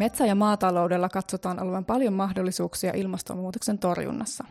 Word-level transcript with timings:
Metsä- 0.00 0.26
ja 0.26 0.34
maataloudella 0.34 1.08
katsotaan 1.08 1.62
olevan 1.62 1.84
paljon 1.84 2.12
mahdollisuuksia 2.12 2.92
ilmastonmuutoksen 2.92 3.78
torjunnassa. 3.78 4.44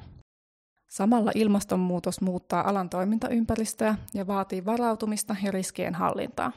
Samalla 0.88 1.32
ilmastonmuutos 1.36 2.22
muuttaa 2.22 2.70
alan 2.70 2.90
toimintaympäristöä 2.90 3.96
ja 4.14 4.28
vaatii 4.28 4.66
varautumista 4.66 5.36
ja 5.44 5.52
riskien 5.52 5.96
hallintaa. 5.96 6.52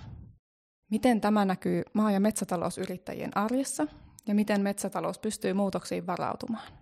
Miten 0.91 1.21
tämä 1.21 1.45
näkyy 1.45 1.83
maa- 1.93 2.13
ja 2.13 2.21
metsätalousyrittäjien 2.21 3.37
arjessa 3.37 3.87
ja 4.27 4.35
miten 4.35 4.61
metsätalous 4.61 5.19
pystyy 5.19 5.53
muutoksiin 5.53 6.07
varautumaan? 6.07 6.73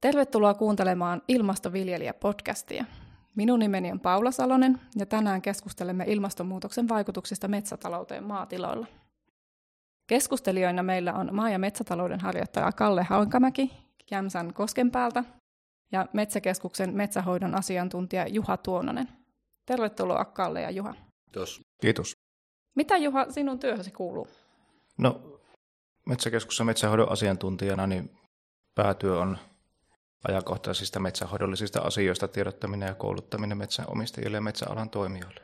Tervetuloa 0.00 0.54
kuuntelemaan 0.54 1.22
Ilmastoviljelijä-podcastia. 1.28 2.84
Minun 3.36 3.58
nimeni 3.58 3.92
on 3.92 4.00
Paula 4.00 4.30
Salonen 4.30 4.80
ja 4.96 5.06
tänään 5.06 5.42
keskustelemme 5.42 6.04
ilmastonmuutoksen 6.08 6.88
vaikutuksista 6.88 7.48
metsätalouteen 7.48 8.24
maatiloilla. 8.24 8.86
Keskustelijoina 10.06 10.82
meillä 10.82 11.12
on 11.12 11.34
maa- 11.34 11.50
ja 11.50 11.58
metsätalouden 11.58 12.20
harjoittaja 12.20 12.72
Kalle 12.72 13.02
Halkamäki 13.02 13.72
Jämsän 14.10 14.54
Koskenpäältä 14.54 15.24
ja 15.92 16.06
Metsäkeskuksen 16.12 16.94
metsähoidon 16.94 17.54
asiantuntija 17.54 18.28
Juha 18.28 18.56
Tuononen. 18.56 19.08
Tervetuloa 19.66 20.24
Kalle 20.24 20.60
ja 20.60 20.70
Juha. 20.70 20.94
Kiitos. 21.24 21.60
Kiitos. 21.80 22.12
Mitä 22.76 22.96
Juha 22.96 23.26
sinun 23.30 23.58
työhösi 23.58 23.90
kuuluu? 23.90 24.28
No, 24.98 25.40
Metsäkeskuksessa 26.06 26.64
metsähoidon 26.64 27.12
asiantuntijana 27.12 27.86
niin 27.86 28.18
päätyö 28.74 29.20
on 29.20 29.38
ajankohtaisista 30.28 31.00
metsähoidollisista 31.00 31.80
asioista 31.80 32.28
tiedottaminen 32.28 32.86
ja 32.86 32.94
kouluttaminen 32.94 33.58
metsäomistajille 33.58 34.36
ja 34.36 34.40
metsäalan 34.40 34.90
toimijoille. 34.90 35.40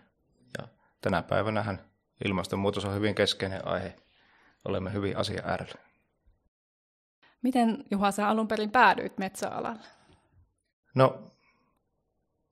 Ja 0.59 0.69
tänä 1.01 1.23
päivänä 1.23 1.79
ilmastonmuutos 2.25 2.85
on 2.85 2.95
hyvin 2.95 3.15
keskeinen 3.15 3.69
aihe. 3.69 3.97
Olemme 4.65 4.93
hyvin 4.93 5.17
asia 5.17 5.43
äärellä. 5.45 5.81
Miten 7.43 7.85
Juha 7.91 8.11
sä 8.11 8.29
alun 8.29 8.49
perin 8.49 8.71
päädyit 8.71 9.19
metsäalalle? 9.19 9.81
No, 10.95 11.33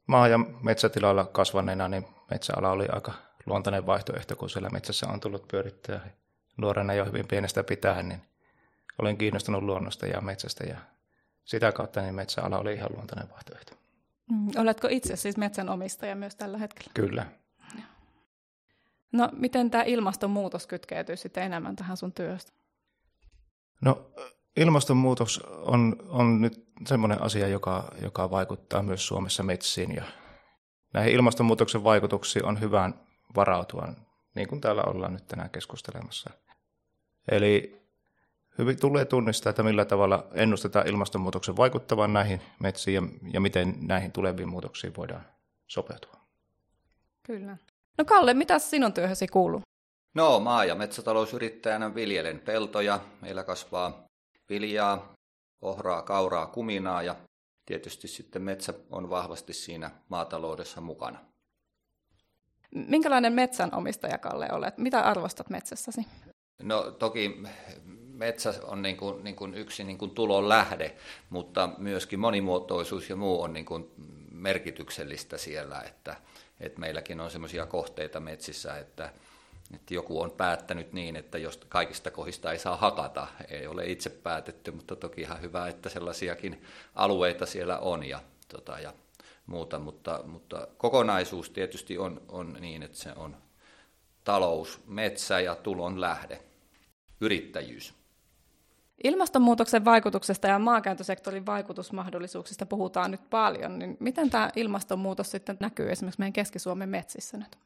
maa- 0.07 0.29
ja 0.29 0.39
metsätilalla 0.39 1.25
kasvaneena, 1.25 1.89
niin 1.89 2.07
metsäala 2.31 2.71
oli 2.71 2.87
aika 2.93 3.13
luontainen 3.47 3.87
vaihtoehto, 3.87 4.37
kun 4.37 4.51
siellä 4.51 4.71
metsässä 4.71 5.09
on 5.09 5.21
tullut 5.21 5.49
pyörittää 5.49 6.11
nuorena 6.57 6.95
jo 6.95 7.05
hyvin 7.05 7.29
pienestä 7.29 7.65
pitäen, 7.65 8.09
niin 8.09 8.23
olen 8.99 9.17
kiinnostunut 9.17 9.63
luonnosta 9.63 10.07
ja 10.07 10.21
metsästä 10.21 10.65
ja 10.65 10.79
sitä 11.45 11.73
kautta 11.73 12.01
niin 12.01 12.15
metsäala 12.15 12.59
oli 12.59 12.75
ihan 12.75 12.93
luontainen 12.93 13.31
vaihtoehto. 13.31 13.73
Mm, 14.31 14.49
oletko 14.57 14.89
itse 14.91 15.17
siis 15.17 15.37
metsänomistaja 15.37 16.17
myös 16.17 16.37
tällä 16.37 16.59
hetkellä? 16.59 16.91
Kyllä. 16.95 17.27
No, 19.13 19.29
miten 19.33 19.71
tämä 19.71 19.85
ilmastonmuutos 19.85 20.67
kytkeytyy 20.67 21.17
sitten 21.17 21.43
enemmän 21.43 21.77
tähän 21.77 21.97
sun 21.97 22.13
työstä? 22.13 22.53
No, 23.81 24.11
ilmastonmuutos 24.57 25.41
on, 25.47 25.97
on 26.09 26.41
nyt 26.41 26.69
semmoinen 26.87 27.23
asia, 27.23 27.49
joka, 27.49 27.93
joka 28.03 28.31
vaikuttaa 28.31 28.83
myös 28.83 29.07
Suomessa 29.07 29.43
metsiin 29.43 29.95
ja 29.95 30.05
näihin 30.95 31.13
ilmastonmuutoksen 31.13 31.85
vaikutuksiin 31.85 32.45
on 32.45 32.61
hyvä 32.61 32.91
varautua, 33.37 33.89
niin 34.35 34.49
kuin 34.49 34.61
täällä 34.61 34.83
ollaan 34.83 35.13
nyt 35.13 35.27
tänään 35.27 35.51
keskustelemassa. 35.51 36.31
Eli 37.31 37.83
hyvin 38.59 38.81
tulee 38.81 39.05
tunnistaa, 39.05 39.51
että 39.51 39.63
millä 39.63 39.85
tavalla 39.85 40.27
ennustetaan 40.35 40.89
ilmastonmuutoksen 40.89 41.57
vaikuttavan 41.57 42.13
näihin 42.13 42.41
metsiin 42.61 42.95
ja, 42.95 43.03
ja 43.33 43.41
miten 43.41 43.75
näihin 43.81 44.13
tuleviin 44.13 44.49
muutoksiin 44.49 44.97
voidaan 44.97 45.27
sopeutua. 45.67 46.17
Kyllä. 47.23 47.57
No 47.99 48.05
Kalle, 48.05 48.35
mitä 48.35 48.59
sinun 48.59 48.93
työhösi 48.93 49.27
kuuluu? 49.27 49.63
No, 50.15 50.41
maa- 50.41 50.65
ja 50.65 50.75
metsätalousyrittäjänä 50.75 51.95
viljelen 51.95 52.41
peltoja. 52.41 53.01
Meillä 53.23 53.45
kasvaa 53.45 54.05
viljaa, 54.49 55.13
ohraa, 55.63 56.03
kauraa, 56.03 56.47
kuminaa 56.47 57.03
ja 57.03 57.17
tietysti 57.67 58.09
sitten 58.09 58.43
metsä 58.43 58.75
on 58.91 59.11
vahvasti 59.11 59.53
siinä 59.53 59.91
maataloudessa 60.09 60.81
mukana. 60.81 61.19
Minkälainen 62.75 63.33
metsänomistaja, 63.33 64.19
Kalle, 64.19 64.49
olet? 64.53 64.79
Mitä 64.79 65.01
arvostat 65.01 65.51
metsässäsi? 65.51 66.01
No 66.63 66.91
toki 66.91 67.43
metsä 68.13 68.55
on 68.63 68.83
niin 68.83 68.97
kuin, 68.97 69.25
niin 69.25 69.37
kuin 69.37 69.55
yksi 69.55 69.85
niin 69.85 69.99
kuin 69.99 70.11
tulon 70.11 70.49
lähde, 70.49 70.97
mutta 71.31 71.69
myöskin 71.79 72.21
monimuotoisuus 72.21 73.11
ja 73.11 73.17
muu 73.17 73.43
on 73.43 73.53
niin 73.53 73.67
kuin 73.67 73.91
merkityksellistä 74.31 75.39
siellä, 75.39 75.83
että, 75.83 76.17
että 76.61 76.81
meilläkin 76.81 77.21
on 77.21 77.31
sellaisia 77.31 77.67
kohteita 77.67 78.21
metsissä, 78.21 78.79
että, 78.79 79.13
että 79.75 79.95
joku 79.95 80.21
on 80.21 80.31
päättänyt 80.31 80.93
niin, 80.93 81.17
että 81.17 81.39
jos 81.39 81.57
kaikista 81.69 82.11
kohdista 82.11 82.53
ei 82.53 82.59
saa 82.59 82.77
hakata, 82.77 83.27
ei 83.49 83.67
ole 83.67 83.87
itse 83.87 84.11
päätetty, 84.11 84.71
mutta 84.71 84.97
toki 84.97 85.21
ihan 85.21 85.43
hyvä, 85.43 85.69
että 85.69 85.89
sellaisiakin 85.89 86.63
alueita 86.95 87.47
siellä 87.47 87.79
on 87.79 88.05
ja, 88.05 88.23
tota, 88.49 88.81
ja 88.81 88.93
muuta, 89.47 89.79
mutta, 89.79 90.21
mutta 90.27 90.69
kokonaisuus 90.79 91.51
tietysti 91.51 91.99
on, 91.99 92.23
on 92.29 92.57
niin, 92.61 92.83
että 92.83 92.99
se 92.99 93.13
on 93.17 93.37
talous, 94.25 94.81
metsä 94.87 95.41
ja 95.41 95.55
tulon 95.55 96.01
lähde, 96.01 96.43
yrittäjyys. 97.21 97.98
Ilmastonmuutoksen 99.05 99.85
vaikutuksesta 99.85 100.49
ja 100.49 100.59
maankäyttösektorin 100.59 101.47
vaikutusmahdollisuuksista 101.47 102.67
puhutaan 102.67 103.11
nyt 103.11 103.31
paljon, 103.31 103.79
niin 103.79 103.97
miten 104.01 104.31
tämä 104.31 104.51
ilmastonmuutos 104.57 105.31
sitten 105.31 105.57
näkyy 105.61 105.91
esimerkiksi 105.91 106.21
meidän 106.21 106.33
Keski-Suomen 106.33 106.89
metsissä 106.89 107.37
nyt? 107.37 107.59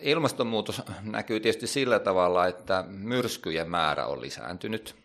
Ilmastonmuutos 0.00 0.82
näkyy 1.02 1.40
tietysti 1.40 1.66
sillä 1.66 1.98
tavalla, 1.98 2.46
että 2.46 2.84
myrskyjen 2.88 3.70
määrä 3.70 4.06
on 4.06 4.20
lisääntynyt 4.20 4.96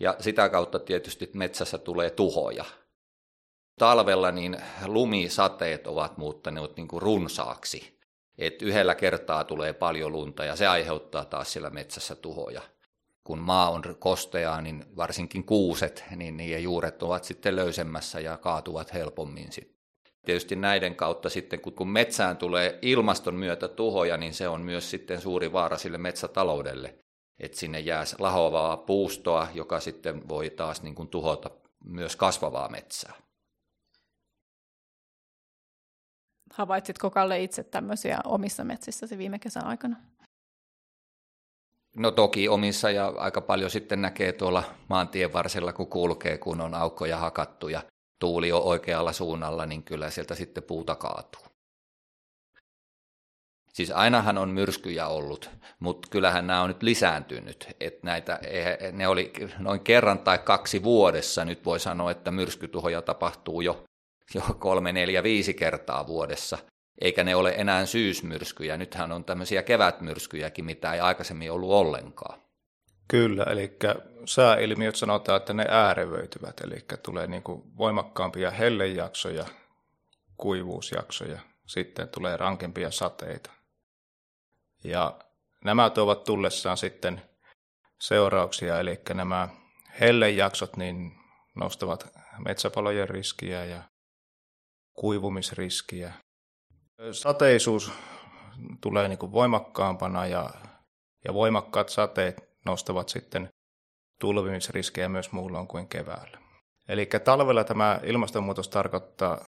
ja 0.00 0.16
sitä 0.20 0.48
kautta 0.48 0.78
tietysti 0.78 1.30
metsässä 1.34 1.78
tulee 1.78 2.10
tuhoja. 2.10 2.64
Talvella 3.78 4.32
niin 4.32 4.56
lumisateet 4.86 5.86
ovat 5.86 6.18
muuttaneet 6.18 6.76
niin 6.76 6.88
kuin 6.88 7.02
runsaaksi, 7.02 7.98
että 8.38 8.64
yhdellä 8.64 8.94
kertaa 8.94 9.44
tulee 9.44 9.72
paljon 9.72 10.12
lunta 10.12 10.44
ja 10.44 10.56
se 10.56 10.66
aiheuttaa 10.66 11.24
taas 11.24 11.52
siellä 11.52 11.70
metsässä 11.70 12.14
tuhoja 12.14 12.62
kun 13.28 13.38
maa 13.38 13.70
on 13.70 13.82
kosteaa, 13.98 14.60
niin 14.60 14.84
varsinkin 14.96 15.44
kuuset, 15.44 16.04
niin 16.16 16.36
niiden 16.36 16.62
juuret 16.62 17.02
ovat 17.02 17.24
sitten 17.24 17.56
löysemmässä 17.56 18.20
ja 18.20 18.36
kaatuvat 18.36 18.94
helpommin 18.94 19.52
sitten. 19.52 19.78
Tietysti 20.26 20.56
näiden 20.56 20.94
kautta 20.94 21.28
sitten, 21.28 21.60
kun 21.60 21.88
metsään 21.88 22.36
tulee 22.36 22.78
ilmaston 22.82 23.34
myötä 23.34 23.68
tuhoja, 23.68 24.16
niin 24.16 24.34
se 24.34 24.48
on 24.48 24.60
myös 24.60 24.90
sitten 24.90 25.20
suuri 25.20 25.52
vaara 25.52 25.78
sille 25.78 25.98
metsätaloudelle. 25.98 26.98
Että 27.38 27.58
sinne 27.58 27.80
jää 27.80 28.04
lahoavaa 28.18 28.76
puustoa, 28.76 29.48
joka 29.54 29.80
sitten 29.80 30.28
voi 30.28 30.50
taas 30.50 30.82
niin 30.82 30.94
kuin 30.94 31.08
tuhota 31.08 31.50
myös 31.84 32.16
kasvavaa 32.16 32.68
metsää. 32.68 33.12
Havaitsitko 36.52 37.10
Kalle 37.10 37.42
itse 37.42 37.64
tämmöisiä 37.64 38.18
omissa 38.24 38.64
metsissäsi 38.64 39.18
viime 39.18 39.38
kesän 39.38 39.66
aikana? 39.66 39.96
No 41.98 42.10
toki 42.10 42.48
omissa 42.48 42.90
ja 42.90 43.12
aika 43.16 43.40
paljon 43.40 43.70
sitten 43.70 44.02
näkee 44.02 44.32
tuolla 44.32 44.62
maantien 44.88 45.32
varsilla, 45.32 45.72
kun 45.72 45.86
kulkee, 45.86 46.38
kun 46.38 46.60
on 46.60 46.74
aukkoja 46.74 47.16
hakattu 47.16 47.68
ja 47.68 47.82
tuuli 48.20 48.52
on 48.52 48.62
oikealla 48.62 49.12
suunnalla, 49.12 49.66
niin 49.66 49.82
kyllä 49.82 50.10
sieltä 50.10 50.34
sitten 50.34 50.62
puuta 50.62 50.94
kaatuu. 50.94 51.42
Siis 53.72 53.90
ainahan 53.90 54.38
on 54.38 54.48
myrskyjä 54.48 55.08
ollut, 55.08 55.50
mutta 55.80 56.08
kyllähän 56.10 56.46
nämä 56.46 56.62
on 56.62 56.68
nyt 56.68 56.82
lisääntynyt. 56.82 57.68
Että 57.80 58.00
näitä, 58.02 58.40
ne 58.92 59.08
oli 59.08 59.32
noin 59.58 59.80
kerran 59.80 60.18
tai 60.18 60.38
kaksi 60.38 60.82
vuodessa. 60.82 61.44
Nyt 61.44 61.64
voi 61.64 61.80
sanoa, 61.80 62.10
että 62.10 62.30
myrskytuhoja 62.30 63.02
tapahtuu 63.02 63.60
jo, 63.60 63.84
jo 64.34 64.42
kolme, 64.58 64.92
neljä, 64.92 65.22
viisi 65.22 65.54
kertaa 65.54 66.06
vuodessa 66.06 66.58
eikä 67.00 67.24
ne 67.24 67.36
ole 67.36 67.54
enää 67.56 67.86
syysmyrskyjä. 67.86 68.76
Nythän 68.76 69.12
on 69.12 69.24
tämmöisiä 69.24 69.62
kevätmyrskyjäkin, 69.62 70.64
mitä 70.64 70.92
ei 70.92 71.00
aikaisemmin 71.00 71.52
ollut 71.52 71.70
ollenkaan. 71.70 72.42
Kyllä, 73.08 73.42
eli 73.42 73.76
sääilmiöt 74.24 74.96
sanotaan, 74.96 75.36
että 75.36 75.52
ne 75.52 75.64
äärevöityvät, 75.68 76.60
eli 76.60 76.84
tulee 77.02 77.26
niin 77.26 77.42
kuin 77.42 77.62
voimakkaampia 77.76 78.50
hellejaksoja, 78.50 79.46
kuivuusjaksoja, 80.36 81.40
sitten 81.66 82.08
tulee 82.08 82.36
rankempia 82.36 82.90
sateita. 82.90 83.50
Ja 84.84 85.18
nämä 85.64 85.90
tuovat 85.90 86.24
tullessaan 86.24 86.76
sitten 86.76 87.22
seurauksia, 88.00 88.78
eli 88.78 89.00
nämä 89.14 89.48
hellejaksot 90.00 90.76
niin 90.76 91.12
nostavat 91.54 92.08
metsäpalojen 92.44 93.08
riskiä 93.08 93.64
ja 93.64 93.82
kuivumisriskiä, 94.94 96.12
Sateisuus 97.12 97.92
tulee 98.80 99.08
niin 99.08 99.18
kuin 99.18 99.32
voimakkaampana 99.32 100.26
ja, 100.26 100.50
ja 101.24 101.34
voimakkaat 101.34 101.88
sateet 101.88 102.48
nostavat 102.64 103.08
sitten 103.08 103.48
tulvimisriskejä 104.18 105.08
myös 105.08 105.32
muulloin 105.32 105.66
kuin 105.68 105.88
keväällä. 105.88 106.38
Eli 106.88 107.06
talvella 107.24 107.64
tämä 107.64 108.00
ilmastonmuutos 108.02 108.68
tarkoittaa 108.68 109.44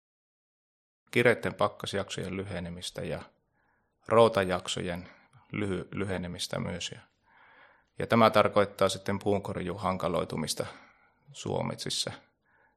kireiden 1.11 1.55
pakkasjaksojen 1.55 2.37
lyhenemistä 2.37 3.03
ja 3.03 3.23
routajaksojen 4.09 5.09
lyhy- 5.53 5.89
lyhenemistä 5.93 6.61
myös. 6.61 6.91
Ja, 6.91 7.01
Ja 7.99 8.07
tämä 8.07 8.31
tarkoittaa 8.31 8.89
sitten 8.89 9.19
puunkorjun 9.19 9.81
hankaloitumista 9.81 10.67
suometsissä. 11.33 12.13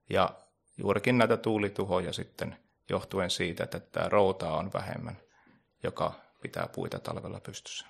Ja 0.10 0.30
juurikin 0.78 1.18
näitä 1.18 1.38
tuulituhoja 1.38 2.14
sitten 2.14 2.58
johtuen 2.92 3.30
siitä, 3.30 3.64
että 3.64 3.80
tämä 3.80 4.10
routaa 4.10 4.58
on 4.58 4.74
vähemmän, 4.74 5.18
joka 5.84 6.14
pitää 6.42 6.70
puita 6.76 7.00
talvella 7.00 7.40
pystyssä. 7.40 7.86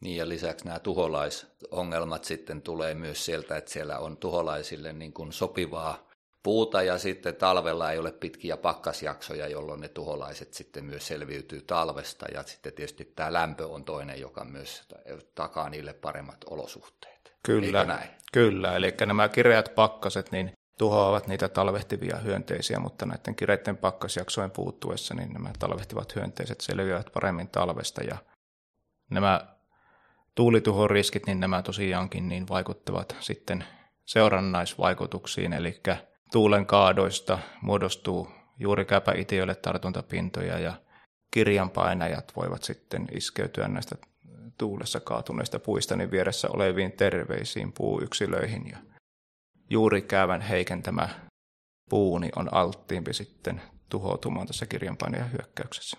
Niin 0.00 0.16
ja 0.16 0.28
lisäksi 0.28 0.64
nämä 0.64 0.78
tuholaisongelmat 0.78 2.24
sitten 2.24 2.62
tulee 2.62 2.94
myös 2.94 3.24
sieltä, 3.24 3.56
että 3.56 3.70
siellä 3.70 3.98
on 3.98 4.16
tuholaisille 4.16 4.92
niin 4.92 5.12
kuin 5.12 5.32
sopivaa 5.32 6.08
puuta 6.42 6.82
ja 6.82 6.98
sitten 6.98 7.36
talvella 7.36 7.92
ei 7.92 7.98
ole 7.98 8.12
pitkiä 8.12 8.56
pakkasjaksoja, 8.56 9.48
jolloin 9.48 9.80
ne 9.80 9.88
tuholaiset 9.88 10.54
sitten 10.54 10.84
myös 10.84 11.06
selviytyy 11.06 11.62
talvesta 11.62 12.26
ja 12.34 12.42
sitten 12.42 12.72
tietysti 12.72 13.04
tämä 13.04 13.32
lämpö 13.32 13.66
on 13.66 13.84
toinen, 13.84 14.20
joka 14.20 14.44
myös 14.44 14.82
takaa 15.34 15.70
niille 15.70 15.92
paremmat 15.92 16.44
olosuhteet. 16.50 17.34
Kyllä, 17.42 17.84
näin? 17.84 18.10
kyllä. 18.32 18.76
eli 18.76 18.94
nämä 19.06 19.28
kireät 19.28 19.74
pakkaset 19.74 20.32
niin 20.32 20.52
tuhoavat 20.78 21.26
niitä 21.26 21.48
talvehtivia 21.48 22.16
hyönteisiä, 22.16 22.78
mutta 22.78 23.06
näiden 23.06 23.34
kireiden 23.34 23.76
pakkasjaksojen 23.76 24.50
puuttuessa 24.50 25.14
niin 25.14 25.32
nämä 25.32 25.50
talvehtivat 25.58 26.16
hyönteiset 26.16 26.60
selviävät 26.60 27.10
paremmin 27.14 27.48
talvesta. 27.48 28.02
Ja 28.04 28.16
nämä 29.10 29.46
tuulituhon 30.34 30.90
riskit, 30.90 31.26
niin 31.26 31.40
nämä 31.40 31.62
tosiaankin 31.62 32.28
niin 32.28 32.48
vaikuttavat 32.48 33.16
sitten 33.20 33.64
seurannaisvaikutuksiin, 34.04 35.52
eli 35.52 35.80
tuulen 36.32 36.66
kaadoista 36.66 37.38
muodostuu 37.60 38.28
juuri 38.58 38.84
käpäitiöille 38.84 39.54
tartuntapintoja 39.54 40.58
ja 40.58 40.72
kirjanpainajat 41.30 42.32
voivat 42.36 42.62
sitten 42.62 43.08
iskeytyä 43.12 43.68
näistä 43.68 43.96
tuulessa 44.58 45.00
kaatuneista 45.00 45.58
puista 45.58 45.96
niin 45.96 46.10
vieressä 46.10 46.48
oleviin 46.50 46.92
terveisiin 46.92 47.72
puuyksilöihin 47.72 48.70
ja 48.70 48.93
juuri 49.74 50.02
käyvän 50.02 50.40
heikentämä 50.40 51.08
puuni 51.90 52.30
on 52.36 52.54
alttiimpi 52.54 53.12
sitten 53.12 53.62
tuhoutumaan 53.88 54.46
tässä 54.46 54.66
kirjanpainajan 54.66 55.32
hyökkäyksessä. 55.32 55.96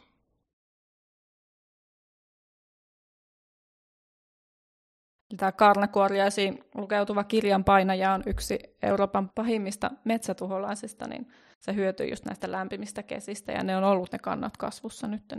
Tämä 5.38 5.52
karnakuoriaisiin 5.52 6.64
lukeutuva 6.76 7.24
kirjanpainaja 7.24 8.14
on 8.14 8.24
yksi 8.26 8.60
Euroopan 8.82 9.32
pahimmista 9.36 9.92
metsätuholaisista, 10.04 11.08
niin 11.08 11.28
se 11.60 11.76
hyötyy 11.76 12.08
just 12.08 12.26
näistä 12.26 12.52
lämpimistä 12.52 13.04
kesistä, 13.04 13.52
ja 13.52 13.64
ne 13.64 13.78
on 13.78 13.84
ollut 13.84 14.12
ne 14.12 14.20
kannat 14.20 14.58
kasvussa 14.58 15.08
nyt. 15.08 15.34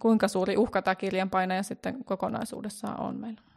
Kuinka 0.00 0.28
suuri 0.28 0.56
uhka 0.56 0.82
tämä 0.82 0.94
kirjanpainaja 0.94 1.62
sitten 1.62 2.04
kokonaisuudessaan 2.04 3.00
on 3.00 3.20
meillä? 3.20 3.47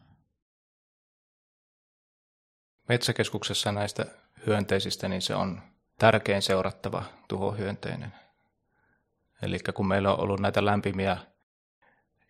Metsäkeskuksessa 2.89 3.71
näistä 3.71 4.05
hyönteisistä 4.47 5.07
niin 5.07 5.21
se 5.21 5.35
on 5.35 5.61
tärkein 5.99 6.41
seurattava 6.41 7.03
tuhohyönteinen. 7.27 8.13
Eli 9.41 9.59
kun 9.73 9.87
meillä 9.87 10.13
on 10.13 10.19
ollut 10.19 10.39
näitä 10.39 10.65
lämpimiä 10.65 11.17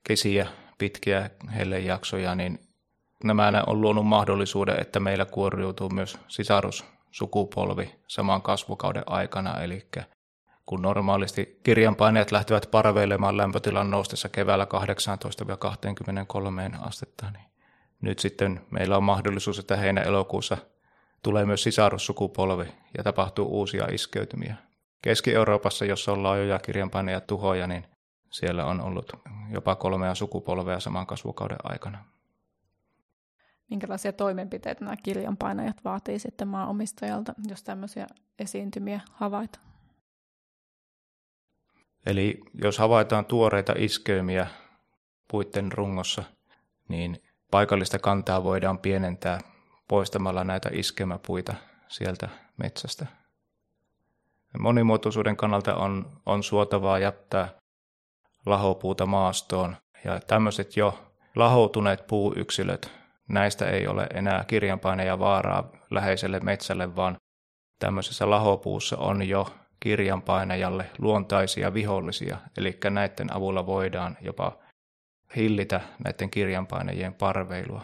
kesiä 0.04 0.48
pitkiä 0.78 1.30
hellejaksoja, 1.56 2.36
niin 2.36 2.60
nämä 3.24 3.64
on 3.68 3.82
luonut 3.82 4.08
mahdollisuuden, 4.08 4.82
että 4.82 5.00
meillä 5.00 5.26
kuoriutuu 5.26 5.90
myös 5.90 6.18
sisarussukupolvi 6.28 7.96
saman 8.08 8.42
kasvukauden 8.42 9.04
aikana, 9.06 9.62
eli 9.62 9.88
kun 10.66 10.82
normaalisti 10.82 11.60
kirjanpaineet 11.64 12.32
lähtevät 12.32 12.68
parveilemaan 12.72 13.38
lämpötilan 13.38 13.92
noustessa 13.92 14.30
keväällä 14.30 14.68
18-23 16.80 16.88
astetta, 16.88 17.32
niin 17.32 17.51
nyt 18.02 18.20
sitten 18.20 18.62
meillä 18.72 18.98
on 18.98 19.04
mahdollisuus, 19.04 19.60
että 19.60 19.76
heinä-elokuussa 19.76 20.58
tulee 21.24 21.46
myös 21.46 21.64
sisarussukupolvi 21.64 22.66
ja 22.98 23.04
tapahtuu 23.04 23.60
uusia 23.60 23.86
iskeytymiä. 23.92 24.56
Keski-Euroopassa, 25.02 25.86
jossa 25.86 26.12
on 26.12 26.24
laajoja 26.24 26.60
kirjanpaineja 26.60 27.22
tuhoja, 27.22 27.68
niin 27.68 27.86
siellä 28.30 28.66
on 28.66 28.82
ollut 28.82 29.14
jopa 29.50 29.76
kolmea 29.76 30.16
sukupolvea 30.16 30.80
saman 30.80 31.08
kasvukauden 31.08 31.58
aikana. 31.64 32.06
Minkälaisia 33.70 34.14
toimenpiteitä 34.14 34.86
nämä 34.86 34.98
kirjanpainajat 35.04 35.84
vaatii 35.84 36.20
sitten 36.20 36.48
maanomistajalta, 36.48 37.34
jos 37.48 37.64
tämmöisiä 37.64 38.08
esiintymiä 38.40 39.02
havaitaan? 39.12 39.66
Eli 42.06 42.40
jos 42.54 42.78
havaitaan 42.78 43.26
tuoreita 43.26 43.74
iskeymiä 43.78 44.48
puitten 45.28 45.72
rungossa, 45.72 46.24
niin 46.88 47.24
paikallista 47.52 48.00
kantaa 48.00 48.44
voidaan 48.44 48.80
pienentää 48.80 49.40
poistamalla 49.88 50.44
näitä 50.44 50.70
iskemäpuita 50.74 51.54
sieltä 51.88 52.30
metsästä. 52.58 53.06
Monimuotoisuuden 54.60 55.38
kannalta 55.38 55.76
on, 55.76 56.22
on 56.26 56.44
suotavaa 56.44 57.00
jättää 57.00 57.50
lahopuuta 58.46 59.06
maastoon. 59.06 59.76
Ja 60.06 60.20
tämmöiset 60.20 60.78
jo 60.78 61.00
lahoutuneet 61.36 62.08
puuyksilöt, 62.08 62.92
näistä 63.30 63.70
ei 63.70 63.88
ole 63.88 64.08
enää 64.14 64.44
kirjanpaineja 64.48 65.20
vaaraa 65.20 65.70
läheiselle 65.92 66.40
metsälle, 66.40 66.96
vaan 66.96 67.18
tämmöisessä 67.80 68.30
lahopuussa 68.30 68.98
on 68.98 69.28
jo 69.28 69.48
kirjanpainajalle 69.80 70.86
luontaisia 71.00 71.74
vihollisia, 71.74 72.38
eli 72.58 72.78
näiden 72.90 73.34
avulla 73.34 73.66
voidaan 73.66 74.18
jopa 74.22 74.61
hillitä 75.36 75.82
näiden 76.04 76.30
kirjanpainajien 76.30 77.14
parveilua. 77.14 77.82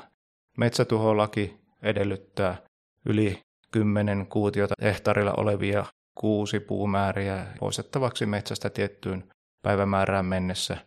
Metsätuholaki 0.57 1.59
edellyttää 1.81 2.57
yli 3.05 3.41
10 3.71 4.27
kuutiota 4.27 4.73
hehtaarilla 4.81 5.33
olevia 5.37 5.85
kuusi 6.15 6.59
puumääriä 6.59 7.45
poistettavaksi 7.59 8.25
metsästä 8.25 8.69
tiettyyn 8.69 9.29
päivämäärään 9.61 10.25
mennessä 10.25 10.77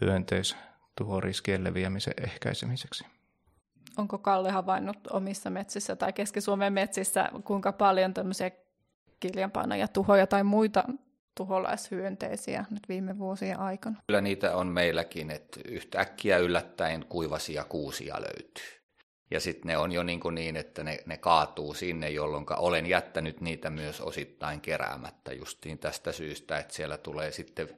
hyönteistuhoriskien 0.00 1.64
leviämisen 1.64 2.14
ehkäisemiseksi. 2.22 3.06
Onko 3.96 4.18
Kalle 4.18 4.50
havainnut 4.50 5.06
omissa 5.10 5.50
metsissä 5.50 5.96
tai 5.96 6.12
Keski-Suomen 6.12 6.72
metsissä, 6.72 7.30
kuinka 7.44 7.72
paljon 7.72 8.14
tämmöisiä 8.14 8.50
kiljanpainoja, 9.20 9.88
tuhoja 9.88 10.26
tai 10.26 10.44
muita 10.44 10.84
tuholaishyönteisiä 11.38 12.64
nyt 12.70 12.88
viime 12.88 13.18
vuosien 13.18 13.58
aikana? 13.58 13.96
Kyllä 14.06 14.20
niitä 14.20 14.56
on 14.56 14.66
meilläkin, 14.66 15.30
että 15.30 15.60
yhtäkkiä 15.64 16.38
yllättäen 16.38 17.04
kuivasia 17.08 17.64
kuusia 17.64 18.16
löytyy. 18.20 18.78
Ja 19.30 19.40
sitten 19.40 19.68
ne 19.68 19.78
on 19.78 19.92
jo 19.92 20.02
niin, 20.02 20.20
kuin 20.20 20.34
niin 20.34 20.56
että 20.56 20.84
ne, 20.84 20.98
ne 21.06 21.16
kaatuu 21.16 21.74
sinne, 21.74 22.10
jolloin 22.10 22.46
olen 22.56 22.86
jättänyt 22.86 23.40
niitä 23.40 23.70
myös 23.70 24.00
osittain 24.00 24.60
keräämättä 24.60 25.32
justiin 25.32 25.78
tästä 25.78 26.12
syystä, 26.12 26.58
että 26.58 26.74
siellä 26.74 26.98
tulee 26.98 27.32
sitten 27.32 27.68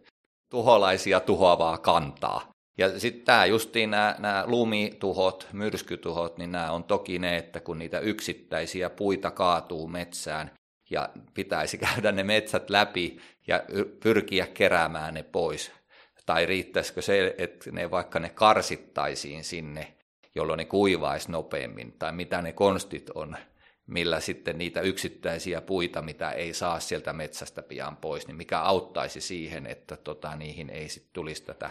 tuholaisia 0.50 1.20
tuhoavaa 1.20 1.78
kantaa. 1.78 2.50
Ja 2.78 3.00
sitten 3.00 3.24
tämä 3.24 3.46
justiin 3.46 3.90
nämä, 3.90 4.14
nämä 4.18 4.44
lumituhot, 4.46 5.48
myrskytuhot, 5.52 6.38
niin 6.38 6.52
nämä 6.52 6.72
on 6.72 6.84
toki 6.84 7.18
ne, 7.18 7.36
että 7.36 7.60
kun 7.60 7.78
niitä 7.78 7.98
yksittäisiä 7.98 8.90
puita 8.90 9.30
kaatuu 9.30 9.88
metsään 9.88 10.50
ja 10.90 11.08
pitäisi 11.34 11.78
käydä 11.94 12.12
ne 12.12 12.22
metsät 12.22 12.70
läpi 12.70 13.20
ja 13.46 13.62
pyrkiä 14.02 14.46
keräämään 14.46 15.14
ne 15.14 15.22
pois. 15.22 15.72
Tai 16.26 16.46
riittäisikö 16.46 17.02
se, 17.02 17.34
että 17.38 17.70
ne 17.70 17.90
vaikka 17.90 18.18
ne 18.18 18.28
karsittaisiin 18.28 19.44
sinne 19.44 19.94
jolloin 20.34 20.58
ne 20.58 20.64
kuivaisi 20.64 21.32
nopeammin, 21.32 21.92
tai 21.92 22.12
mitä 22.12 22.42
ne 22.42 22.52
konstit 22.52 23.10
on, 23.10 23.36
millä 23.86 24.20
sitten 24.20 24.58
niitä 24.58 24.80
yksittäisiä 24.80 25.60
puita, 25.60 26.02
mitä 26.02 26.30
ei 26.30 26.54
saa 26.54 26.80
sieltä 26.80 27.12
metsästä 27.12 27.62
pian 27.62 27.96
pois, 27.96 28.26
niin 28.26 28.36
mikä 28.36 28.60
auttaisi 28.60 29.20
siihen, 29.20 29.66
että 29.66 29.96
tota, 29.96 30.36
niihin 30.36 30.70
ei 30.70 30.88
sitten 30.88 31.12
tulisi 31.12 31.44
tätä 31.44 31.70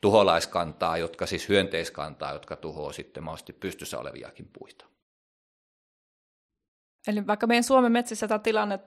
tuholaiskantaa, 0.00 0.98
jotka 0.98 1.26
siis 1.26 1.48
hyönteiskantaa, 1.48 2.32
jotka 2.32 2.56
tuhoaa 2.56 2.92
sitten 2.92 3.22
mahdollisesti 3.22 3.52
pystyssä 3.52 3.98
oleviakin 3.98 4.48
puita. 4.58 4.91
Eli 7.06 7.26
vaikka 7.26 7.46
meidän 7.46 7.64
Suomen 7.64 7.92
metsissä 7.92 8.28
tämä 8.28 8.38
tilanne 8.38 8.80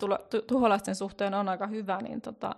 tuholaisten 0.48 0.95
suhteen 0.95 1.34
on 1.34 1.50
aika 1.50 1.67
hyvä, 1.67 2.01
niin 2.01 2.22
tota, 2.22 2.55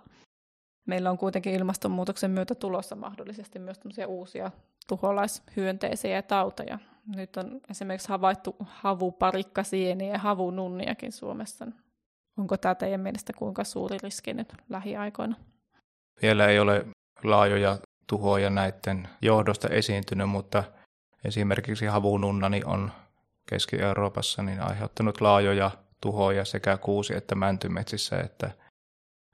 meillä 0.86 1.10
on 1.10 1.18
kuitenkin 1.18 1.54
ilmastonmuutoksen 1.54 2.30
myötä 2.30 2.54
tulossa 2.54 2.96
mahdollisesti 2.96 3.58
myös 3.58 3.80
uusia 4.06 4.50
tuholaishyönteisiä 4.88 6.14
ja 6.14 6.22
tauteja. 6.22 6.78
Nyt 7.16 7.36
on 7.36 7.60
esimerkiksi 7.70 8.08
havaittu 8.08 8.56
havuparikkasieniä 8.60 10.12
ja 10.12 10.18
havununniakin 10.18 11.12
Suomessa. 11.12 11.66
Onko 12.38 12.56
tämä 12.56 12.74
teidän 12.74 13.00
mielestä 13.00 13.32
kuinka 13.32 13.64
suuri 13.64 13.96
riski 14.02 14.34
nyt 14.34 14.52
lähiaikoina? 14.68 15.36
Vielä 16.22 16.46
ei 16.46 16.58
ole 16.58 16.86
laajoja 17.24 17.78
tuhoja 18.06 18.50
näiden 18.50 19.08
johdosta 19.22 19.68
esiintynyt, 19.68 20.28
mutta 20.28 20.64
esimerkiksi 21.24 21.86
havununnani 21.86 22.62
on 22.64 22.92
Keski-Euroopassa 23.48 24.42
niin 24.42 24.60
aiheuttanut 24.60 25.20
laajoja 25.20 25.70
tuhoja 26.00 26.44
sekä 26.44 26.76
kuusi- 26.76 27.16
että 27.16 27.34
mäntymetsissä, 27.34 28.20
että 28.20 28.50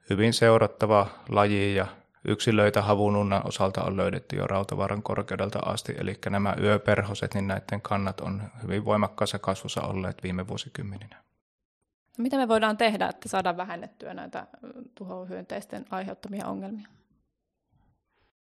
hyvin 0.09 0.33
seurattava 0.33 1.07
laji 1.29 1.75
ja 1.75 1.87
yksilöitä 2.27 2.81
havununnan 2.81 3.47
osalta 3.47 3.83
on 3.83 3.97
löydetty 3.97 4.35
jo 4.35 4.47
rautavaran 4.47 5.03
korkeudelta 5.03 5.59
asti, 5.59 5.95
eli 5.97 6.17
nämä 6.29 6.55
yöperhoset, 6.61 7.33
niin 7.33 7.47
näiden 7.47 7.81
kannat 7.81 8.21
on 8.21 8.43
hyvin 8.63 8.85
voimakkaassa 8.85 9.39
kasvussa 9.39 9.81
olleet 9.81 10.23
viime 10.23 10.47
vuosikymmeninä. 10.47 11.23
No 12.17 12.21
mitä 12.21 12.37
me 12.37 12.47
voidaan 12.47 12.77
tehdä, 12.77 13.07
että 13.07 13.29
saadaan 13.29 13.57
vähennettyä 13.57 14.13
näitä 14.13 14.47
tuhohyönteisten 14.95 15.85
aiheuttamia 15.89 16.47
ongelmia? 16.47 16.87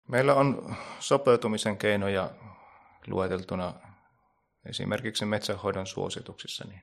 Meillä 0.08 0.34
on 0.34 0.76
sopeutumisen 0.98 1.76
keinoja 1.76 2.30
lueteltuna 3.06 3.75
esimerkiksi 4.68 5.25
metsänhoidon 5.25 5.87
suosituksissa. 5.87 6.64
Niin. 6.68 6.82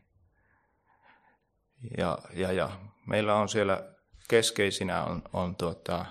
Ja, 1.97 2.17
ja, 2.33 2.51
ja 2.51 2.69
meillä 3.07 3.35
on 3.35 3.49
siellä 3.49 3.83
keskeisinä 4.27 5.03
on, 5.03 5.21
on 5.33 5.55
tuota, 5.55 6.05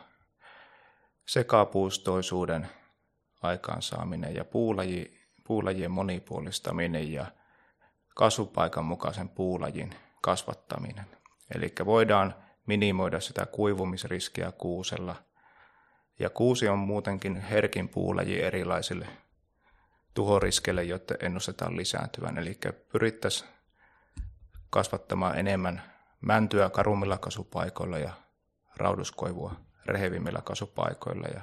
sekapuustoisuuden 1.26 2.68
aikaansaaminen 3.42 4.34
ja 4.34 4.44
puulaji, 4.44 5.20
puulajien 5.44 5.90
monipuolistaminen 5.90 7.12
ja 7.12 7.26
kasvupaikan 8.14 8.84
mukaisen 8.84 9.28
puulajin 9.28 9.94
kasvattaminen. 10.22 11.06
Eli 11.54 11.72
voidaan 11.84 12.34
minimoida 12.66 13.20
sitä 13.20 13.46
kuivumisriskiä 13.46 14.52
kuusella. 14.52 15.16
Ja 16.18 16.30
kuusi 16.30 16.68
on 16.68 16.78
muutenkin 16.78 17.36
herkin 17.36 17.88
puulaji 17.88 18.42
erilaisille 18.42 19.08
tuhoriskeille, 20.14 20.82
joita 20.82 21.14
ennustetaan 21.20 21.76
lisääntyvän. 21.76 22.38
Eli 22.38 22.58
pyrittäisiin 22.92 23.50
kasvattamaan 24.70 25.38
enemmän 25.38 25.82
mäntyä 26.20 26.70
karummilla 26.70 27.18
kasvupaikoilla 27.18 27.98
ja 27.98 28.12
rauduskoivua 28.76 29.56
rehevimmillä 29.86 30.40
kasvupaikoilla. 30.44 31.26
Ja, 31.28 31.40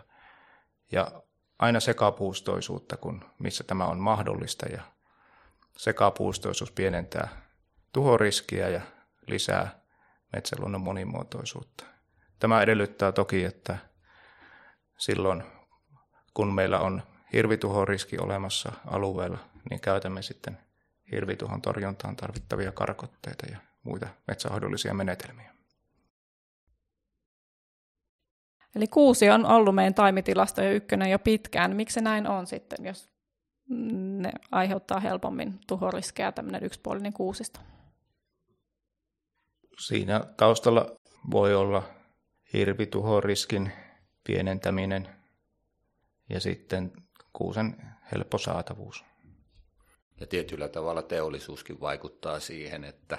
ja 0.91 1.21
aina 1.59 1.79
sekapuustoisuutta, 1.79 2.97
kun 2.97 3.25
missä 3.39 3.63
tämä 3.63 3.85
on 3.85 3.99
mahdollista. 3.99 4.65
Ja 4.65 4.81
sekapuustoisuus 5.77 6.71
pienentää 6.71 7.27
tuhoriskiä 7.93 8.69
ja 8.69 8.81
lisää 9.27 9.79
metsäluonnon 10.33 10.81
monimuotoisuutta. 10.81 11.83
Tämä 12.39 12.61
edellyttää 12.61 13.11
toki, 13.11 13.43
että 13.43 13.77
silloin 14.97 15.43
kun 16.33 16.53
meillä 16.53 16.79
on 16.79 17.03
hirvituhoriski 17.33 18.17
olemassa 18.17 18.71
alueella, 18.85 19.37
niin 19.69 19.79
käytämme 19.79 20.21
sitten 20.21 20.57
hirvituhon 21.11 21.61
torjuntaan 21.61 22.15
tarvittavia 22.15 22.71
karkotteita 22.71 23.45
ja 23.51 23.57
muita 23.83 24.07
metsähoidollisia 24.27 24.93
menetelmiä. 24.93 25.53
Eli 28.75 28.87
kuusi 28.87 29.29
on 29.29 29.45
ollut 29.45 29.75
meidän 29.75 29.93
taimitilasto 29.93 30.63
jo 30.63 30.71
ykkönen 30.71 31.11
jo 31.11 31.19
pitkään. 31.19 31.75
Miksi 31.75 31.93
se 31.93 32.01
näin 32.01 32.27
on 32.27 32.47
sitten, 32.47 32.85
jos 32.85 33.09
ne 34.19 34.31
aiheuttaa 34.51 34.99
helpommin 34.99 35.59
tuhoriskeja 35.67 36.31
tämmöinen 36.31 36.63
yksipuolinen 36.63 37.13
kuusisto? 37.13 37.59
Siinä 39.79 40.19
taustalla 40.37 40.95
voi 41.31 41.55
olla 41.55 41.83
hirvituhoriskin 42.53 43.71
pienentäminen 44.23 45.09
ja 46.29 46.39
sitten 46.39 46.91
kuusen 47.39 47.75
helppo 48.11 48.37
saatavuus. 48.37 49.03
Ja 50.19 50.27
tietyllä 50.27 50.69
tavalla 50.69 51.01
teollisuuskin 51.01 51.79
vaikuttaa 51.79 52.39
siihen, 52.39 52.83
että, 52.83 53.17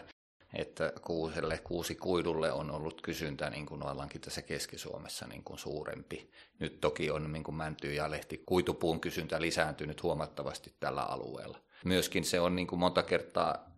että 0.54 0.92
kuuselle, 1.02 1.58
kuusikuidulle 1.58 2.52
on 2.52 2.70
ollut 2.70 3.02
kysyntä 3.02 3.50
niin 3.50 3.66
kuin 3.66 3.82
alankin 3.82 4.20
tässä 4.20 4.42
Keski-Suomessa 4.42 5.26
niin 5.26 5.44
kuin 5.44 5.58
suurempi. 5.58 6.30
Nyt 6.58 6.80
toki 6.80 7.10
on 7.10 7.32
niin 7.32 7.44
kuin 7.44 7.54
mänty 7.54 7.94
ja 7.94 8.10
lehti 8.10 8.42
kuitupuun 8.46 9.00
kysyntä 9.00 9.40
lisääntynyt 9.40 10.02
huomattavasti 10.02 10.74
tällä 10.80 11.02
alueella. 11.02 11.58
Myöskin 11.84 12.24
se 12.24 12.40
on 12.40 12.56
niin 12.56 12.66
kuin 12.66 12.78
monta 12.78 13.02
kertaa 13.02 13.70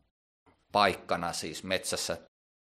paikkana 0.73 1.33
siis 1.33 1.65
metsässä, 1.65 2.19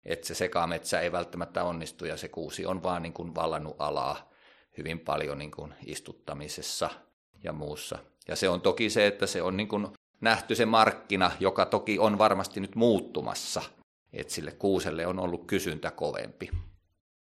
että 0.05 0.27
se 0.27 0.35
sekametsä 0.35 1.01
ei 1.01 1.13
välttämättä 1.13 1.65
onnistu 1.65 2.05
ja 2.05 2.17
se 2.17 2.29
kuusi 2.29 2.67
on 2.67 2.83
vaan 2.83 3.03
niin 3.03 3.13
kuin 3.13 3.35
vallannut 3.35 3.77
alaa 3.79 4.31
hyvin 4.79 5.01
paljon 5.01 5.39
niin 5.39 5.51
kuin 5.51 5.75
istuttamisessa 5.87 6.91
ja 7.45 7.53
muussa. 7.53 7.99
Ja 8.29 8.37
se 8.37 8.49
on 8.49 8.61
toki 8.61 8.91
se, 8.91 9.07
että 9.07 9.27
se 9.27 9.43
on 9.43 9.57
niin 9.57 9.69
kuin 9.69 9.87
nähty 10.21 10.55
se 10.55 10.67
markkina, 10.67 11.31
joka 11.41 11.67
toki 11.67 11.99
on 11.99 12.19
varmasti 12.19 12.61
nyt 12.61 12.75
muuttumassa, 12.75 13.63
että 14.13 14.33
sille 14.33 14.53
kuuselle 14.53 15.07
on 15.07 15.19
ollut 15.19 15.47
kysyntä 15.47 15.91
kovempi. 15.91 16.51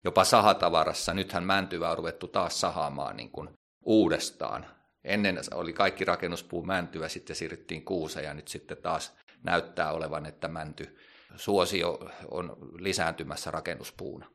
Jopa 0.04 0.24
sahatavarassa, 0.24 1.14
nythän 1.14 1.44
mäntyvä 1.44 1.90
on 1.90 1.96
ruvettu 1.96 2.28
taas 2.28 2.60
sahaamaan 2.60 3.16
niin 3.16 3.30
kuin 3.30 3.48
uudestaan. 3.84 4.66
Ennen 5.04 5.38
oli 5.54 5.72
kaikki 5.72 6.04
rakennuspuu 6.04 6.62
mäntyä, 6.62 7.08
sitten 7.08 7.36
siirryttiin 7.36 7.84
kuuseen 7.84 8.24
ja 8.24 8.34
nyt 8.34 8.48
sitten 8.48 8.76
taas 8.76 9.16
näyttää 9.42 9.92
olevan, 9.92 10.26
että 10.26 10.48
mänty 10.48 10.98
suosio 11.36 11.98
on 12.30 12.56
lisääntymässä 12.78 13.50
rakennuspuuna. 13.50 14.26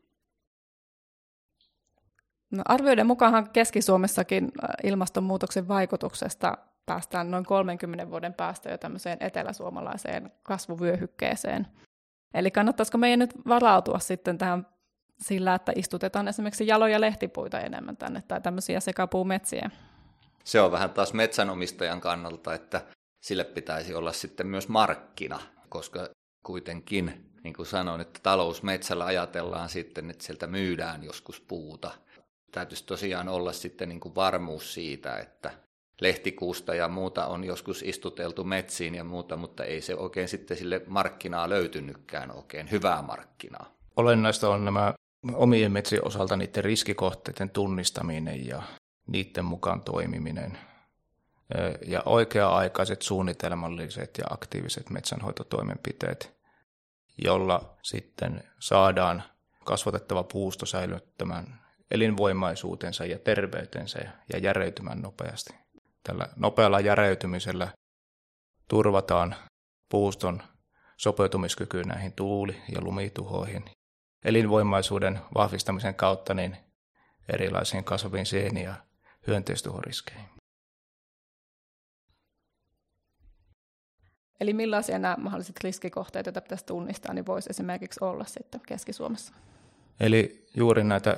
No, 2.51 2.62
arvioiden 2.65 3.08
mukaan 3.08 3.50
Keski-Suomessakin 3.50 4.43
äh, 4.43 4.70
ilmastonmuutoksen 4.84 5.67
vaikutuksesta 5.67 6.58
päästään 6.86 7.31
noin 7.31 7.46
30 7.46 8.10
vuoden 8.10 8.34
päästä 8.34 8.70
jo 8.70 8.77
tämmöiseen 8.77 9.17
eteläsuomalaiseen 9.20 10.31
kasvuvyöhykkeeseen. 10.43 11.67
Eli 12.34 12.51
kannattaisiko 12.51 12.98
meidän 12.98 13.20
nyt 13.20 13.34
varautua 13.48 14.00
sitten 14.00 14.38
tähän 14.38 14.67
sillä, 15.20 15.55
että 15.55 15.72
istutetaan 15.75 16.27
esimerkiksi 16.27 16.67
jaloja 16.67 17.01
lehtipuita 17.01 17.60
enemmän 17.60 17.98
tänne 17.98 18.24
tai 18.27 18.41
tämmöisiä 18.41 18.79
sekapuumetsiä? 18.79 19.70
Se 20.43 20.62
on 20.62 20.72
vähän 20.72 20.89
taas 20.89 21.13
metsänomistajan 21.13 22.01
kannalta, 22.01 22.53
että 22.53 22.81
sille 23.22 23.43
pitäisi 23.43 23.93
olla 23.93 24.12
sitten 24.12 24.48
myös 24.48 24.67
markkina, 24.67 25.39
koska 25.70 26.10
kuitenkin, 26.46 27.31
niin 27.43 27.53
kuin 27.53 27.65
sanoin, 27.65 28.01
että 28.01 28.20
talousmetsällä 28.24 29.05
ajatellaan 29.05 29.70
sitten, 29.70 30.10
että 30.10 30.24
sieltä 30.24 30.48
myydään 30.48 31.03
joskus 31.03 31.41
puuta. 31.41 31.91
Täytyisi 32.51 32.86
tosiaan 32.86 33.29
olla 33.29 33.51
sitten 33.51 33.89
niin 33.89 34.00
kuin 34.00 34.15
varmuus 34.15 34.74
siitä, 34.74 35.17
että 35.17 35.51
lehtikuusta 36.01 36.75
ja 36.75 36.88
muuta 36.88 37.25
on 37.25 37.43
joskus 37.43 37.84
istuteltu 37.84 38.43
metsiin 38.43 38.96
ja 38.96 39.03
muuta, 39.03 39.38
mutta 39.38 39.63
ei 39.63 39.81
se 39.81 39.96
oikein 39.96 40.27
sitten 40.27 40.58
sille 40.58 40.81
markkinaa 40.88 41.50
löytynytkään 41.50 42.31
oikein, 42.31 42.72
hyvää 42.72 43.01
markkinaa. 43.01 43.72
Olennaista 43.98 44.50
on 44.50 44.65
nämä 44.65 44.93
omien 45.34 45.72
metsien 45.72 46.08
osalta 46.08 46.38
niiden 46.38 46.63
riskikohteiden 46.63 47.50
tunnistaminen 47.50 48.48
ja 48.48 48.62
niiden 49.08 49.46
mukaan 49.46 49.81
toimiminen 49.81 50.58
ja 51.88 52.03
oikea-aikaiset 52.05 53.01
suunnitelmalliset 53.01 54.17
ja 54.17 54.25
aktiiviset 54.29 54.89
metsänhoitotoimenpiteet, 54.89 56.38
jolla 57.17 57.77
sitten 57.81 58.43
saadaan 58.60 59.24
kasvatettava 59.63 60.24
puusto 60.24 60.65
säilyttämään 60.65 61.61
elinvoimaisuutensa 61.91 63.05
ja 63.05 63.19
terveytensä 63.19 64.00
ja 64.33 64.39
järeytymään 64.39 65.01
nopeasti. 65.01 65.53
Tällä 66.03 66.29
nopealla 66.36 66.79
järeytymisellä 66.79 67.67
turvataan 68.67 69.36
puuston 69.89 70.43
sopeutumiskyky 70.98 71.83
näihin 71.83 72.13
tuuli- 72.13 72.62
ja 72.75 72.81
lumituhoihin. 72.81 73.65
Elinvoimaisuuden 74.25 75.19
vahvistamisen 75.36 75.95
kautta 75.95 76.33
niin 76.33 76.57
erilaisiin 77.33 77.83
kasvaviin 77.83 78.25
sieni- 78.25 78.63
ja 78.63 78.74
hyönteistuhoriskeihin. 79.27 80.25
Eli 84.39 84.53
millaisia 84.53 85.00
nämä 85.00 85.15
mahdolliset 85.19 85.63
riskikohteet, 85.63 86.25
joita 86.25 86.41
pitäisi 86.41 86.65
tunnistaa, 86.65 87.13
niin 87.13 87.25
voisi 87.25 87.50
esimerkiksi 87.50 88.03
olla 88.03 88.25
sitten 88.25 88.62
Keski-Suomessa? 88.67 89.33
Eli 90.00 90.48
juuri 90.55 90.83
näitä 90.83 91.17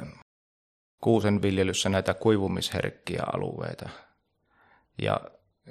kuusen 1.04 1.42
viljelyssä 1.42 1.90
näitä 1.90 2.14
kuivumisherkkiä 2.14 3.24
alueita. 3.34 3.90
Ja 5.02 5.22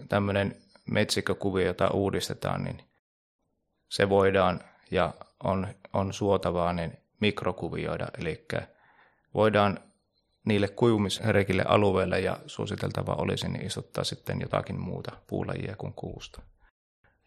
tämmöinen 0.08 0.56
metsikkökuvio, 0.90 1.66
jota 1.66 1.90
uudistetaan, 1.90 2.64
niin 2.64 2.84
se 3.88 4.08
voidaan 4.08 4.60
ja 4.90 5.14
on, 5.44 5.66
on 5.92 6.12
suotavaa 6.12 6.72
niin 6.72 6.98
mikrokuvioida, 7.20 8.06
eli 8.18 8.46
voidaan 9.34 9.78
niille 10.44 10.68
kuivumisherkille 10.68 11.64
alueille 11.68 12.20
ja 12.20 12.38
suositeltava 12.46 13.12
olisi 13.12 13.48
niin 13.48 13.66
istuttaa 13.66 14.04
sitten 14.04 14.40
jotakin 14.40 14.80
muuta 14.80 15.12
puulajia 15.26 15.76
kuin 15.76 15.92
kuusta. 15.92 16.42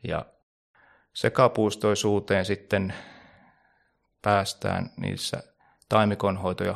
Ja 0.04 0.26
sekapuustoisuuteen 1.14 2.46
sitten 2.46 2.94
päästään 4.22 4.90
niissä 4.98 5.44
taimikonhoito- 5.90 6.64
ja 6.64 6.74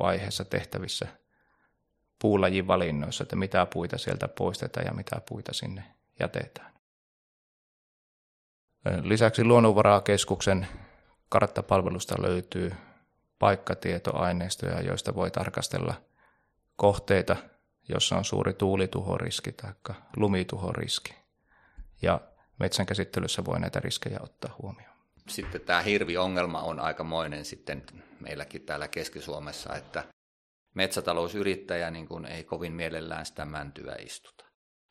harvennusvaiheessa 0.00 0.44
tehtävissä 0.44 1.06
puulajin 2.18 2.66
valinnoissa, 2.66 3.22
että 3.22 3.36
mitä 3.36 3.66
puita 3.66 3.98
sieltä 3.98 4.28
poistetaan 4.28 4.86
ja 4.86 4.92
mitä 4.92 5.20
puita 5.28 5.52
sinne 5.52 5.84
jätetään. 6.20 6.72
Lisäksi 9.02 9.44
Luonnonvarakeskuksen 9.44 10.66
karttapalvelusta 11.28 12.14
löytyy 12.22 12.72
paikkatietoaineistoja, 13.38 14.80
joista 14.80 15.14
voi 15.14 15.30
tarkastella 15.30 15.94
kohteita, 16.76 17.36
jossa 17.88 18.16
on 18.16 18.24
suuri 18.24 18.52
tuulituhoriski 18.52 19.52
tai 19.52 19.72
lumituhoriski. 20.16 21.14
Ja 22.02 22.20
metsän 22.58 22.86
käsittelyssä 22.86 23.44
voi 23.44 23.60
näitä 23.60 23.80
riskejä 23.80 24.18
ottaa 24.22 24.54
huomioon. 24.62 24.96
Sitten 25.28 25.60
tämä 25.60 25.82
hirviongelma 25.82 26.62
on 26.62 26.80
aikamoinen 26.80 27.44
sitten 27.44 27.82
meilläkin 28.20 28.62
täällä 28.62 28.88
Keski-Suomessa, 28.88 29.76
että 29.76 30.04
metsätalousyrittäjä 30.74 31.90
niin 31.90 32.08
kuin 32.08 32.24
ei 32.26 32.44
kovin 32.44 32.72
mielellään 32.72 33.26
sitä 33.26 33.44
mäntyä 33.44 33.96
istuta. 33.98 34.44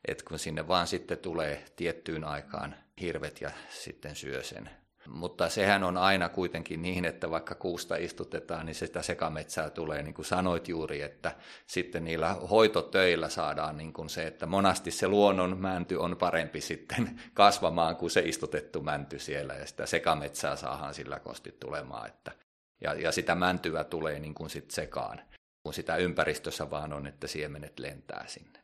Et 0.08 0.22
kun 0.22 0.38
sinne 0.38 0.68
vaan 0.68 0.86
sitten 0.86 1.18
tulee 1.18 1.64
tiettyyn 1.76 2.24
aikaan 2.24 2.74
hirvet 3.00 3.40
ja 3.40 3.50
sitten 3.68 4.16
syö 4.16 4.42
sen 4.42 4.70
mutta 5.06 5.48
sehän 5.48 5.84
on 5.84 5.96
aina 5.96 6.28
kuitenkin 6.28 6.82
niin, 6.82 7.04
että 7.04 7.30
vaikka 7.30 7.54
kuusta 7.54 7.96
istutetaan, 7.96 8.66
niin 8.66 8.74
sitä 8.74 9.02
sekametsää 9.02 9.70
tulee, 9.70 10.02
niin 10.02 10.14
kuin 10.14 10.26
sanoit 10.26 10.68
juuri, 10.68 11.02
että 11.02 11.36
sitten 11.66 12.04
niillä 12.04 12.34
hoitotöillä 12.34 13.28
saadaan 13.28 13.76
niin 13.76 13.92
kuin 13.92 14.10
se, 14.10 14.26
että 14.26 14.46
monasti 14.46 14.90
se 14.90 15.08
luonnon 15.08 15.58
mänty 15.58 15.96
on 15.96 16.16
parempi 16.16 16.60
sitten 16.60 17.20
kasvamaan 17.34 17.96
kuin 17.96 18.10
se 18.10 18.20
istutettu 18.20 18.82
mänty 18.82 19.18
siellä, 19.18 19.54
ja 19.54 19.66
sitä 19.66 19.86
sekametsää 19.86 20.56
saadaan 20.56 20.94
sillä 20.94 21.18
kosti 21.18 21.52
tulemaan, 21.60 22.08
että, 22.08 22.32
ja, 22.80 22.94
ja 22.94 23.12
sitä 23.12 23.34
mäntyä 23.34 23.84
tulee 23.84 24.18
niin 24.18 24.34
kuin 24.34 24.50
sit 24.50 24.70
sekaan, 24.70 25.20
kun 25.62 25.74
sitä 25.74 25.96
ympäristössä 25.96 26.70
vaan 26.70 26.92
on, 26.92 27.06
että 27.06 27.26
siemenet 27.26 27.78
lentää 27.78 28.24
sinne. 28.26 28.60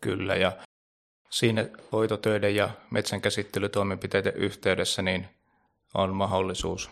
Kyllä, 0.00 0.34
ja 0.34 0.52
siinä 1.30 1.68
hoitotöiden 1.92 2.56
ja 2.56 2.70
metsän 2.90 3.20
käsittelytoimenpiteiden 3.20 4.36
yhteydessä, 4.36 5.02
niin 5.02 5.28
on 5.94 6.14
mahdollisuus 6.14 6.90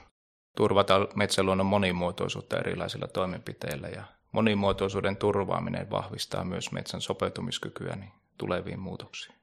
turvata 0.56 1.08
metsäluonnon 1.14 1.66
monimuotoisuutta 1.66 2.58
erilaisilla 2.58 3.08
toimenpiteillä 3.08 3.88
ja 3.88 4.04
monimuotoisuuden 4.32 5.16
turvaaminen 5.16 5.90
vahvistaa 5.90 6.44
myös 6.44 6.72
metsän 6.72 7.00
sopeutumiskykyä 7.00 7.96
niin 7.96 8.12
tuleviin 8.38 8.80
muutoksiin. 8.80 9.34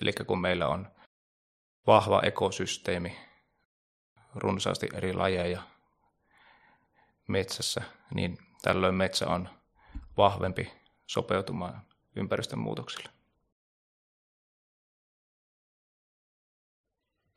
Eli 0.00 0.12
kun 0.26 0.40
meillä 0.40 0.68
on 0.68 0.88
vahva 1.86 2.20
ekosysteemi, 2.22 3.18
runsaasti 4.34 4.88
eri 4.94 5.12
lajeja 5.12 5.62
metsässä, 7.28 7.82
niin 8.14 8.38
tällöin 8.62 8.94
metsä 8.94 9.26
on 9.26 9.48
vahvempi 10.16 10.72
sopeutumaan 11.06 11.82
ympäristön 12.16 12.58
muutoksille. 12.58 13.10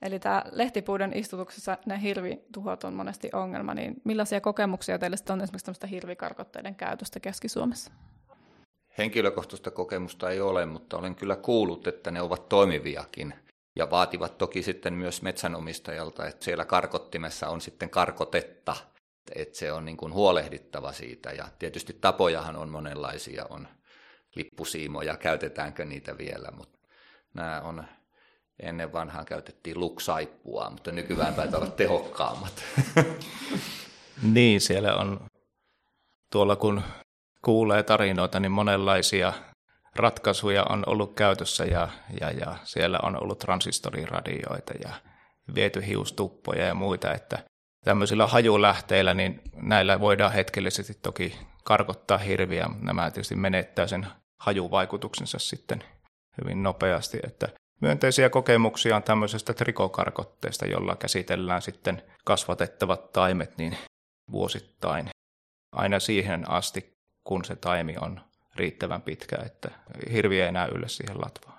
Eli 0.01 0.19
tämä 0.19 0.43
lehtipuiden 0.51 1.17
istutuksessa 1.17 1.77
ne 1.85 2.01
hirvituhot 2.01 2.83
on 2.83 2.93
monesti 2.93 3.29
ongelma, 3.33 3.73
niin 3.73 4.01
millaisia 4.03 4.41
kokemuksia 4.41 4.99
teille 4.99 5.17
on 5.29 5.41
esimerkiksi 5.41 5.65
tämmöistä 5.65 5.87
hirvikarkotteiden 5.87 6.75
käytöstä 6.75 7.19
Keski-Suomessa? 7.19 7.91
Henkilökohtaista 8.97 9.71
kokemusta 9.71 10.29
ei 10.29 10.41
ole, 10.41 10.65
mutta 10.65 10.97
olen 10.97 11.15
kyllä 11.15 11.35
kuullut, 11.35 11.87
että 11.87 12.11
ne 12.11 12.21
ovat 12.21 12.49
toimiviakin 12.49 13.33
ja 13.75 13.89
vaativat 13.89 14.37
toki 14.37 14.63
sitten 14.63 14.93
myös 14.93 15.21
metsänomistajalta, 15.21 16.27
että 16.27 16.45
siellä 16.45 16.65
karkottimessa 16.65 17.49
on 17.49 17.61
sitten 17.61 17.89
karkotetta, 17.89 18.75
että 19.35 19.57
se 19.57 19.71
on 19.71 19.85
niin 19.85 19.97
kuin 19.97 20.13
huolehdittava 20.13 20.91
siitä 20.91 21.31
ja 21.31 21.47
tietysti 21.59 21.97
tapojahan 22.01 22.55
on 22.55 22.69
monenlaisia, 22.69 23.45
on 23.49 23.67
lippusiimoja, 24.35 25.17
käytetäänkö 25.17 25.85
niitä 25.85 26.17
vielä, 26.17 26.51
mutta 26.51 26.79
nämä 27.33 27.61
on 27.61 27.83
ennen 28.59 28.93
vanhaan 28.93 29.25
käytettiin 29.25 29.79
luksaippua, 29.79 30.69
mutta 30.69 30.91
nykyään 30.91 31.33
taitaa 31.33 31.59
olla 31.59 31.71
tehokkaammat. 31.71 32.63
niin, 34.33 34.61
siellä 34.61 34.95
on 34.95 35.19
tuolla 36.31 36.55
kun 36.55 36.81
kuulee 37.45 37.83
tarinoita, 37.83 38.39
niin 38.39 38.51
monenlaisia 38.51 39.33
ratkaisuja 39.95 40.63
on 40.63 40.83
ollut 40.87 41.15
käytössä 41.15 41.65
ja, 41.65 41.89
ja, 42.21 42.31
ja 42.31 42.55
siellä 42.63 42.99
on 43.03 43.23
ollut 43.23 43.39
transistoriradioita 43.39 44.73
ja 44.83 44.93
viety 45.55 45.87
hiustuppoja 45.87 46.65
ja 46.65 46.73
muita, 46.73 47.13
että 47.13 47.43
tämmöisillä 47.85 48.27
hajulähteillä, 48.27 49.13
niin 49.13 49.41
näillä 49.55 49.99
voidaan 49.99 50.31
hetkellisesti 50.31 50.93
toki 50.93 51.37
karkottaa 51.63 52.17
hirviä. 52.17 52.69
Nämä 52.81 53.11
tietysti 53.11 53.35
menettää 53.35 53.87
sen 53.87 54.07
hajuvaikutuksensa 54.39 55.39
sitten 55.39 55.83
hyvin 56.41 56.63
nopeasti, 56.63 57.19
että 57.23 57.47
Myönteisiä 57.81 58.29
kokemuksia 58.29 58.95
on 58.95 59.03
tämmöisestä 59.03 59.53
trikokarkotteesta, 59.53 60.65
jolla 60.65 60.95
käsitellään 60.95 61.61
sitten 61.61 62.03
kasvatettavat 62.25 63.11
taimet 63.11 63.57
niin 63.57 63.77
vuosittain 64.31 65.09
aina 65.71 65.99
siihen 65.99 66.49
asti, 66.49 66.97
kun 67.23 67.45
se 67.45 67.55
taimi 67.55 67.95
on 68.01 68.21
riittävän 68.55 69.01
pitkä, 69.01 69.37
että 69.45 69.71
hirvi 70.11 70.41
ei 70.41 70.47
enää 70.47 70.65
yllä 70.65 70.87
siihen 70.87 71.21
latvaan. 71.21 71.50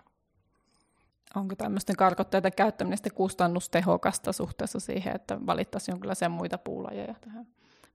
Onko 1.35 1.57
tämmöisten 1.57 1.97
karkotteiden 1.97 2.53
käyttäminen 2.57 2.97
sitten 2.99 3.15
kustannustehokasta 3.15 4.33
suhteessa 4.33 4.81
siihen, 4.81 5.15
että 5.15 5.39
valittaisiin 5.47 5.93
jonkinlaisia 5.93 6.29
muita 6.29 6.59
puulajeja 6.59 7.15
tähän 7.21 7.47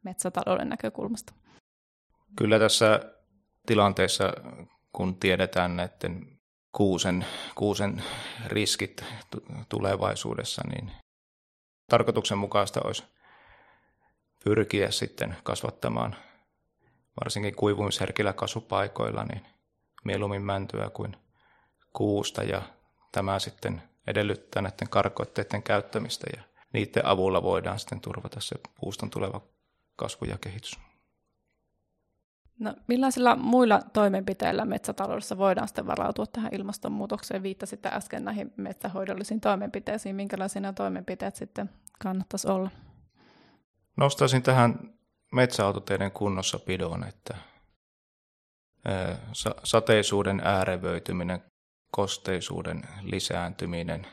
metsätalouden 0.03 0.69
näkökulmasta? 0.69 1.33
Kyllä 2.35 2.59
tässä 2.59 2.99
tilanteessa, 3.65 4.33
kun 4.93 5.15
tiedetään 5.15 5.75
näiden 5.75 6.37
kuusen, 6.71 7.25
kuusen 7.55 8.03
riskit 8.45 9.03
tulevaisuudessa, 9.69 10.61
niin 10.69 10.91
tarkoituksenmukaista 11.89 12.81
olisi 12.83 13.03
pyrkiä 14.43 14.91
sitten 14.91 15.35
kasvattamaan 15.43 16.15
varsinkin 17.19 17.55
kuivumisherkillä 17.55 18.33
kasvupaikoilla 18.33 19.23
niin 19.23 19.45
mieluummin 20.05 20.41
mäntyä 20.41 20.89
kuin 20.89 21.17
kuusta 21.93 22.43
ja 22.43 22.61
tämä 23.11 23.39
sitten 23.39 23.81
edellyttää 24.07 24.61
näiden 24.61 24.89
karkoitteiden 24.89 25.63
käyttämistä 25.63 26.27
ja 26.37 26.43
niiden 26.73 27.05
avulla 27.05 27.43
voidaan 27.43 27.79
sitten 27.79 28.01
turvata 28.01 28.39
se 28.39 28.55
puuston 28.79 29.09
tuleva 29.09 29.41
kasvu 29.95 30.25
ja 30.25 30.37
kehitys. 30.37 30.79
No, 32.59 32.73
millaisilla 32.87 33.35
muilla 33.35 33.81
toimenpiteillä 33.93 34.65
metsätaloudessa 34.65 35.37
voidaan 35.37 35.67
sitten 35.67 35.87
varautua 35.87 36.25
tähän 36.25 36.53
ilmastonmuutokseen? 36.53 37.43
Viittasitte 37.43 37.89
äsken 37.93 38.25
näihin 38.25 38.53
metsähoidollisiin 38.57 39.41
toimenpiteisiin. 39.41 40.15
Minkälaisia 40.15 40.61
nämä 40.61 40.73
toimenpiteet 40.73 41.35
sitten 41.35 41.69
kannattaisi 41.99 42.47
olla? 42.47 42.69
Nostaisin 43.97 44.43
tähän 44.43 44.93
metsäautoteiden 45.31 46.11
kunnossapidon, 46.11 47.03
että 47.03 47.35
sateisuuden 49.63 50.41
äärevöityminen, 50.43 51.43
kosteisuuden 51.91 52.81
lisääntyminen, 53.01 54.07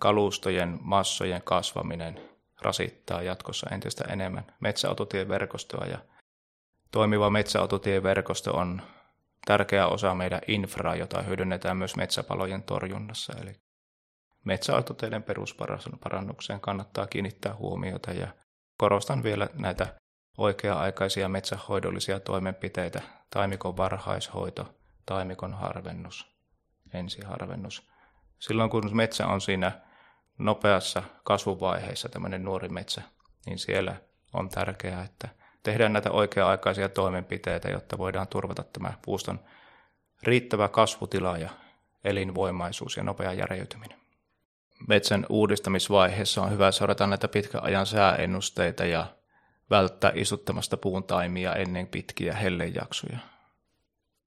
kalustojen 0.00 0.78
massojen 0.82 1.42
kasvaminen 1.42 2.20
rasittaa 2.62 3.22
jatkossa 3.22 3.70
entistä 3.70 4.04
enemmän 4.04 4.46
metsäautotieverkostoa. 4.60 5.86
Ja 5.86 5.98
Toimiva 6.90 7.30
metsäautotieverkosto 7.30 8.56
on 8.56 8.82
tärkeä 9.46 9.86
osa 9.86 10.14
meidän 10.14 10.40
infraa, 10.46 10.96
jota 10.96 11.22
hyödynnetään 11.22 11.76
myös 11.76 11.96
metsäpalojen 11.96 12.62
torjunnassa. 12.62 13.32
Eli 13.42 13.52
metsäautoteiden 14.44 15.22
perusparannukseen 15.22 16.60
kannattaa 16.60 17.06
kiinnittää 17.06 17.54
huomiota. 17.54 18.12
Ja 18.12 18.28
korostan 18.76 19.22
vielä 19.22 19.48
näitä 19.54 19.94
oikea-aikaisia 20.38 21.28
metsähoidollisia 21.28 22.20
toimenpiteitä, 22.20 23.02
taimikon 23.30 23.76
varhaishoito, 23.76 24.74
taimikon 25.06 25.54
harvennus, 25.54 26.39
ensiharvennus. 26.94 27.90
Silloin 28.38 28.70
kun 28.70 28.96
metsä 28.96 29.26
on 29.26 29.40
siinä 29.40 29.72
nopeassa 30.38 31.02
kasvuvaiheessa, 31.24 32.08
tämmöinen 32.08 32.44
nuori 32.44 32.68
metsä, 32.68 33.02
niin 33.46 33.58
siellä 33.58 33.96
on 34.32 34.48
tärkeää, 34.48 35.04
että 35.04 35.28
tehdään 35.62 35.92
näitä 35.92 36.10
oikea-aikaisia 36.10 36.88
toimenpiteitä, 36.88 37.68
jotta 37.68 37.98
voidaan 37.98 38.28
turvata 38.28 38.62
tämä 38.62 38.92
puuston 39.04 39.40
riittävä 40.22 40.68
kasvutila 40.68 41.38
ja 41.38 41.50
elinvoimaisuus 42.04 42.96
ja 42.96 43.02
nopea 43.02 43.32
järjeytyminen. 43.32 44.00
Metsän 44.88 45.26
uudistamisvaiheessa 45.28 46.42
on 46.42 46.50
hyvä 46.50 46.72
seurata 46.72 47.06
näitä 47.06 47.28
pitkän 47.28 47.64
ajan 47.64 47.86
sääennusteita 47.86 48.84
ja 48.84 49.06
välttää 49.70 50.12
istuttamasta 50.14 50.76
puun 50.76 51.04
taimia 51.04 51.54
ennen 51.54 51.86
pitkiä 51.86 52.34
hellejaksoja. 52.34 53.18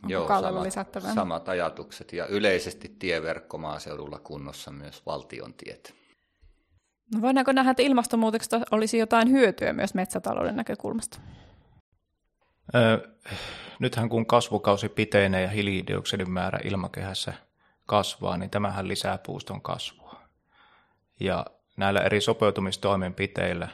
Joo, 0.08 0.28
samat, 0.28 1.14
samat 1.16 1.50
ajatukset 1.50 2.14
ja 2.14 2.28
yleisesti 2.28 2.96
tieverkko 3.00 3.58
maaseudulla 3.58 4.20
kunnossa 4.20 4.72
myös 4.72 5.06
valtion 5.06 5.54
tiet. 5.54 5.96
No 7.14 7.22
voidaanko 7.22 7.52
nähdä, 7.52 7.72
että 7.72 7.84
ilmastonmuutoksesta 7.84 8.62
olisi 8.72 8.98
jotain 8.98 9.32
hyötyä 9.32 9.74
myös 9.74 9.94
metsätalouden 9.94 10.56
näkökulmasta? 10.56 11.20
Öö, 12.76 12.98
nythän 13.80 14.10
kun 14.10 14.26
kasvukausi 14.26 14.90
pitenee 14.90 15.42
ja 15.42 15.50
hiilidioksidin 15.50 16.32
määrä 16.32 16.60
ilmakehässä 16.64 17.34
kasvaa, 17.86 18.38
niin 18.38 18.50
tämähän 18.50 18.88
lisää 18.88 19.18
puuston 19.18 19.62
kasvua. 19.62 20.22
Ja 21.20 21.46
näillä 21.78 22.02
eri 22.02 22.22
sopeutumistoimenpiteillä 22.22 23.68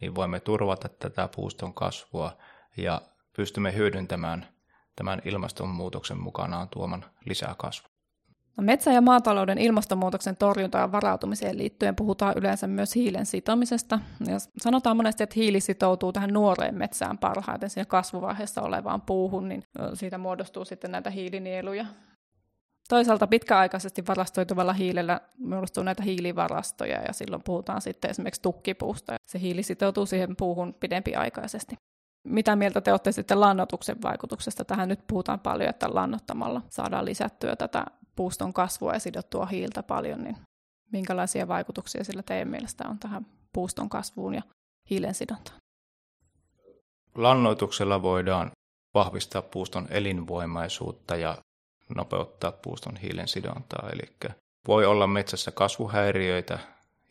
niin 0.00 0.14
voimme 0.14 0.40
turvata 0.40 0.88
tätä 0.88 1.28
puuston 1.36 1.74
kasvua 1.74 2.36
ja 2.76 3.02
pystymme 3.36 3.74
hyödyntämään 3.74 4.53
tämän 4.96 5.22
ilmastonmuutoksen 5.24 6.18
mukanaan 6.18 6.68
tuoman 6.68 7.04
lisäkasvun. 7.24 7.90
No 8.56 8.64
metsä- 8.64 8.92
ja 8.92 9.00
maatalouden 9.00 9.58
ilmastonmuutoksen 9.58 10.36
torjuntaan 10.36 10.82
ja 10.82 10.92
varautumiseen 10.92 11.58
liittyen 11.58 11.96
puhutaan 11.96 12.34
yleensä 12.36 12.66
myös 12.66 12.94
hiilen 12.94 13.26
sitomisesta. 13.26 13.98
Ja 14.26 14.36
sanotaan 14.58 14.96
monesti, 14.96 15.22
että 15.22 15.34
hiili 15.36 15.60
sitoutuu 15.60 16.12
tähän 16.12 16.32
nuoreen 16.32 16.74
metsään 16.74 17.18
parhaiten, 17.18 17.70
siinä 17.70 17.84
kasvuvaiheessa 17.84 18.62
olevaan 18.62 19.02
puuhun, 19.02 19.48
niin 19.48 19.62
siitä 19.94 20.18
muodostuu 20.18 20.64
sitten 20.64 20.90
näitä 20.90 21.10
hiilinieluja. 21.10 21.86
Toisaalta 22.88 23.26
pitkäaikaisesti 23.26 24.06
varastoituvalla 24.06 24.72
hiilellä 24.72 25.20
muodostuu 25.38 25.82
näitä 25.82 26.02
hiilivarastoja 26.02 27.02
ja 27.02 27.12
silloin 27.12 27.42
puhutaan 27.42 27.80
sitten 27.80 28.10
esimerkiksi 28.10 28.42
tukkipuusta. 28.42 29.16
Se 29.26 29.40
hiili 29.40 29.62
sitoutuu 29.62 30.06
siihen 30.06 30.36
puuhun 30.36 30.74
pidempiaikaisesti. 30.74 31.76
Mitä 32.24 32.56
mieltä 32.56 32.80
te 32.80 32.90
olette 32.90 33.12
sitten 33.12 33.40
lannotuksen 33.40 34.02
vaikutuksesta? 34.02 34.64
Tähän 34.64 34.88
nyt 34.88 35.06
puhutaan 35.06 35.40
paljon, 35.40 35.70
että 35.70 35.94
lannottamalla 35.94 36.62
saadaan 36.70 37.04
lisättyä 37.04 37.56
tätä 37.56 37.84
puuston 38.16 38.52
kasvua 38.52 38.92
ja 38.92 38.98
sidottua 38.98 39.46
hiiltä 39.46 39.82
paljon, 39.82 40.24
niin 40.24 40.36
minkälaisia 40.92 41.48
vaikutuksia 41.48 42.04
sillä 42.04 42.22
teidän 42.22 42.48
mielestä 42.48 42.88
on 42.88 42.98
tähän 42.98 43.26
puuston 43.52 43.88
kasvuun 43.88 44.34
ja 44.34 44.42
hiilen 44.90 45.14
sidontaan? 45.14 45.58
Lannoituksella 47.14 48.02
voidaan 48.02 48.50
vahvistaa 48.94 49.42
puuston 49.42 49.86
elinvoimaisuutta 49.90 51.16
ja 51.16 51.38
nopeuttaa 51.94 52.52
puuston 52.52 52.96
hiilen 52.96 53.28
sidontaa. 53.28 53.88
Eli 53.92 54.32
voi 54.68 54.86
olla 54.86 55.06
metsässä 55.06 55.50
kasvuhäiriöitä, 55.50 56.58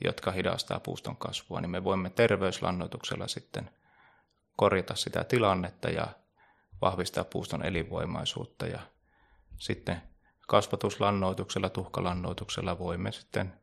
jotka 0.03 0.31
hidastaa 0.31 0.79
puuston 0.79 1.17
kasvua, 1.17 1.61
niin 1.61 1.71
me 1.71 1.83
voimme 1.83 2.09
terveyslannoituksella 2.09 3.27
sitten 3.27 3.69
korjata 4.55 4.95
sitä 4.95 5.23
tilannetta 5.23 5.89
ja 5.89 6.07
vahvistaa 6.81 7.23
puuston 7.23 7.65
elinvoimaisuutta. 7.65 8.67
Ja 8.67 8.79
sitten 9.57 10.01
kasvatuslannoituksella, 10.47 11.69
tuhkalannoituksella 11.69 12.79
voimme 12.79 13.11
sitten 13.11 13.53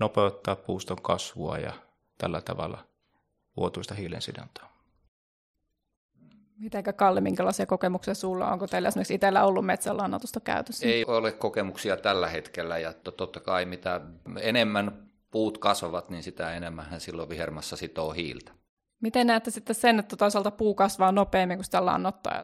nopeuttaa 0.00 0.56
puuston 0.56 1.02
kasvua 1.02 1.58
ja 1.58 1.72
tällä 2.18 2.40
tavalla 2.40 2.84
vuotuista 3.56 3.94
hiilensidontaa. 3.94 4.70
Mitenkä 6.58 6.92
Kalle, 6.92 7.20
minkälaisia 7.20 7.66
kokemuksia 7.66 8.14
sulla 8.14 8.46
on? 8.46 8.52
Onko 8.52 8.66
teillä 8.66 8.88
esimerkiksi 8.88 9.14
itsellä 9.14 9.44
ollut 9.44 9.66
metsänlannoitusta 9.66 10.40
käytössä? 10.40 10.86
Ei 10.86 11.04
ole 11.04 11.32
kokemuksia 11.32 11.96
tällä 11.96 12.28
hetkellä 12.28 12.78
ja 12.78 12.92
totta 12.92 13.40
kai 13.40 13.64
mitä 13.64 14.00
enemmän 14.40 15.10
puut 15.30 15.58
kasvavat, 15.58 16.10
niin 16.10 16.22
sitä 16.22 16.54
enemmän 16.54 16.86
hän 16.86 17.00
silloin 17.00 17.28
vihermassa 17.28 17.76
sitoo 17.76 18.12
hiiltä. 18.12 18.52
Miten 19.00 19.26
näette 19.26 19.50
sitten 19.50 19.74
sen, 19.74 19.98
että 19.98 20.16
toisaalta 20.16 20.50
puu 20.50 20.74
kasvaa 20.74 21.12
nopeammin 21.12 21.56
kuin 21.58 21.64
sitä 21.64 21.86
lannottaa? 21.86 22.42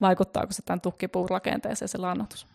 Vaikuttaako 0.00 0.52
se 0.52 0.62
tämän 0.62 0.80
tukkipuun 0.80 1.30
rakenteeseen 1.30 1.88
se 1.88 1.98
lannotus? 1.98 2.46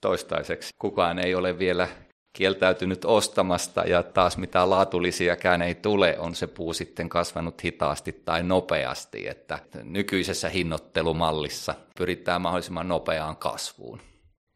Toistaiseksi 0.00 0.74
kukaan 0.78 1.18
ei 1.18 1.34
ole 1.34 1.58
vielä 1.58 1.88
kieltäytynyt 2.32 3.04
ostamasta 3.04 3.80
ja 3.80 4.02
taas 4.02 4.36
mitä 4.36 4.70
laatulisiäkään 4.70 5.62
ei 5.62 5.74
tule, 5.74 6.18
on 6.18 6.34
se 6.34 6.46
puu 6.46 6.72
sitten 6.72 7.08
kasvanut 7.08 7.64
hitaasti 7.64 8.12
tai 8.12 8.42
nopeasti, 8.42 9.28
että 9.28 9.58
nykyisessä 9.82 10.48
hinnoittelumallissa 10.48 11.74
pyritään 11.98 12.42
mahdollisimman 12.42 12.88
nopeaan 12.88 13.36
kasvuun. 13.36 14.00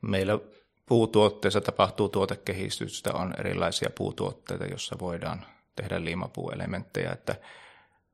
Meillä 0.02 0.38
puutuotteessa 0.86 1.60
tapahtuu 1.60 2.08
tuotekehitystä, 2.08 3.12
on 3.12 3.34
erilaisia 3.38 3.90
puutuotteita, 3.98 4.64
joissa 4.64 4.96
voidaan 5.00 5.46
tehdä 5.76 6.04
liimapuuelementtejä, 6.04 7.12
että 7.12 7.36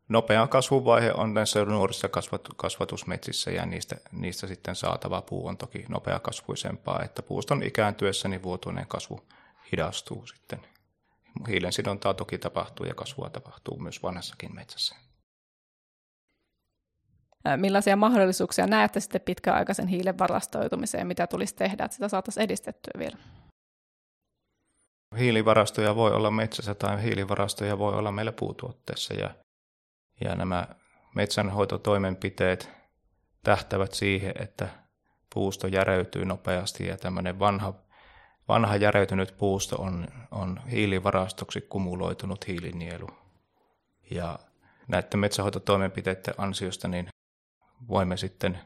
nopea 0.09 0.47
kasvuvaihe 0.47 1.13
on 1.13 1.35
näissä 1.35 1.65
nuorissa 1.65 2.09
kasvatusmetsissä 2.57 3.51
ja 3.51 3.67
niistä, 3.67 3.97
niistä 4.13 4.47
sitten 4.47 4.77
saatava 4.77 5.23
puu 5.23 5.47
on 5.47 5.57
toki 5.57 5.85
nopeakasvuisempaa, 5.89 7.03
että 7.05 7.23
puuston 7.23 7.63
ikääntyessä 7.63 8.29
niin 8.29 8.43
vuotuinen 8.43 8.87
kasvu 8.87 9.21
hidastuu 9.73 10.27
sitten. 10.27 10.61
Hiilen 11.49 11.73
sidontaa 11.73 12.15
toki 12.15 12.39
tapahtuu 12.39 12.87
ja 12.87 12.95
kasvua 12.95 13.31
tapahtuu 13.31 13.79
myös 13.79 14.03
vanhassakin 14.03 14.55
metsässä. 14.55 14.97
Millaisia 17.57 17.97
mahdollisuuksia 17.97 18.67
näette 18.67 19.01
sitten 19.01 19.21
pitkäaikaisen 19.21 19.89
hiilen 19.89 20.19
varastoitumiseen, 20.19 21.07
mitä 21.07 21.27
tulisi 21.27 21.57
tehdä, 21.57 21.85
että 21.85 21.95
sitä 21.95 22.09
saataisiin 22.09 22.45
edistettyä 22.45 22.93
vielä? 22.99 23.17
Hiilivarastoja 25.19 25.97
voi 25.97 26.13
olla 26.13 26.31
metsässä 26.31 26.75
tai 26.75 27.03
hiilivarastoja 27.03 27.79
voi 27.79 27.95
olla 27.95 28.13
meillä 28.13 28.33
puutuotteessa 28.33 29.15
ja, 29.15 29.31
ja 30.21 30.35
nämä 30.35 30.69
metsänhoitotoimenpiteet 31.15 32.71
tähtävät 33.43 33.95
siihen, 33.95 34.35
että 34.39 34.69
puusto 35.35 35.67
järeytyy 35.67 36.25
nopeasti 36.25 36.87
ja 36.87 36.97
tämmöinen 36.97 37.39
vanha 37.39 37.75
vanha 38.49 38.77
järeytynyt 38.77 39.35
puusto 39.39 39.77
on, 39.77 40.09
on 40.31 40.61
hiilivarastoksi 40.71 41.61
kumuloitunut 41.61 42.49
hiilinielu. 42.49 43.09
Ja 44.11 44.39
näiden 44.89 45.21
metsähoitotoimenpiteiden 45.21 46.35
ansiosta 46.39 46.89
niin 46.89 47.09
voimme 47.89 48.17
sitten 48.17 48.59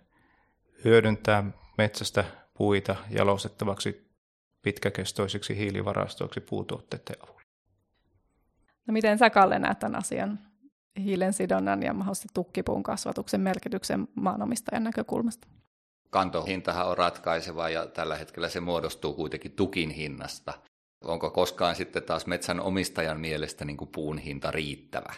hyödyntää 0.84 1.44
metsästä 1.78 2.24
puita 2.54 2.96
jalostettavaksi 3.10 4.12
pitkäkestoisiksi 4.62 5.56
hiilivarastoiksi 5.56 6.40
puutuotteiden 6.40 7.16
avulla. 7.24 7.42
No 8.86 8.92
miten 8.92 9.18
sä 9.18 9.30
Kalle 9.30 9.58
näet 9.58 9.78
tämän 9.78 9.98
asian 9.98 10.38
hiilen 10.98 11.32
sidonnan 11.32 11.82
ja 11.82 11.94
mahdollisesti 11.94 12.28
tukkipuun 12.34 12.82
kasvatuksen 12.82 13.40
merkityksen 13.40 14.08
maanomistajan 14.14 14.84
näkökulmasta? 14.84 15.48
kantohintahan 16.12 16.88
on 16.88 16.98
ratkaiseva 16.98 17.68
ja 17.68 17.86
tällä 17.86 18.16
hetkellä 18.16 18.48
se 18.48 18.60
muodostuu 18.60 19.14
kuitenkin 19.14 19.52
tukin 19.52 19.90
hinnasta. 19.90 20.54
Onko 21.04 21.30
koskaan 21.30 21.76
sitten 21.76 22.02
taas 22.02 22.26
metsän 22.26 22.60
omistajan 22.60 23.20
mielestä 23.20 23.64
niin 23.64 23.76
kuin 23.76 23.90
puun 23.92 24.18
hinta 24.18 24.50
riittävä? 24.50 25.14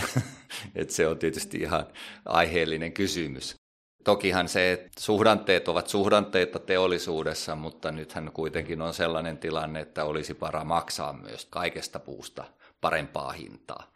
Et 0.74 0.90
se 0.90 1.08
on 1.08 1.18
tietysti 1.18 1.58
ihan 1.58 1.86
aiheellinen 2.26 2.92
kysymys. 2.92 3.56
Tokihan 4.04 4.48
se, 4.48 4.72
että 4.72 5.00
suhdanteet 5.00 5.68
ovat 5.68 5.88
suhdanteita 5.88 6.58
teollisuudessa, 6.58 7.56
mutta 7.56 7.92
nythän 7.92 8.30
kuitenkin 8.32 8.82
on 8.82 8.94
sellainen 8.94 9.38
tilanne, 9.38 9.80
että 9.80 10.04
olisi 10.04 10.34
para 10.34 10.64
maksaa 10.64 11.12
myös 11.12 11.44
kaikesta 11.44 11.98
puusta 11.98 12.44
parempaa 12.80 13.32
hintaa. 13.32 13.93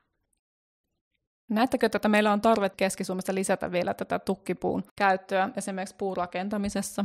Näettekö, 1.48 1.88
että 1.94 2.08
meillä 2.08 2.32
on 2.32 2.40
tarve 2.40 2.70
Keski-Suomessa 2.70 3.34
lisätä 3.34 3.72
vielä 3.72 3.94
tätä 3.94 4.18
tukkipuun 4.18 4.84
käyttöä 4.96 5.48
esimerkiksi 5.56 5.94
puurakentamisessa? 5.98 7.04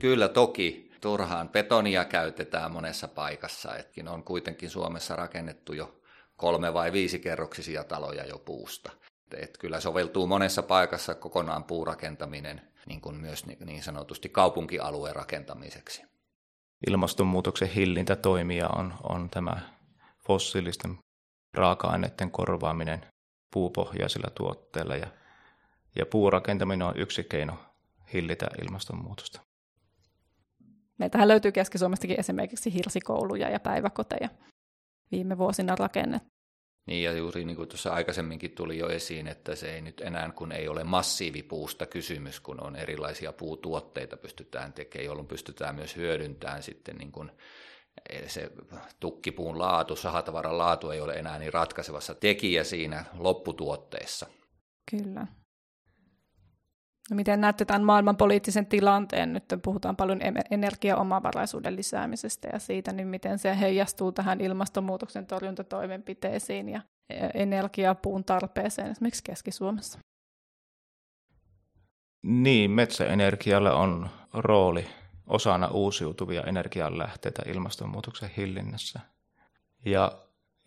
Kyllä 0.00 0.28
toki. 0.28 0.90
Turhaan 1.00 1.48
betonia 1.48 2.04
käytetään 2.04 2.72
monessa 2.72 3.08
paikassa. 3.08 3.76
Etkin 3.76 4.08
on 4.08 4.22
kuitenkin 4.22 4.70
Suomessa 4.70 5.16
rakennettu 5.16 5.72
jo 5.72 6.00
kolme- 6.36 6.74
vai 6.74 6.92
viisikerroksisia 6.92 7.84
taloja 7.84 8.26
jo 8.26 8.38
puusta. 8.38 8.90
Et 9.36 9.58
kyllä 9.58 9.80
soveltuu 9.80 10.26
monessa 10.26 10.62
paikassa 10.62 11.14
kokonaan 11.14 11.64
puurakentaminen 11.64 12.60
niin 12.86 13.00
kuin 13.00 13.16
myös 13.16 13.46
niin 13.46 13.82
sanotusti 13.82 14.28
kaupunkialueen 14.28 15.16
rakentamiseksi. 15.16 16.02
Ilmastonmuutoksen 16.90 17.68
hillintätoimia 17.68 18.68
on, 18.68 18.94
on 19.02 19.30
tämä 19.30 19.60
fossiilisten 20.26 20.98
raaka-aineiden 21.54 22.30
korvaaminen 22.30 23.06
puupohjaisilla 23.50 24.30
tuotteilla 24.30 24.96
ja, 24.96 25.06
ja 25.96 26.06
puurakentaminen 26.06 26.86
on 26.86 26.96
yksi 26.96 27.24
keino 27.24 27.58
hillitä 28.12 28.46
ilmastonmuutosta. 28.62 29.40
Meiltähän 30.98 31.28
löytyy 31.28 31.52
Keski-Suomestakin 31.52 32.20
esimerkiksi 32.20 32.74
hirsikouluja 32.74 33.50
ja 33.50 33.60
päiväkoteja 33.60 34.28
viime 35.12 35.38
vuosina 35.38 35.76
rakennettu. 35.76 36.28
Niin 36.86 37.04
ja 37.04 37.12
juuri 37.12 37.44
niin 37.44 37.56
kuin 37.56 37.68
tuossa 37.68 37.92
aikaisemminkin 37.92 38.50
tuli 38.50 38.78
jo 38.78 38.88
esiin, 38.88 39.26
että 39.26 39.56
se 39.56 39.74
ei 39.74 39.80
nyt 39.80 40.00
enää 40.00 40.30
kun 40.30 40.52
ei 40.52 40.68
ole 40.68 40.84
massiivipuusta 40.84 41.86
kysymys, 41.86 42.40
kun 42.40 42.62
on 42.66 42.76
erilaisia 42.76 43.32
puutuotteita 43.32 44.16
pystytään 44.16 44.72
tekemään, 44.72 45.06
jolloin 45.06 45.28
pystytään 45.28 45.74
myös 45.74 45.96
hyödyntämään 45.96 46.62
sitten 46.62 46.96
niin 46.96 47.12
kuin 47.12 47.32
se 48.26 48.50
tukkipuun 49.00 49.58
laatu, 49.58 49.96
sahatavaran 49.96 50.58
laatu 50.58 50.90
ei 50.90 51.00
ole 51.00 51.14
enää 51.14 51.38
niin 51.38 51.52
ratkaisevassa 51.52 52.14
tekijä 52.14 52.64
siinä 52.64 53.04
lopputuotteessa. 53.18 54.26
Kyllä. 54.90 55.26
No 57.10 57.16
miten 57.16 57.40
näette 57.40 57.64
tämän 57.64 57.84
maailman 57.84 58.16
poliittisen 58.16 58.66
tilanteen? 58.66 59.32
Nyt 59.32 59.44
puhutaan 59.62 59.96
paljon 59.96 60.20
energiaomavaraisuuden 60.50 61.76
lisäämisestä 61.76 62.48
ja 62.52 62.58
siitä, 62.58 62.92
niin 62.92 63.08
miten 63.08 63.38
se 63.38 63.60
heijastuu 63.60 64.12
tähän 64.12 64.40
ilmastonmuutoksen 64.40 65.26
torjuntatoimenpiteisiin 65.26 66.68
ja 66.68 66.80
energiapuun 67.34 68.24
tarpeeseen 68.24 68.90
esimerkiksi 68.90 69.24
Keski-Suomessa? 69.24 69.98
Niin, 72.22 72.70
metsäenergialla 72.70 73.72
on 73.72 74.08
rooli 74.34 74.86
osana 75.30 75.68
uusiutuvia 75.68 76.42
energianlähteitä 76.42 77.42
ilmastonmuutoksen 77.46 78.30
hillinnässä. 78.36 79.00
Ja 79.84 80.12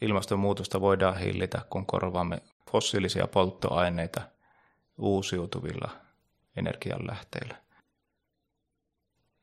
ilmastonmuutosta 0.02 0.82
voidaan 0.82 1.17
hillitä, 1.17 1.62
kun 1.69 1.86
korvaamme 1.86 2.41
fossiilisia 2.71 3.28
polttoaineita 3.28 4.21
uusiutuvilla 4.97 5.89
energianlähteillä. 6.56 7.56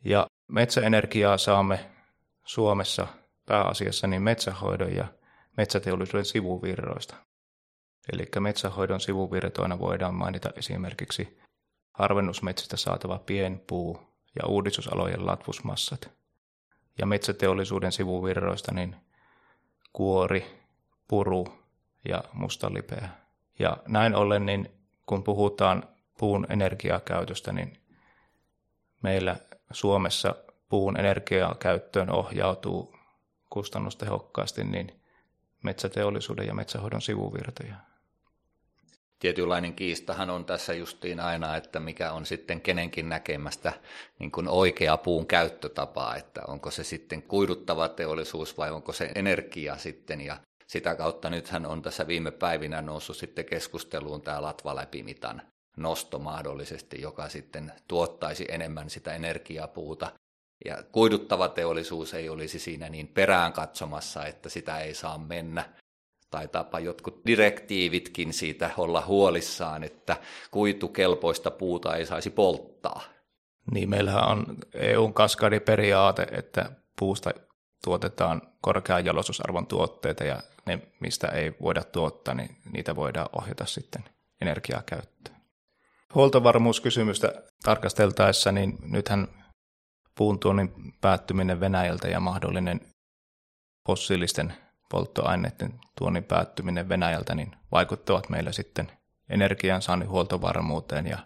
Ja 0.05 0.27
metsäenergiaa 0.49 1.39
saamme 1.39 1.91
Suomessa 2.45 3.07
pääasiassa 3.47 4.07
niin 4.07 4.23
metsähoidon 4.23 4.97
ja 4.97 5.07
metsäteollisuuden 5.57 6.25
sivuvirroista. 6.25 7.17
Eli 8.13 8.29
metsähoidon 8.41 9.01
sivuvirtoina 9.01 9.79
voidaan 9.79 10.15
mainita 10.15 10.51
esimerkiksi 10.57 11.41
harvennusmetsistä 11.93 12.77
saatava 12.77 13.19
pienpuu 13.19 14.10
ja 14.37 14.49
uudistusalojen 14.49 15.27
latvusmassat. 15.27 16.11
Ja 16.99 17.07
metsäteollisuuden 17.07 17.93
sivuvirroista 17.93 18.75
niin 18.75 18.97
kuori, 19.93 20.61
puru 21.09 21.47
ja 22.09 22.25
mustalipeä. 22.33 23.09
Ja 23.59 23.77
näin 23.89 24.15
ollen, 24.15 24.47
niin 24.47 24.71
kun 25.07 25.25
puhutaan 25.25 25.83
puun 26.19 26.47
energiakäytöstä, 26.49 27.53
niin 27.53 27.81
meillä 29.03 29.37
Suomessa 29.73 30.35
puun 30.69 31.01
energiakäyttöön 31.01 32.11
ohjautuu 32.11 32.97
kustannustehokkaasti 33.51 34.65
niin 34.65 35.01
metsäteollisuuden 35.63 36.47
ja 36.47 36.55
metsähoidon 36.55 37.03
sivuvirtoja. 37.03 37.75
Tietynlainen 39.21 39.75
kiistahan 39.75 40.31
on 40.31 40.45
tässä 40.45 40.73
justiin 40.75 41.21
aina, 41.21 41.57
että 41.57 41.81
mikä 41.81 42.13
on 42.13 42.27
sitten 42.27 42.61
kenenkin 42.61 43.09
näkemästä 43.09 43.73
niin 44.19 44.31
kuin 44.31 44.49
oikea 44.49 44.97
puun 44.97 45.27
käyttötapa, 45.27 46.17
että 46.17 46.41
onko 46.49 46.71
se 46.71 46.85
sitten 46.85 47.23
kuiduttava 47.23 47.89
teollisuus 47.89 48.59
vai 48.59 48.71
onko 48.71 48.93
se 48.93 49.13
energia 49.15 49.77
sitten 49.77 50.21
ja 50.21 50.37
sitä 50.67 50.95
kautta 50.95 51.31
nythän 51.31 51.67
on 51.67 51.83
tässä 51.83 52.07
viime 52.07 52.31
päivinä 52.31 52.83
noussut 52.83 53.17
sitten 53.17 53.45
keskusteluun 53.45 54.23
tämä 54.23 54.43
latvaläpimitan 54.43 55.43
nosto 55.77 56.19
mahdollisesti, 56.19 57.01
joka 57.01 57.29
sitten 57.29 57.73
tuottaisi 57.89 58.45
enemmän 58.49 58.91
sitä 58.91 59.15
energiapuuta. 59.15 60.13
Ja 60.65 60.83
kuiduttava 60.93 61.49
teollisuus 61.49 62.15
ei 62.15 62.29
olisi 62.29 62.59
siinä 62.59 62.89
niin 62.89 63.09
perään 63.09 63.53
katsomassa, 63.53 64.27
että 64.27 64.49
sitä 64.49 64.79
ei 64.79 64.95
saa 64.95 65.19
mennä. 65.19 65.65
Taitaapa 66.31 66.81
jotkut 66.81 67.21
direktiivitkin 67.27 68.33
siitä 68.33 68.71
olla 68.77 69.05
huolissaan, 69.07 69.85
että 69.85 70.17
kuitukelpoista 70.51 71.51
puuta 71.51 71.97
ei 71.97 72.07
saisi 72.07 72.31
polttaa. 72.31 73.03
Niin, 73.73 73.91
meillähän 73.91 74.29
on 74.29 74.47
EUn 74.75 75.15
kaskadiperiaate, 75.15 76.27
että 76.31 76.71
puusta 76.99 77.31
tuotetaan 77.85 78.43
korkean 78.61 79.05
jalostusarvon 79.05 79.67
tuotteita 79.67 80.25
ja 80.25 80.43
ne, 80.67 80.83
mistä 81.01 81.29
ei 81.29 81.53
voida 81.63 81.83
tuottaa, 81.83 82.35
niin 82.35 82.57
niitä 82.73 82.97
voidaan 82.97 83.29
ohjata 83.33 83.67
sitten 83.67 84.05
energiakäyttöön. 84.41 85.37
Huoltovarmuuskysymystä 86.15 87.43
tarkasteltaessa, 87.63 88.53
niin 88.53 88.79
nythän 88.83 89.29
puun 90.15 90.39
tuonnin 90.39 90.73
päättyminen 91.01 91.61
Venäjältä 91.61 92.09
ja 92.09 92.21
mahdollinen 92.21 92.81
fossiilisten 93.87 94.55
polttoaineiden 94.91 95.81
tuonnin 95.99 96.25
päättyminen 96.25 96.89
Venäjältä 96.89 97.35
niin 97.35 97.57
vaikuttavat 97.73 98.29
meillä 98.29 98.53
sitten 98.53 98.93
energian 99.29 99.83
saannin 99.83 100.09
huoltovarmuuteen. 100.09 101.07
Ja 101.07 101.19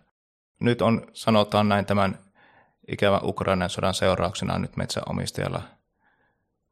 nyt 0.61 0.83
on, 0.83 1.07
sanotaan 1.12 1.68
näin, 1.68 1.87
tämän 1.87 2.18
ikävän 2.88 3.20
Ukrainan 3.22 3.70
sodan 3.70 3.94
seurauksena 3.94 4.59
nyt 4.59 4.77
metsäomistajalla 4.77 5.62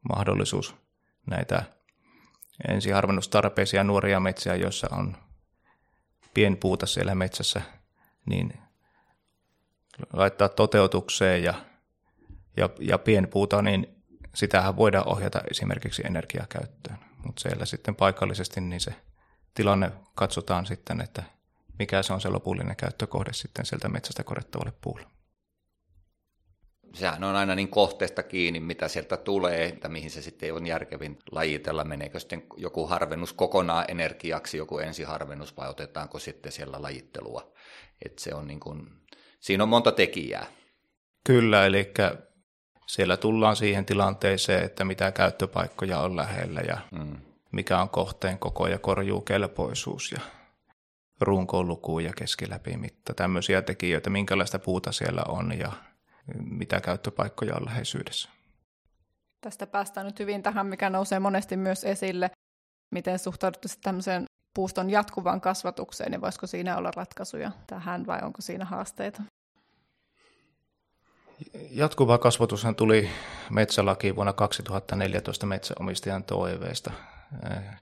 mahdollisuus 0.09 0.75
näitä 1.25 1.63
ensiharvennustarpeisia 2.67 3.83
nuoria 3.83 4.19
metsiä, 4.19 4.55
joissa 4.55 4.87
on 4.91 5.17
pienpuuta 6.33 6.85
siellä 6.85 7.15
metsässä, 7.15 7.61
niin 8.25 8.53
laittaa 10.13 10.49
toteutukseen 10.49 11.43
ja, 11.43 11.53
ja, 12.57 12.69
ja 12.79 12.97
pienpuuta, 12.97 13.61
niin 13.61 14.02
sitähän 14.35 14.77
voidaan 14.77 15.07
ohjata 15.07 15.41
esimerkiksi 15.51 16.01
energiakäyttöön. 16.05 16.97
Mutta 17.25 17.41
siellä 17.41 17.65
sitten 17.65 17.95
paikallisesti 17.95 18.61
niin 18.61 18.81
se 18.81 18.95
tilanne 19.53 19.91
katsotaan 20.15 20.65
sitten, 20.65 21.01
että 21.01 21.23
mikä 21.79 22.03
se 22.03 22.13
on 22.13 22.21
se 22.21 22.29
lopullinen 22.29 22.75
käyttökohde 22.75 23.33
sitten 23.33 23.65
sieltä 23.65 23.89
metsästä 23.89 24.23
korjattavalle 24.23 24.73
puulle 24.81 25.05
sehän 26.93 27.23
on 27.23 27.35
aina 27.35 27.55
niin 27.55 27.67
kohteesta 27.67 28.23
kiinni, 28.23 28.59
mitä 28.59 28.87
sieltä 28.87 29.17
tulee, 29.17 29.65
että 29.65 29.89
mihin 29.89 30.11
se 30.11 30.21
sitten 30.21 30.53
on 30.53 30.65
järkevin 30.65 31.19
lajitella. 31.31 31.83
Meneekö 31.83 32.19
sitten 32.19 32.43
joku 32.57 32.87
harvennus 32.87 33.33
kokonaan 33.33 33.85
energiaksi, 33.87 34.57
joku 34.57 34.79
ensiharvennus 34.79 35.57
vai 35.57 35.69
otetaanko 35.69 36.19
sitten 36.19 36.51
siellä 36.51 36.81
lajittelua. 36.81 37.53
Että 38.05 38.23
se 38.23 38.35
on 38.35 38.47
niin 38.47 38.59
kuin, 38.59 38.87
siinä 39.39 39.63
on 39.63 39.69
monta 39.69 39.91
tekijää. 39.91 40.45
Kyllä, 41.23 41.65
eli 41.65 41.93
siellä 42.87 43.17
tullaan 43.17 43.55
siihen 43.55 43.85
tilanteeseen, 43.85 44.63
että 44.63 44.85
mitä 44.85 45.11
käyttöpaikkoja 45.11 45.99
on 45.99 46.15
lähellä 46.15 46.61
ja 46.61 46.77
mm. 46.91 47.15
mikä 47.51 47.81
on 47.81 47.89
kohteen 47.89 48.39
koko 48.39 48.67
ja 48.67 48.79
korjuukelpoisuus 48.79 50.11
ja 50.11 50.19
runkouluku 51.21 51.99
ja 51.99 52.13
keskiläpimitta. 52.13 53.13
Tämmöisiä 53.13 53.61
tekijöitä, 53.61 54.09
minkälaista 54.09 54.59
puuta 54.59 54.91
siellä 54.91 55.23
on 55.27 55.59
ja 55.59 55.71
mitä 56.49 56.81
käyttöpaikkoja 56.81 57.55
on 57.55 57.65
läheisyydessä. 57.65 58.29
Tästä 59.41 59.67
päästään 59.67 60.05
nyt 60.05 60.19
hyvin 60.19 60.43
tähän, 60.43 60.67
mikä 60.67 60.89
nousee 60.89 61.19
monesti 61.19 61.57
myös 61.57 61.83
esille. 61.83 62.31
Miten 62.91 63.19
suhtaudutte 63.19 63.67
tämmöiseen 63.83 64.25
puuston 64.55 64.89
jatkuvaan 64.89 65.41
kasvatukseen 65.41 66.13
ja 66.13 66.21
voisiko 66.21 66.47
siinä 66.47 66.77
olla 66.77 66.91
ratkaisuja 66.95 67.51
tähän 67.67 68.05
vai 68.05 68.19
onko 68.21 68.41
siinä 68.41 68.65
haasteita? 68.65 69.23
Jatkuva 71.71 72.17
kasvatushan 72.17 72.75
tuli 72.75 73.09
metsälaki 73.49 74.15
vuonna 74.15 74.33
2014 74.33 75.45
metsäomistajan 75.45 76.23
toiveesta 76.23 76.91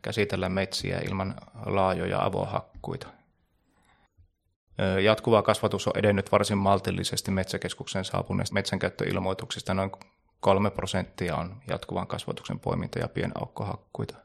käsitellä 0.02 0.50
metsiä 0.50 1.00
ilman 1.00 1.36
laajoja 1.66 2.26
avohakkuita. 2.26 3.08
Jatkuva 5.04 5.42
kasvatus 5.42 5.88
on 5.88 5.98
edennyt 5.98 6.32
varsin 6.32 6.58
maltillisesti 6.58 7.32
Metsäkeskuksen 7.32 8.06
saapuneista 8.06 8.54
metsänkäyttöilmoituksista. 8.54 9.74
Noin 9.74 9.92
kolme 10.40 10.72
prosenttia 10.72 11.36
on 11.36 11.62
jatkuvan 11.68 12.08
kasvatuksen 12.08 12.60
poiminta 12.60 13.00
ja 13.00 13.08
pienaukkohakkuita. 13.08 14.16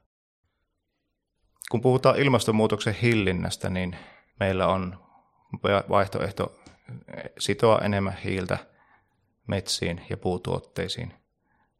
Kun 1.70 1.80
puhutaan 1.80 2.18
ilmastonmuutoksen 2.18 2.94
hillinnästä, 2.94 3.70
niin 3.70 3.96
meillä 4.40 4.66
on 4.66 4.98
vaihtoehto 5.88 6.58
sitoa 7.38 7.78
enemmän 7.78 8.16
hiiltä 8.24 8.58
metsiin 9.46 10.06
ja 10.10 10.16
puutuotteisiin 10.16 11.14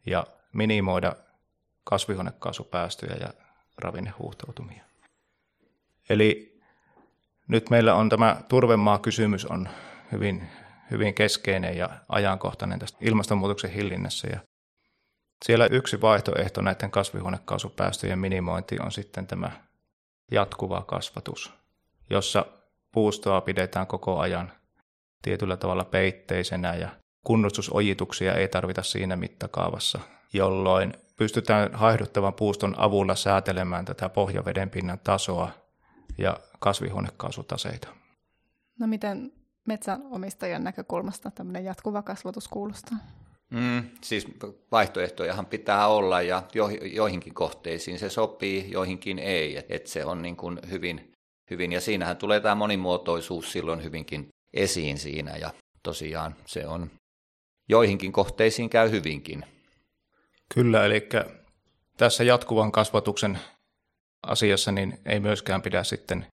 ja 0.07 0.27
minimoida 0.53 1.17
kasvihuonekaasupäästöjä 1.85 3.17
ja 3.21 3.35
ravinnehuuhtoutumia. 3.79 4.85
Eli 6.09 6.61
nyt 7.49 7.71
meillä 7.71 7.95
on 7.95 8.09
tämä 8.09 8.43
turvemaa-kysymys 8.49 9.45
on 9.45 9.69
hyvin, 10.13 10.49
hyvin 10.91 11.15
keskeinen 11.15 11.77
ja 11.77 11.89
ajankohtainen 12.09 12.79
tästä 12.79 12.99
ilmastonmuutoksen 13.01 13.71
hillinnässä. 13.71 14.29
Ja 14.29 14.41
siellä 15.45 15.67
yksi 15.67 16.01
vaihtoehto 16.01 16.63
näiden 16.63 16.91
kasvihuonekaasupäästöjen 16.91 18.19
minimointi 18.19 18.77
on 18.81 18.93
sitten 18.93 19.27
tämä 19.27 19.51
jatkuva 20.31 20.83
kasvatus, 20.83 21.53
jossa 22.11 22.47
puustoa 22.93 23.41
pidetään 23.41 23.87
koko 23.87 24.19
ajan 24.19 24.53
tietyllä 25.23 25.57
tavalla 25.57 25.85
peitteisenä 25.85 26.75
ja 26.75 26.89
kunnostusojituksia 27.27 28.35
ei 28.35 28.49
tarvita 28.49 28.83
siinä 28.83 29.17
mittakaavassa, 29.17 30.01
jolloin 30.33 30.93
pystytään 31.17 31.71
haihduttavan 31.75 32.35
puuston 32.35 32.75
avulla 32.79 33.15
säätelemään 33.15 33.85
tätä 33.85 34.09
pohjavedenpinnan 34.09 34.99
tasoa 34.99 35.51
ja 36.19 36.37
kasvihuonekaasutaseita. 36.59 37.89
No 38.79 38.87
miten 38.87 39.33
metsänomistajan 39.67 40.65
näkökulmasta 40.65 41.31
tämmöinen 41.31 41.65
jatkuva 41.65 42.03
kasvatus 42.03 42.49
kuulostaa? 42.49 42.99
Mm, 43.51 43.85
siis 44.01 44.27
vaihtoehtojahan 44.73 45.47
pitää 45.47 45.87
olla 45.87 46.23
ja 46.23 46.43
jo, 46.55 46.69
joihinkin 46.69 47.35
kohteisiin 47.35 47.99
se 47.99 48.11
sopii, 48.11 48.71
joihinkin 48.71 49.19
ei. 49.19 49.57
Et, 49.57 49.67
et 49.69 49.87
se 49.87 50.05
on 50.05 50.23
niin 50.23 50.37
kuin 50.37 50.59
hyvin, 50.71 51.13
hyvin, 51.51 51.73
ja 51.73 51.81
siinähän 51.81 52.17
tulee 52.17 52.41
tämä 52.41 52.55
monimuotoisuus 52.55 53.53
silloin 53.53 53.85
hyvinkin 53.85 54.29
esiin 54.53 54.99
siinä, 54.99 55.37
ja 55.37 55.51
tosiaan 55.83 56.37
se 56.47 56.67
on, 56.67 56.91
joihinkin 57.69 58.13
kohteisiin 58.13 58.71
käy 58.71 58.91
hyvinkin. 58.91 59.45
Kyllä, 60.55 60.85
eli 60.85 61.09
tässä 61.97 62.25
jatkuvan 62.25 62.73
kasvatuksen 62.73 63.39
asiassa 64.23 64.73
niin 64.73 64.99
ei 65.07 65.21
myöskään 65.21 65.63
pidä 65.63 65.85
sitten 65.85 66.27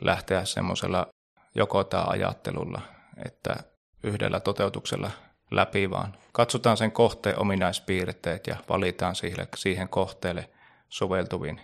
lähteä 0.00 0.44
semmoisella 0.44 1.06
joko 1.54 1.84
tämä 1.84 2.04
ajattelulla, 2.06 2.80
että 3.26 3.56
yhdellä 4.02 4.40
toteutuksella 4.40 5.10
läpi, 5.50 5.90
vaan 5.90 6.16
katsotaan 6.32 6.76
sen 6.76 6.92
kohteen 6.92 7.38
ominaispiirteet 7.38 8.46
ja 8.46 8.56
valitaan 8.68 9.14
siihen, 9.54 9.88
kohteelle 9.88 10.50
soveltuvin 10.88 11.60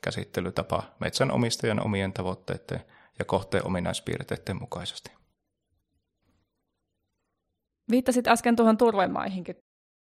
käsittelytapa 0.00 0.82
metsänomistajan 1.00 1.84
omien 1.84 2.12
tavoitteiden 2.12 2.84
ja 3.18 3.24
kohteen 3.24 3.66
ominaispiirteiden 3.66 4.56
mukaisesti. 4.56 5.21
Viittasit 7.92 8.28
äsken 8.28 8.56
tuohon 8.56 8.76
turvemaihinkin. 8.76 9.56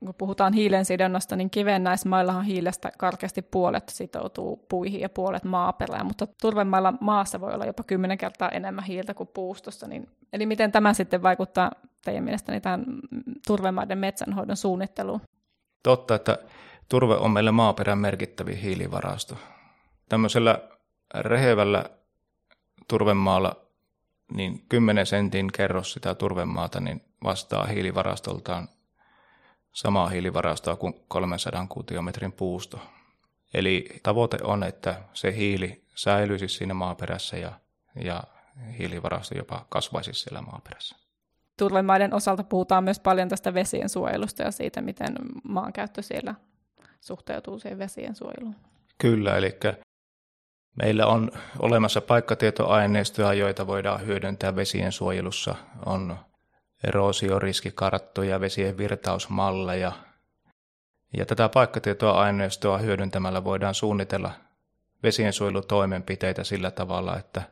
Kun 0.07 0.15
puhutaan 0.19 0.53
hiilen 0.53 0.85
sidonnasta, 0.85 1.37
niin 1.37 1.51
kivennäismaillahan 1.51 2.45
hiilestä 2.45 2.91
karkeasti 2.99 3.43
puolet 3.43 3.89
sitoutuu 3.89 4.67
puihin 4.69 5.01
ja 5.01 5.09
puolet 5.09 5.45
maaperään, 5.45 6.07
mutta 6.07 6.27
turvemailla 6.43 6.95
maassa 7.01 7.41
voi 7.41 7.55
olla 7.55 7.65
jopa 7.65 7.83
kymmenen 7.83 8.19
kertaa 8.19 8.49
enemmän 8.49 8.85
hiiltä 8.85 9.15
kuin 9.15 9.29
puustossa. 9.35 9.87
Niin, 9.87 10.09
eli 10.33 10.47
miten 10.47 10.73
tämä 10.73 10.95
sitten 10.95 11.23
vaikuttaa 11.23 11.71
teidän 12.05 12.25
mielestäni 12.25 12.61
tähän 12.61 12.85
turvemaiden 13.47 13.99
metsänhoidon 13.99 14.57
suunnitteluun? 14.57 15.21
Totta, 15.83 16.15
että 16.15 16.39
turve 16.89 17.15
on 17.15 17.31
meille 17.31 17.51
maaperän 17.51 17.99
merkittävin 17.99 18.57
hiilivarasto. 18.57 19.35
Tämmöisellä 20.09 20.59
rehevällä 21.15 21.85
turvemaalla 22.89 23.57
niin 24.35 24.65
10 24.69 25.07
sentin 25.07 25.53
kerros 25.53 25.93
sitä 25.93 26.15
turvemaata 26.15 26.81
niin 26.81 27.10
vastaa 27.25 27.67
hiilivarastoltaan 27.67 28.69
samaa 29.73 30.09
hiilivarastoa 30.09 30.77
kuin 30.77 30.95
300 31.09 31.67
kuutiometrin 31.69 32.33
puusto. 32.33 32.81
Eli 33.55 33.89
tavoite 34.03 34.39
on, 34.43 34.63
että 34.63 35.03
se 35.13 35.37
hiili 35.37 35.85
säilyisi 35.95 36.49
siinä 36.49 36.75
maaperässä 36.75 37.37
ja, 37.37 37.53
ja 38.05 38.25
hiilivarasto 38.79 39.35
jopa 39.35 39.67
kasvaisi 39.69 40.15
siellä 40.15 40.43
maaperässä. 40.43 40.97
Turvemaiden 41.59 42.15
osalta 42.15 42.45
puhutaan 42.45 42.85
myös 42.85 43.01
paljon 43.01 43.29
tästä 43.29 43.55
vesien 43.55 43.89
suojelusta 43.89 44.43
ja 44.43 44.51
siitä, 44.51 44.81
miten 44.81 45.15
maankäyttö 45.49 46.03
siellä 46.03 46.35
suhteutuu 47.01 47.59
siihen 47.59 47.79
vesien 47.79 48.15
suojeluun. 48.15 48.57
Kyllä, 48.99 49.37
eli 49.37 49.59
meillä 50.83 51.07
on 51.07 51.31
olemassa 51.59 52.01
paikkatietoaineistoja, 52.01 53.33
joita 53.33 53.67
voidaan 53.67 54.07
hyödyntää 54.07 54.57
vesien 54.57 54.93
suojelussa. 54.93 55.55
On 55.87 56.17
erosioriskikarttoja, 56.85 58.41
vesien 58.41 58.79
virtausmalleja. 58.79 59.93
Ja 61.17 61.27
tätä 61.27 61.49
paikkatietoaineistoa 61.49 62.79
hyödyntämällä 62.79 63.45
voidaan 63.45 63.75
suunnitella 63.75 64.31
vesiensuojelutoimenpiteitä 65.03 66.45
sillä 66.45 66.71
tavalla, 66.71 67.19
että 67.19 67.43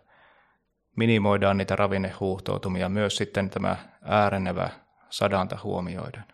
minimoidaan 0.97 1.57
niitä 1.57 1.77
ravinnehuuhtoutumia 1.77 2.89
myös 2.89 3.17
sitten 3.17 3.51
tämä 3.51 3.77
äärenevä 4.03 4.71
sadanta 5.11 5.59
huomioiden. 5.63 6.25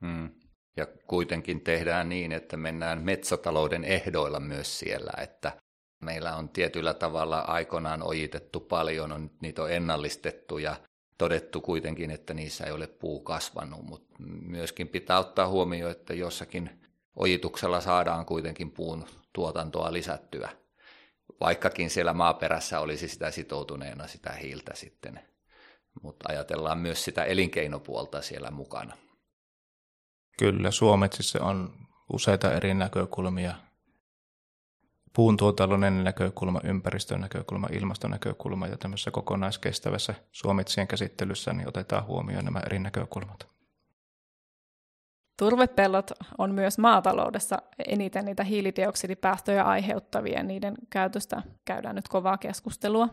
Hmm. 0.00 0.30
Ja 0.76 0.86
kuitenkin 1.06 1.60
tehdään 1.60 2.08
niin, 2.08 2.32
että 2.32 2.56
mennään 2.56 3.02
metsätalouden 3.02 3.84
ehdoilla 3.84 4.40
myös 4.40 4.78
siellä, 4.78 5.12
että 5.22 5.52
meillä 6.00 6.36
on 6.36 6.48
tietyllä 6.48 6.94
tavalla 6.94 7.38
aikoinaan 7.38 8.02
ojitettu 8.02 8.60
paljon, 8.60 9.12
on, 9.12 9.30
niitä 9.42 9.62
on 9.62 9.72
ennallistettu 9.72 10.58
ja 10.58 10.76
todettu 11.18 11.60
kuitenkin, 11.60 12.10
että 12.10 12.34
niissä 12.34 12.64
ei 12.64 12.72
ole 12.72 12.86
puu 12.86 13.20
kasvanut, 13.20 13.82
mutta 13.82 14.14
myöskin 14.46 14.88
pitää 14.88 15.18
ottaa 15.18 15.48
huomioon, 15.48 15.92
että 15.92 16.14
jossakin 16.14 16.80
ojituksella 17.16 17.80
saadaan 17.80 18.26
kuitenkin 18.26 18.70
puun 18.70 19.04
tuotantoa 19.32 19.92
lisättyä, 19.92 20.50
vaikkakin 21.40 21.90
siellä 21.90 22.12
maaperässä 22.12 22.80
olisi 22.80 23.08
sitä 23.08 23.30
sitoutuneena 23.30 24.06
sitä 24.06 24.32
hiiltä 24.32 24.74
sitten, 24.74 25.20
mutta 26.02 26.28
ajatellaan 26.28 26.78
myös 26.78 27.04
sitä 27.04 27.24
elinkeinopuolta 27.24 28.22
siellä 28.22 28.50
mukana. 28.50 28.96
Kyllä, 30.38 30.70
Suometsissä 30.70 31.42
on 31.42 31.74
useita 32.12 32.52
eri 32.52 32.74
näkökulmia 32.74 33.54
puun 35.14 35.36
tuotalouden 35.36 36.04
näkökulma, 36.04 36.60
ympäristön 36.64 37.20
näkökulma, 37.20 37.68
ilmaston 37.72 38.10
näkökulma 38.10 38.66
ja 38.66 38.76
tämmöisessä 38.76 39.10
kokonaiskestävässä 39.10 40.14
suomitsien 40.32 40.88
käsittelyssä 40.88 41.52
niin 41.52 41.68
otetaan 41.68 42.06
huomioon 42.06 42.44
nämä 42.44 42.60
eri 42.66 42.78
näkökulmat. 42.78 43.46
Turvepellot 45.38 46.10
on 46.38 46.54
myös 46.54 46.78
maataloudessa 46.78 47.62
eniten 47.88 48.24
niitä 48.24 48.44
hiilidioksidipäästöjä 48.44 49.64
aiheuttavia. 49.64 50.42
Niiden 50.42 50.74
käytöstä 50.90 51.42
käydään 51.64 51.96
nyt 51.96 52.08
kovaa 52.08 52.38
keskustelua. 52.38 53.08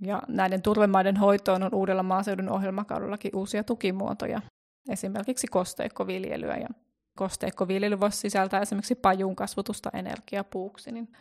Ja 0.00 0.22
näiden 0.28 0.62
turvemaiden 0.62 1.16
hoitoon 1.16 1.62
on 1.62 1.74
uudella 1.74 2.02
maaseudun 2.02 2.48
ohjelmakaudellakin 2.48 3.36
uusia 3.36 3.64
tukimuotoja, 3.64 4.40
esimerkiksi 4.88 5.46
kosteikkoviljelyä 5.46 6.56
ja 6.56 6.68
kosteikkoviljely 7.16 8.00
voisi 8.00 8.18
sisältää 8.18 8.60
esimerkiksi 8.60 8.94
pajun 8.94 9.36
kasvutusta 9.36 9.90
energiapuuksi, 9.92 10.92
niin 10.92 11.12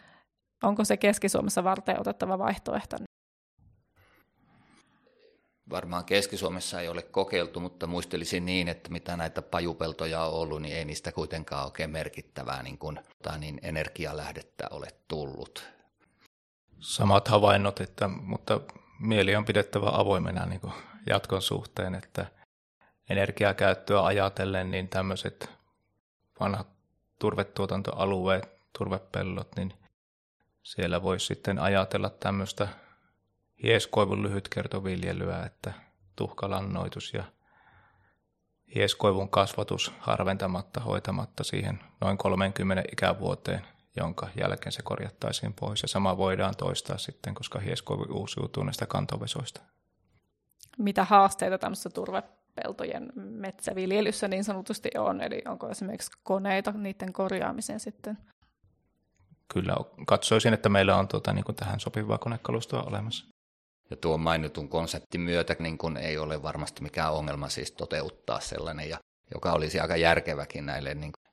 onko 0.64 0.86
se 0.86 0.98
Keski-Suomessa 0.98 1.64
varten 1.64 2.02
otettava 2.02 2.40
vaihtoehto? 2.40 2.96
Varmaan 5.70 6.06
Keski-Suomessa 6.06 6.82
ei 6.82 6.88
ole 6.90 7.02
kokeiltu, 7.02 7.60
mutta 7.60 7.88
muistelisin 7.88 8.46
niin, 8.46 8.68
että 8.68 8.90
mitä 8.90 9.18
näitä 9.18 9.42
pajupeltoja 9.42 10.24
on 10.24 10.34
ollut, 10.34 10.62
niin 10.62 10.76
ei 10.76 10.86
niistä 10.86 11.12
kuitenkaan 11.12 11.66
oikein 11.66 11.90
merkittävää 11.90 12.64
niin 12.64 12.78
kuin, 12.78 13.00
tai 13.24 13.40
niin 13.40 13.60
energialähdettä 13.64 14.68
ole 14.72 14.88
tullut. 15.08 15.64
Samat 16.80 17.28
havainnot, 17.28 17.82
että, 17.82 18.08
mutta 18.08 18.62
mieli 19.00 19.36
on 19.36 19.46
pidettävä 19.46 19.90
avoimena 19.94 20.46
niin 20.46 20.62
kuin 20.62 20.74
jatkon 21.08 21.42
suhteen, 21.42 21.96
että 21.96 22.26
energiakäyttöä 23.10 24.06
ajatellen, 24.06 24.72
niin 24.72 24.88
tämmöiset 24.88 25.50
vanhat 26.40 26.68
turvetuotantoalueet, 27.20 28.50
turvepellot, 28.78 29.56
niin 29.56 29.74
siellä 30.64 31.04
voisi 31.04 31.26
sitten 31.26 31.60
ajatella 31.60 32.10
tämmöistä 32.10 32.68
hieskoivun 33.64 34.24
lyhytkertoviljelyä, 34.24 35.44
että 35.46 35.74
tuhkalannoitus 36.16 37.14
ja 37.14 37.24
hieskoivun 38.76 39.30
kasvatus 39.30 39.94
harventamatta, 40.00 40.80
hoitamatta 40.80 41.44
siihen 41.44 41.80
noin 42.02 42.18
30 42.18 42.84
ikävuoteen, 42.92 43.62
jonka 43.96 44.28
jälkeen 44.42 44.72
se 44.72 44.82
korjattaisiin 44.82 45.54
pois. 45.54 45.82
Ja 45.82 45.88
sama 45.88 46.18
voidaan 46.18 46.56
toistaa 46.58 46.98
sitten, 46.98 47.36
koska 47.36 47.60
hieskoivu 47.60 48.06
uusiutuu 48.10 48.64
näistä 48.64 48.86
kantovesoista. 48.86 49.62
Mitä 50.78 51.04
haasteita 51.04 51.58
tämmöisessä 51.58 51.90
turve 51.90 52.24
peltojen 52.64 53.12
metsäviljelyssä 53.16 54.28
niin 54.28 54.44
sanotusti 54.44 54.90
on, 54.98 55.22
eli 55.22 55.42
onko 55.48 55.70
esimerkiksi 55.70 56.12
koneita 56.24 56.72
niiden 56.72 57.14
korjaamiseen 57.14 57.80
sitten? 57.80 58.18
Kyllä, 59.54 59.76
katsoisin, 60.08 60.54
että 60.54 60.70
meillä 60.70 60.96
on 60.98 61.08
tuota, 61.08 61.34
niin 61.34 61.46
kuin 61.46 61.56
tähän 61.56 61.80
sopivaa 61.80 62.18
konekalustoa 62.18 62.84
olemassa. 62.84 63.26
Ja 63.90 63.98
tuon 63.98 64.20
mainitun 64.20 64.70
konseptin 64.70 65.22
myötä 65.22 65.56
niin 65.60 65.78
kun 65.78 65.98
ei 65.98 66.18
ole 66.18 66.44
varmasti 66.44 66.84
mikään 66.84 67.14
ongelma 67.14 67.50
siis 67.50 67.72
toteuttaa 67.72 68.40
sellainen, 68.40 68.90
ja, 68.90 68.98
joka 69.34 69.54
olisi 69.54 69.80
aika 69.80 69.98
järkeväkin 69.98 70.66
näille 70.66 70.94
niin 70.94 71.12
kuin, 71.12 71.26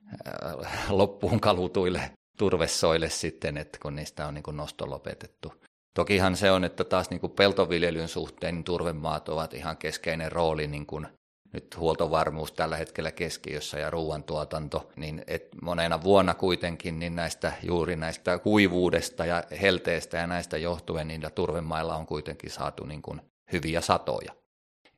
äh, 0.67 0.91
loppuun 0.91 1.41
kalutuille 1.41 2.11
turvesoille 2.39 3.09
sitten, 3.09 3.57
että 3.57 3.79
kun 3.83 3.97
niistä 3.97 4.27
on 4.27 4.35
niin 4.35 4.43
kuin 4.43 4.57
nosto 4.57 4.91
lopetettu. 4.91 5.53
Tokihan 5.95 6.37
se 6.37 6.51
on, 6.51 6.65
että 6.65 6.85
taas 6.85 7.11
niin 7.11 7.21
kuin 7.21 7.33
peltoviljelyn 7.33 8.09
suhteen 8.09 8.55
niin 8.55 8.65
turvemaat 8.65 9.29
ovat 9.29 9.55
ihan 9.55 9.77
keskeinen 9.77 10.33
rooli 10.33 10.67
niin 10.67 10.87
kuin 10.87 11.07
nyt 11.53 11.77
huoltovarmuus 11.77 12.53
tällä 12.53 12.77
hetkellä 12.77 13.13
keskiössä 13.13 13.79
ja 13.79 13.91
ruoantuotanto, 13.91 14.91
niin 14.97 15.25
et 15.27 15.49
monena 15.63 16.03
vuonna 16.03 16.35
kuitenkin 16.35 16.99
niin 16.99 17.17
näistä 17.17 17.53
juuri 17.63 17.97
näistä 17.97 18.39
kuivuudesta 18.39 19.27
ja 19.27 19.43
helteestä 19.61 20.17
ja 20.17 20.27
näistä 20.27 20.59
johtuen 20.59 21.09
niillä 21.09 21.31
turvemailla 21.31 21.97
on 21.97 22.07
kuitenkin 22.07 22.51
saatu 22.51 22.85
niin 22.85 23.03
kuin 23.03 23.21
hyviä 23.53 23.81
satoja. 23.81 24.33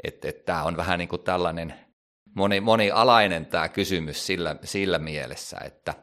Että 0.05 0.29
et, 0.29 0.45
tämä 0.45 0.63
on 0.63 0.77
vähän 0.77 0.99
niin 0.99 1.09
kuin 1.09 1.23
tällainen 1.23 1.75
moni, 2.35 2.61
monialainen 2.61 3.47
tämä 3.47 3.69
kysymys 3.69 4.27
sillä, 4.27 4.57
sillä 4.65 4.99
mielessä, 4.99 5.59
että 5.65 5.95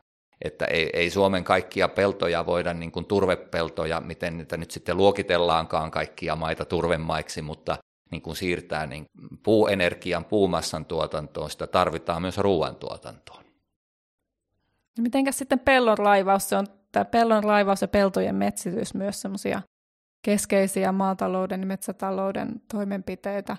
että 0.41 0.65
ei, 0.65 0.89
ei 0.93 1.09
Suomen 1.09 1.43
kaikkia 1.43 1.87
peltoja 1.87 2.45
voida, 2.45 2.73
niin 2.73 2.91
kuin 2.91 3.05
turvepeltoja, 3.05 4.01
miten 4.01 4.37
niitä 4.37 4.57
nyt 4.57 4.71
sitten 4.71 4.97
luokitellaankaan 4.97 5.91
kaikkia 5.91 6.35
maita 6.35 6.65
turvemaiksi, 6.65 7.41
mutta 7.41 7.77
niin 8.11 8.21
kuin 8.21 8.35
siirtää 8.35 8.85
niin 8.85 9.05
puuenergian, 9.43 10.25
puumassan 10.25 10.85
tuotantoon, 10.85 11.49
sitä 11.49 11.67
tarvitaan 11.67 12.21
myös 12.21 12.37
ruoantuotantoon. 12.37 13.43
No 14.97 15.01
mitenkäs 15.01 15.37
sitten 15.37 15.59
pellon 15.59 15.97
raivaus, 15.97 16.49
se 16.49 16.55
on 16.55 16.67
tämä 16.91 17.05
pellon 17.05 17.43
raivaus 17.43 17.81
ja 17.81 17.87
peltojen 17.87 18.35
metsitys 18.35 18.93
myös 18.93 19.21
semmoisia 19.21 19.61
keskeisiä 20.21 20.91
maatalouden 20.91 21.59
ja 21.59 21.67
metsätalouden 21.67 22.61
toimenpiteitä. 22.71 23.57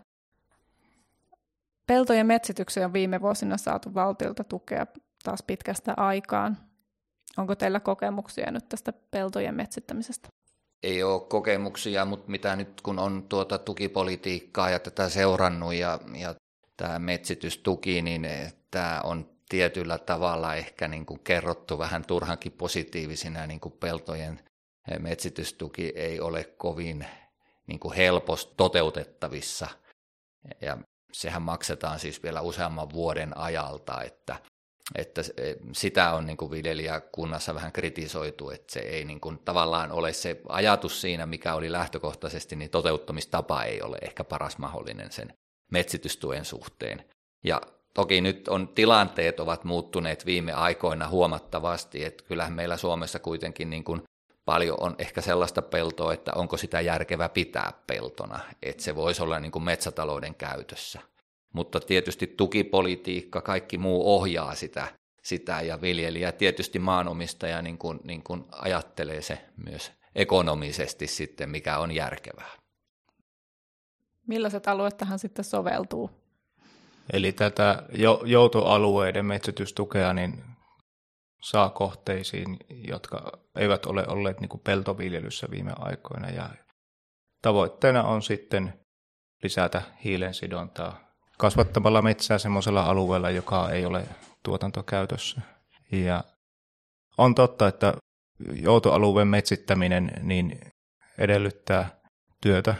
Peltojen 1.86 2.26
metsitykseen 2.26 2.86
on 2.86 2.92
viime 2.92 3.20
vuosina 3.20 3.56
saatu 3.56 3.94
valtiolta 3.94 4.44
tukea 4.44 4.86
taas 5.24 5.42
pitkästä 5.42 5.94
aikaan. 5.96 6.56
Onko 7.36 7.54
teillä 7.54 7.80
kokemuksia 7.80 8.50
nyt 8.50 8.68
tästä 8.68 8.92
peltojen 9.10 9.54
metsittämisestä? 9.54 10.28
Ei 10.82 11.02
ole 11.02 11.20
kokemuksia, 11.20 12.04
mutta 12.04 12.30
mitä 12.30 12.56
nyt 12.56 12.80
kun 12.80 12.98
on 12.98 13.26
tuota 13.28 13.58
tukipolitiikkaa 13.58 14.70
ja 14.70 14.78
tätä 14.78 15.08
seurannut 15.08 15.74
ja, 15.74 15.98
ja 16.18 16.34
tämä 16.76 16.98
metsitystuki, 16.98 18.02
niin 18.02 18.26
tämä 18.70 19.00
on 19.04 19.30
tietyllä 19.48 19.98
tavalla 19.98 20.54
ehkä 20.54 20.88
niin 20.88 21.06
kuin 21.06 21.20
kerrottu 21.20 21.78
vähän 21.78 22.04
turhankin 22.04 22.52
positiivisina, 22.52 23.46
niin 23.46 23.60
kuin 23.60 23.72
peltojen 23.72 24.40
metsitystuki 24.98 25.92
ei 25.94 26.20
ole 26.20 26.44
kovin 26.44 27.06
niin 27.66 27.80
kuin 27.80 27.94
helposti 27.94 28.54
toteutettavissa. 28.56 29.68
Ja 30.60 30.78
sehän 31.12 31.42
maksetaan 31.42 31.98
siis 31.98 32.22
vielä 32.22 32.40
useamman 32.40 32.90
vuoden 32.90 33.36
ajalta, 33.36 34.02
että, 34.02 34.36
että 34.94 35.22
sitä 35.72 36.14
on 36.14 36.26
niin 36.26 36.36
kuin 36.36 36.50
viljelijäkunnassa 36.50 37.54
vähän 37.54 37.72
kritisoitu, 37.72 38.50
että 38.50 38.72
se 38.72 38.80
ei 38.80 39.04
niin 39.04 39.20
kuin, 39.20 39.38
tavallaan 39.38 39.92
ole 39.92 40.12
se 40.12 40.40
ajatus 40.48 41.00
siinä, 41.00 41.26
mikä 41.26 41.54
oli 41.54 41.72
lähtökohtaisesti, 41.72 42.56
niin 42.56 42.70
toteuttamistapa 42.70 43.62
ei 43.62 43.82
ole 43.82 43.98
ehkä 44.02 44.24
paras 44.24 44.58
mahdollinen 44.58 45.12
sen 45.12 45.34
metsitystuen 45.72 46.44
suhteen. 46.44 47.04
Ja 47.44 47.60
toki 47.94 48.20
nyt 48.20 48.48
on 48.48 48.68
tilanteet 48.68 49.40
ovat 49.40 49.64
muuttuneet 49.64 50.26
viime 50.26 50.52
aikoina 50.52 51.08
huomattavasti, 51.08 52.04
että 52.04 52.24
kyllähän 52.24 52.52
meillä 52.52 52.76
Suomessa 52.76 53.18
kuitenkin 53.18 53.70
niin 53.70 53.84
kuin 53.84 54.02
paljon 54.44 54.76
on 54.80 54.94
ehkä 54.98 55.20
sellaista 55.20 55.62
peltoa, 55.62 56.12
että 56.12 56.32
onko 56.34 56.56
sitä 56.56 56.80
järkevä 56.80 57.28
pitää 57.28 57.72
peltona, 57.86 58.40
että 58.62 58.82
se 58.82 58.96
voisi 58.96 59.22
olla 59.22 59.40
niin 59.40 59.52
kuin 59.52 59.64
metsätalouden 59.64 60.34
käytössä. 60.34 61.00
Mutta 61.52 61.80
tietysti 61.80 62.26
tukipolitiikka, 62.26 63.40
kaikki 63.40 63.78
muu 63.78 64.14
ohjaa 64.14 64.54
sitä, 64.54 64.88
sitä 65.22 65.60
ja 65.60 65.80
viljelijä, 65.80 66.32
tietysti 66.32 66.78
maanomistaja 66.78 67.62
niin 67.62 67.78
kuin, 67.78 68.00
niin 68.04 68.22
kuin 68.22 68.44
ajattelee 68.52 69.22
se 69.22 69.44
myös 69.66 69.92
ekonomisesti 70.14 71.06
sitten, 71.06 71.50
mikä 71.50 71.78
on 71.78 71.92
järkevää. 71.92 72.50
Millaiset 74.26 74.68
alueet 74.68 74.96
tähän 74.96 75.18
sitten 75.18 75.44
soveltuu? 75.44 76.10
Eli 77.12 77.32
tätä 77.32 77.82
joutoalueiden 78.24 79.26
metsätystukea 79.26 80.12
niin 80.12 80.44
saa 81.42 81.70
kohteisiin, 81.70 82.56
jotka 82.88 83.38
eivät 83.56 83.86
ole 83.86 84.04
olleet 84.08 84.40
niin 84.40 84.48
kuin 84.48 84.60
peltoviljelyssä 84.60 85.46
viime 85.50 85.72
aikoina. 85.78 86.30
Ja 86.30 86.50
tavoitteena 87.42 88.02
on 88.02 88.22
sitten 88.22 88.80
lisätä 89.42 89.82
hiilensidontaa 90.04 91.11
kasvattamalla 91.42 92.02
metsää 92.02 92.38
semmoisella 92.38 92.82
alueella, 92.82 93.30
joka 93.30 93.70
ei 93.70 93.84
ole 93.84 94.04
tuotantokäytössä. 94.42 95.40
Ja 95.92 96.24
on 97.18 97.34
totta, 97.34 97.68
että 97.68 97.94
joutoalueen 98.52 99.28
metsittäminen 99.28 100.12
niin 100.20 100.60
edellyttää 101.18 101.90
työtä. 102.40 102.74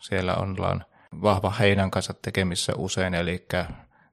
Siellä 0.00 0.34
ollaan 0.34 0.84
vahva 1.22 1.50
heinän 1.50 1.90
kanssa 1.90 2.14
tekemissä 2.14 2.72
usein, 2.76 3.14
eli 3.14 3.46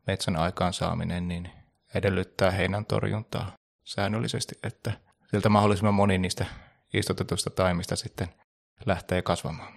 metsän 0.08 0.36
aikaansaaminen 0.36 1.28
niin 1.28 1.50
edellyttää 1.96 2.52
heinän 2.52 2.86
torjuntaa 2.86 3.52
säännöllisesti, 3.84 4.56
että 4.64 4.92
sieltä 5.30 5.50
mahdollisimman 5.50 5.94
moni 5.94 6.18
niistä 6.18 6.46
istutetuista 6.94 7.50
taimista 7.50 7.96
sitten 7.96 8.28
lähtee 8.86 9.22
kasvamaan. 9.22 9.74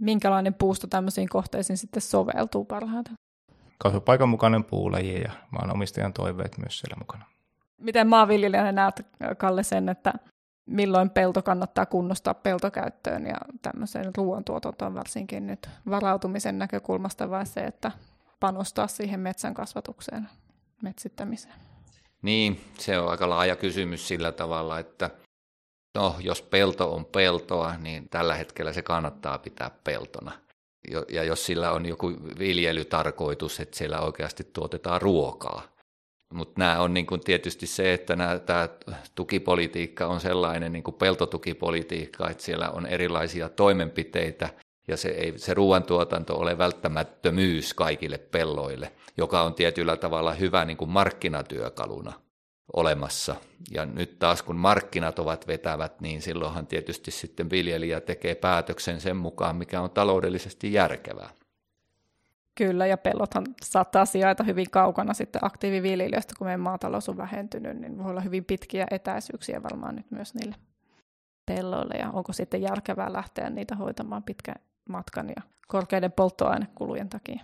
Minkälainen 0.00 0.54
puusto 0.54 0.86
tämmöisiin 0.86 1.28
kohteisiin 1.28 1.76
sitten 1.76 2.02
soveltuu 2.02 2.64
parhaiten? 2.64 3.14
Kasvupaikan 3.78 4.28
mukainen 4.28 4.64
puulaji 4.64 5.20
ja 5.20 5.32
maanomistajan 5.50 6.12
toiveet 6.12 6.58
myös 6.58 6.78
siellä 6.78 6.96
mukana. 6.98 7.24
Miten 7.78 8.08
maanviljelijänä 8.08 8.72
näet, 8.72 9.06
Kalle, 9.38 9.62
sen, 9.62 9.88
että 9.88 10.12
milloin 10.66 11.10
pelto 11.10 11.42
kannattaa 11.42 11.86
kunnostaa 11.86 12.34
peltokäyttöön 12.34 13.26
ja 13.26 13.36
tämmöiseen 13.62 14.12
ruoantuotantoon 14.16 14.94
varsinkin 14.94 15.46
nyt 15.46 15.68
varautumisen 15.90 16.58
näkökulmasta 16.58 17.30
vai 17.30 17.46
se, 17.46 17.60
että 17.60 17.92
panostaa 18.40 18.86
siihen 18.86 19.20
metsän 19.20 19.54
kasvatukseen, 19.54 20.28
metsittämiseen? 20.82 21.54
Niin, 22.22 22.60
se 22.78 22.98
on 22.98 23.10
aika 23.10 23.28
laaja 23.28 23.56
kysymys 23.56 24.08
sillä 24.08 24.32
tavalla, 24.32 24.78
että 24.78 25.10
no, 25.94 26.16
jos 26.20 26.42
pelto 26.42 26.94
on 26.94 27.04
peltoa, 27.04 27.76
niin 27.76 28.08
tällä 28.08 28.34
hetkellä 28.34 28.72
se 28.72 28.82
kannattaa 28.82 29.38
pitää 29.38 29.70
peltona. 29.84 30.32
Ja 31.08 31.24
jos 31.24 31.46
sillä 31.46 31.72
on 31.72 31.86
joku 31.86 32.12
viljelytarkoitus, 32.38 33.60
että 33.60 33.76
siellä 33.76 34.00
oikeasti 34.00 34.44
tuotetaan 34.52 35.02
ruokaa. 35.02 35.62
Mutta 36.34 36.54
nämä 36.58 36.80
on 36.80 36.94
niin 36.94 37.06
kuin 37.06 37.20
tietysti 37.20 37.66
se, 37.66 37.92
että 37.92 38.16
tämä 38.46 38.68
tukipolitiikka 39.14 40.06
on 40.06 40.20
sellainen 40.20 40.72
niin 40.72 40.84
peltotukipolitiikka, 40.98 42.30
että 42.30 42.42
siellä 42.42 42.70
on 42.70 42.86
erilaisia 42.86 43.48
toimenpiteitä, 43.48 44.48
ja 44.88 44.96
se, 44.96 45.08
ei, 45.08 45.38
se 45.38 45.54
ruoantuotanto 45.54 46.38
ole 46.38 46.58
välttämättömyys 46.58 47.74
kaikille 47.74 48.18
pelloille, 48.18 48.92
joka 49.16 49.42
on 49.42 49.54
tietyllä 49.54 49.96
tavalla 49.96 50.32
hyvä 50.32 50.64
niin 50.64 50.78
markkinatyökaluna 50.86 52.12
olemassa. 52.72 53.36
Ja 53.70 53.86
nyt 53.86 54.18
taas 54.18 54.42
kun 54.42 54.56
markkinat 54.56 55.18
ovat 55.18 55.46
vetävät, 55.46 56.00
niin 56.00 56.22
silloinhan 56.22 56.66
tietysti 56.66 57.10
sitten 57.10 57.50
viljelijä 57.50 58.00
tekee 58.00 58.34
päätöksen 58.34 59.00
sen 59.00 59.16
mukaan, 59.16 59.56
mikä 59.56 59.80
on 59.80 59.90
taloudellisesti 59.90 60.72
järkevää. 60.72 61.30
Kyllä, 62.54 62.86
ja 62.86 62.98
pellothan 62.98 63.46
saattaa 63.62 64.04
sijaita 64.04 64.44
hyvin 64.44 64.70
kaukana 64.70 65.14
sitten 65.14 65.44
aktiiviviljelijöistä, 65.44 66.34
kun 66.38 66.46
meidän 66.46 66.60
maatalous 66.60 67.08
on 67.08 67.16
vähentynyt, 67.16 67.76
niin 67.76 67.98
voi 67.98 68.10
olla 68.10 68.20
hyvin 68.20 68.44
pitkiä 68.44 68.86
etäisyyksiä 68.90 69.62
varmaan 69.62 69.96
nyt 69.96 70.10
myös 70.10 70.34
niille 70.34 70.54
pelloille, 71.46 71.94
ja 71.94 72.10
onko 72.10 72.32
sitten 72.32 72.62
järkevää 72.62 73.12
lähteä 73.12 73.50
niitä 73.50 73.76
hoitamaan 73.76 74.22
pitkän 74.22 74.54
matkan 74.88 75.28
ja 75.28 75.42
korkeiden 75.68 76.12
polttoainekulujen 76.12 77.08
takia. 77.08 77.40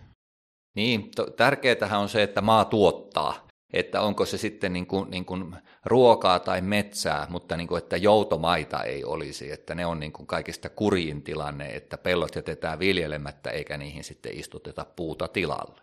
Niin, 0.74 1.10
to, 1.16 1.26
tärkeätähän 1.26 2.00
on 2.00 2.08
se, 2.08 2.22
että 2.22 2.40
maa 2.40 2.64
tuottaa, 2.64 3.34
että 3.74 4.00
onko 4.00 4.24
se 4.26 4.38
sitten 4.38 4.72
niin 4.72 4.86
kuin, 4.86 5.10
niin 5.10 5.24
kuin 5.24 5.56
ruokaa 5.84 6.38
tai 6.38 6.60
metsää, 6.60 7.26
mutta 7.30 7.56
niin 7.56 7.68
kuin, 7.68 7.78
että 7.78 7.96
joutomaita 7.96 8.82
ei 8.82 9.04
olisi, 9.04 9.52
että 9.52 9.74
ne 9.74 9.86
on 9.86 10.00
niin 10.00 10.12
kuin 10.12 10.26
kaikista 10.26 10.68
kurjin 10.68 11.22
tilanne, 11.22 11.66
että 11.66 11.98
pellot 11.98 12.34
jätetään 12.36 12.78
viljelemättä 12.78 13.50
eikä 13.50 13.76
niihin 13.76 14.04
sitten 14.04 14.38
istuteta 14.38 14.86
puuta 14.96 15.28
tilalle. 15.28 15.80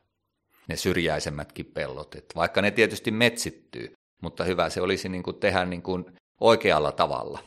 Ne 0.67 0.75
syrjäisemmätkin 0.75 1.65
pellot, 1.65 2.15
että 2.15 2.35
vaikka 2.35 2.61
ne 2.61 2.71
tietysti 2.71 3.11
metsittyy, 3.11 3.93
mutta 4.21 4.43
hyvä 4.43 4.69
se 4.69 4.81
olisi 4.81 5.09
niin 5.09 5.23
kuin 5.23 5.39
tehdä 5.39 5.65
niin 5.65 5.81
kuin 5.81 6.05
oikealla 6.39 6.91
tavalla. 6.91 7.39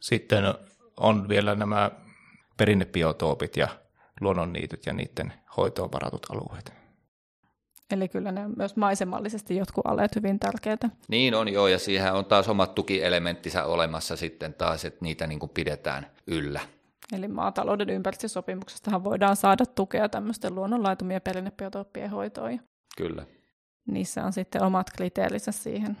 Sitten 0.00 0.44
on 0.96 1.28
vielä 1.28 1.54
nämä 1.54 1.90
perinnebiotoopit 2.56 3.56
ja 3.56 3.68
luonnonniityt 4.20 4.86
ja 4.86 4.92
niiden 4.92 5.32
hoitoon 5.56 5.92
varatut 5.92 6.26
alueet. 6.30 6.83
Eli 7.94 8.08
kyllä 8.08 8.32
ne 8.32 8.44
on 8.44 8.52
myös 8.56 8.76
maisemallisesti 8.76 9.56
jotkut 9.56 9.86
aleet 9.86 10.16
hyvin 10.16 10.38
tärkeitä. 10.38 10.90
Niin 11.08 11.34
on 11.34 11.48
joo, 11.48 11.68
ja 11.68 11.78
siihen 11.78 12.12
on 12.12 12.24
taas 12.24 12.48
omat 12.48 12.74
tukielementtinsä 12.74 13.64
olemassa 13.64 14.16
sitten 14.16 14.54
taas, 14.54 14.84
että 14.84 14.98
niitä 15.02 15.26
niin 15.26 15.38
kuin 15.38 15.50
pidetään 15.54 16.06
yllä. 16.26 16.60
Eli 17.12 17.28
maatalouden 17.28 17.90
ympäristösopimuksestahan 17.90 19.04
voidaan 19.04 19.36
saada 19.36 19.66
tukea 19.66 20.08
tämmöisten 20.08 20.54
luonnonlaitumien 20.54 21.22
perinnebiotooppien 21.22 22.10
hoitoon. 22.10 22.60
Kyllä. 22.96 23.26
Niissä 23.86 24.24
on 24.24 24.32
sitten 24.32 24.62
omat 24.62 24.90
kriteerinsä 24.96 25.52
siihen 25.52 25.96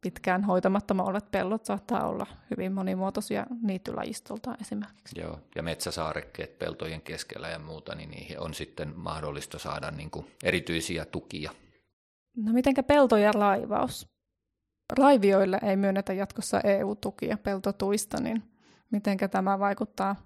pitkään 0.00 0.44
hoitamattoman 0.44 1.06
olleet 1.06 1.30
pellot 1.30 1.64
saattaa 1.64 2.08
olla 2.08 2.26
hyvin 2.50 2.72
monimuotoisia 2.72 3.46
niittylajistolta 3.62 4.54
esimerkiksi. 4.60 5.20
Joo, 5.20 5.38
ja 5.54 5.62
metsäsaarekkeet 5.62 6.58
peltojen 6.58 7.02
keskellä 7.02 7.48
ja 7.48 7.58
muuta, 7.58 7.94
niin 7.94 8.10
niihin 8.10 8.40
on 8.40 8.54
sitten 8.54 8.92
mahdollista 8.96 9.58
saada 9.58 9.90
niin 9.90 10.10
kuin 10.10 10.26
erityisiä 10.44 11.04
tukia. 11.04 11.50
No 12.36 12.52
mitenkä 12.52 12.82
pelto 12.82 13.16
ja 13.16 13.32
raivaus? 13.32 14.06
Raivioille 14.98 15.58
ei 15.62 15.76
myönnetä 15.76 16.12
jatkossa 16.12 16.60
EU-tukia 16.60 17.38
peltotuista, 17.38 18.20
niin 18.20 18.42
mitenkä 18.90 19.28
tämä 19.28 19.58
vaikuttaa 19.58 20.16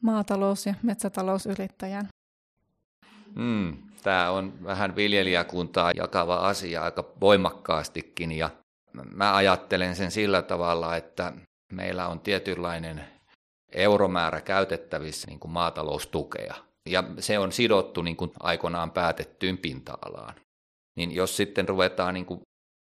maatalous- 0.00 0.66
ja 0.66 0.74
metsätalousyrittäjän? 0.82 2.08
Hmm, 3.34 3.76
tämä 4.02 4.30
on 4.30 4.64
vähän 4.64 4.96
viljelijäkuntaa 4.96 5.92
jakava 5.96 6.36
asia 6.36 6.82
aika 6.82 7.04
voimakkaastikin 7.20 8.32
ja 8.32 8.50
mä 8.92 9.36
ajattelen 9.36 9.96
sen 9.96 10.10
sillä 10.10 10.42
tavalla, 10.42 10.96
että 10.96 11.32
meillä 11.72 12.08
on 12.08 12.20
tietynlainen 12.20 13.04
euromäärä 13.72 14.40
käytettävissä 14.40 15.26
niin 15.26 15.40
kuin 15.40 15.52
maataloustukea. 15.52 16.54
Ja 16.86 17.04
se 17.18 17.38
on 17.38 17.52
sidottu 17.52 18.02
niin 18.02 18.16
kuin 18.16 18.32
aikoinaan 18.40 18.90
päätettyyn 18.90 19.58
pinta-alaan. 19.58 20.34
Niin 20.96 21.12
jos 21.12 21.36
sitten 21.36 21.68
ruvetaan 21.68 22.14
niin 22.14 22.26
kuin 22.26 22.40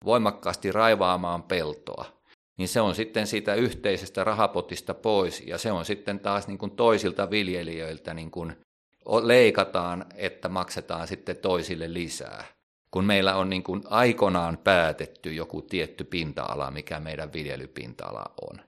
voimakkaasti 0.05 0.71
raivaamaan 0.71 1.43
peltoa, 1.43 2.05
niin 2.57 2.67
se 2.67 2.81
on 2.81 2.95
sitten 2.95 3.27
siitä 3.27 3.55
yhteisestä 3.55 4.23
rahapotista 4.23 4.93
pois 4.93 5.43
ja 5.47 5.57
se 5.57 5.71
on 5.71 5.85
sitten 5.85 6.19
taas 6.19 6.47
niin 6.47 6.57
kuin 6.57 6.71
toisilta 6.71 7.29
viljelijöiltä 7.29 8.13
niin 8.13 8.31
kuin 8.31 8.55
leikataan, 9.23 10.05
että 10.15 10.49
maksetaan 10.49 11.07
sitten 11.07 11.37
toisille 11.37 11.93
lisää 11.93 12.45
kun 12.91 13.05
meillä 13.05 13.35
on 13.35 13.49
niin 13.49 13.63
kuin 13.63 13.81
aikanaan 13.89 14.57
päätetty 14.57 15.33
joku 15.33 15.61
tietty 15.61 16.03
pinta-ala, 16.03 16.71
mikä 16.71 16.99
meidän 16.99 17.33
viljelypinta-ala 17.33 18.23
on. 18.41 18.61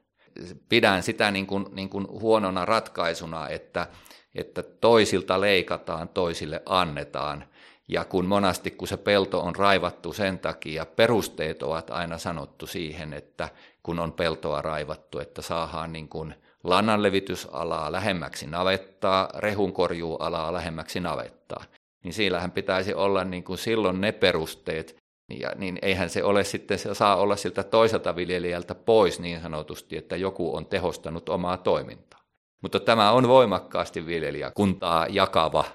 Pidän 0.70 1.04
sitä 1.04 1.32
niin 1.32 1.48
kuin, 1.48 1.66
niin 1.72 1.90
kuin 1.90 2.08
huonona 2.08 2.66
ratkaisuna, 2.66 3.50
että, 3.50 3.88
että 4.36 4.64
toisilta 4.64 5.42
leikataan, 5.42 6.10
toisille 6.10 6.62
annetaan. 6.66 7.46
Ja 7.88 8.06
kun 8.06 8.26
monasti, 8.26 8.72
kun 8.72 8.88
se 8.88 8.98
pelto 8.98 9.40
on 9.40 9.56
raivattu 9.56 10.14
sen 10.14 10.40
takia, 10.40 10.86
perusteet 10.86 11.64
ovat 11.64 11.90
aina 11.90 12.18
sanottu 12.18 12.68
siihen, 12.68 13.14
että 13.14 13.50
kun 13.84 14.00
on 14.00 14.14
peltoa 14.14 14.62
raivattu, 14.62 15.20
että 15.20 15.42
saadaan 15.42 15.94
niin 15.94 16.10
kuin 16.10 16.36
lannanlevitysalaa 16.64 17.92
lähemmäksi 17.92 18.48
navettaa, 18.48 19.30
rehunkorjuualaa 19.38 20.54
lähemmäksi 20.54 21.00
navettaa, 21.00 21.64
niin 22.04 22.14
siellähän 22.14 22.52
pitäisi 22.52 22.94
olla 22.94 23.24
niin 23.24 23.44
kuin 23.44 23.58
silloin 23.58 24.02
ne 24.02 24.12
perusteet, 24.12 24.96
ja, 25.40 25.50
niin 25.56 25.80
eihän 25.82 26.10
se 26.10 26.24
ole 26.24 26.44
sitten, 26.44 26.80
se 26.80 26.94
saa 26.94 27.16
olla 27.16 27.36
siltä 27.36 27.64
toiselta 27.64 28.16
viljelijältä 28.16 28.76
pois 28.76 29.20
niin 29.20 29.42
sanotusti, 29.42 29.98
että 29.98 30.16
joku 30.16 30.56
on 30.56 30.66
tehostanut 30.66 31.30
omaa 31.30 31.58
toimintaa. 31.58 32.20
Mutta 32.62 32.80
tämä 32.80 33.12
on 33.12 33.28
voimakkaasti 33.28 34.06
viljelijäkuntaa 34.06 35.08
jakava 35.08 35.66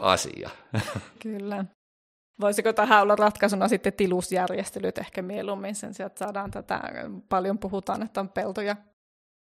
asia. 0.00 0.50
Kyllä. 1.22 1.64
Voisiko 2.40 2.72
tähän 2.72 3.02
olla 3.02 3.16
ratkaisuna 3.16 3.68
sitten 3.68 3.92
tilusjärjestelyt 3.92 4.98
ehkä 4.98 5.22
mieluummin 5.22 5.74
sen 5.74 5.94
sijaan, 5.94 6.06
että 6.06 6.18
saadaan 6.18 6.50
tätä, 6.50 6.80
paljon 7.28 7.58
puhutaan, 7.58 8.02
että 8.02 8.20
on 8.20 8.28
peltoja 8.28 8.76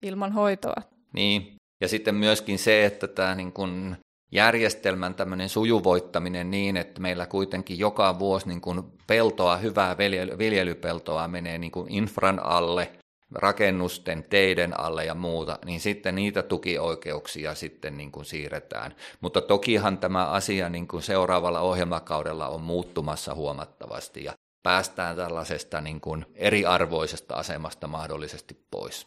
ilman 0.03 0.33
hoitoa. 0.33 0.83
Niin, 1.13 1.57
ja 1.81 1.89
sitten 1.89 2.15
myöskin 2.15 2.59
se, 2.59 2.87
että 2.87 3.09
tämä 3.09 3.35
niin 3.35 3.53
kuin 3.53 3.97
järjestelmän 4.33 5.15
tämmöinen 5.15 5.49
sujuvoittaminen 5.49 6.51
niin, 6.51 6.77
että 6.77 7.01
meillä 7.01 7.27
kuitenkin 7.27 7.79
joka 7.79 8.19
vuosi 8.19 8.49
niin 8.49 8.61
kuin 8.61 8.83
peltoa, 9.07 9.57
hyvää 9.57 9.97
viljelypeltoa 10.39 11.29
menee 11.29 11.59
niin 11.59 11.73
kuin 11.73 11.93
infran 11.93 12.41
alle, 12.45 12.93
rakennusten, 13.35 14.25
teiden 14.31 14.81
alle 14.81 15.05
ja 15.05 15.15
muuta, 15.15 15.59
niin 15.65 15.81
sitten 15.81 16.15
niitä 16.15 16.43
tukioikeuksia 16.43 17.55
sitten 17.55 17.97
niin 17.97 18.13
kuin 18.13 18.25
siirretään. 18.25 18.95
Mutta 19.21 19.41
tokihan 19.41 19.99
tämä 19.99 20.27
asia 20.27 20.69
niin 20.69 20.89
kuin 20.89 21.03
seuraavalla 21.03 21.61
ohjelmakaudella 21.61 22.49
on 22.49 22.61
muuttumassa 22.61 23.35
huomattavasti 23.35 24.25
ja 24.25 24.33
päästään 24.63 25.17
tällaisesta 25.17 25.81
niin 25.81 26.01
kuin 26.01 26.27
eriarvoisesta 26.35 27.35
asemasta 27.35 27.87
mahdollisesti 27.87 28.67
pois. 28.71 29.07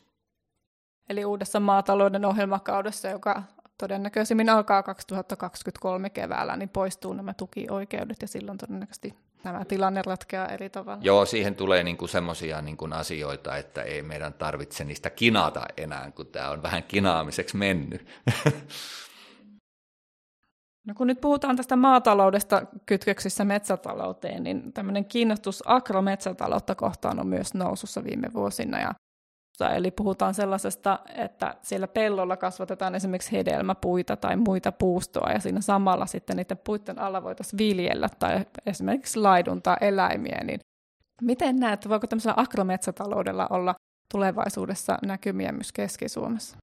Eli 1.09 1.25
uudessa 1.25 1.59
maatalouden 1.59 2.25
ohjelmakaudessa, 2.25 3.07
joka 3.07 3.43
todennäköisimmin 3.81 4.49
alkaa 4.49 4.83
2023 4.83 6.09
keväällä, 6.09 6.57
niin 6.57 6.69
poistuu 6.69 7.13
nämä 7.13 7.33
tukioikeudet 7.33 8.21
ja 8.21 8.27
silloin 8.27 8.57
todennäköisesti 8.57 9.15
nämä 9.43 9.65
tilanne 9.65 10.01
ratkeaa 10.05 10.47
eri 10.47 10.69
tavalla. 10.69 11.01
Joo, 11.03 11.25
siihen 11.25 11.55
tulee 11.55 11.83
niin 11.83 11.97
semmoisia 12.09 12.61
niin 12.61 12.93
asioita, 12.93 13.57
että 13.57 13.81
ei 13.81 14.01
meidän 14.01 14.33
tarvitse 14.33 14.83
niistä 14.83 15.09
kinata 15.09 15.65
enää, 15.77 16.11
kun 16.15 16.27
tämä 16.27 16.49
on 16.49 16.63
vähän 16.63 16.83
kinaamiseksi 16.83 17.57
mennyt. 17.57 18.07
No 20.87 20.93
kun 20.93 21.07
nyt 21.07 21.21
puhutaan 21.21 21.55
tästä 21.55 21.75
maataloudesta 21.75 22.61
kytköksissä 22.85 23.45
metsätalouteen, 23.45 24.43
niin 24.43 24.73
tämmöinen 24.73 25.05
kiinnostus 25.05 25.63
agrometsätaloutta 25.65 26.75
kohtaan 26.75 27.19
on 27.19 27.27
myös 27.27 27.53
nousussa 27.53 28.03
viime 28.03 28.27
vuosina. 28.33 28.79
Ja 28.79 28.93
Eli 29.69 29.91
puhutaan 29.91 30.33
sellaisesta, 30.33 30.99
että 31.15 31.55
siellä 31.61 31.87
pellolla 31.87 32.37
kasvatetaan 32.37 32.95
esimerkiksi 32.95 33.31
hedelmäpuita 33.31 34.15
tai 34.15 34.35
muita 34.35 34.71
puustoa, 34.71 35.31
ja 35.31 35.39
siinä 35.39 35.61
samalla 35.61 36.05
sitten 36.05 36.37
niiden 36.37 36.57
puiden 36.57 36.99
alla 36.99 37.23
voitaisiin 37.23 37.57
viljellä 37.57 38.09
tai 38.19 38.45
esimerkiksi 38.65 39.19
laiduntaa 39.19 39.77
eläimiä. 39.81 40.39
Niin 40.43 40.59
miten 41.21 41.55
näet, 41.55 41.89
voiko 41.89 42.07
tämmöisellä 42.07 42.35
agrometsätaloudella 42.37 43.47
olla 43.49 43.75
tulevaisuudessa 44.11 44.97
näkymiä 45.05 45.51
myös 45.51 45.71
Keski-Suomessa? 45.71 46.57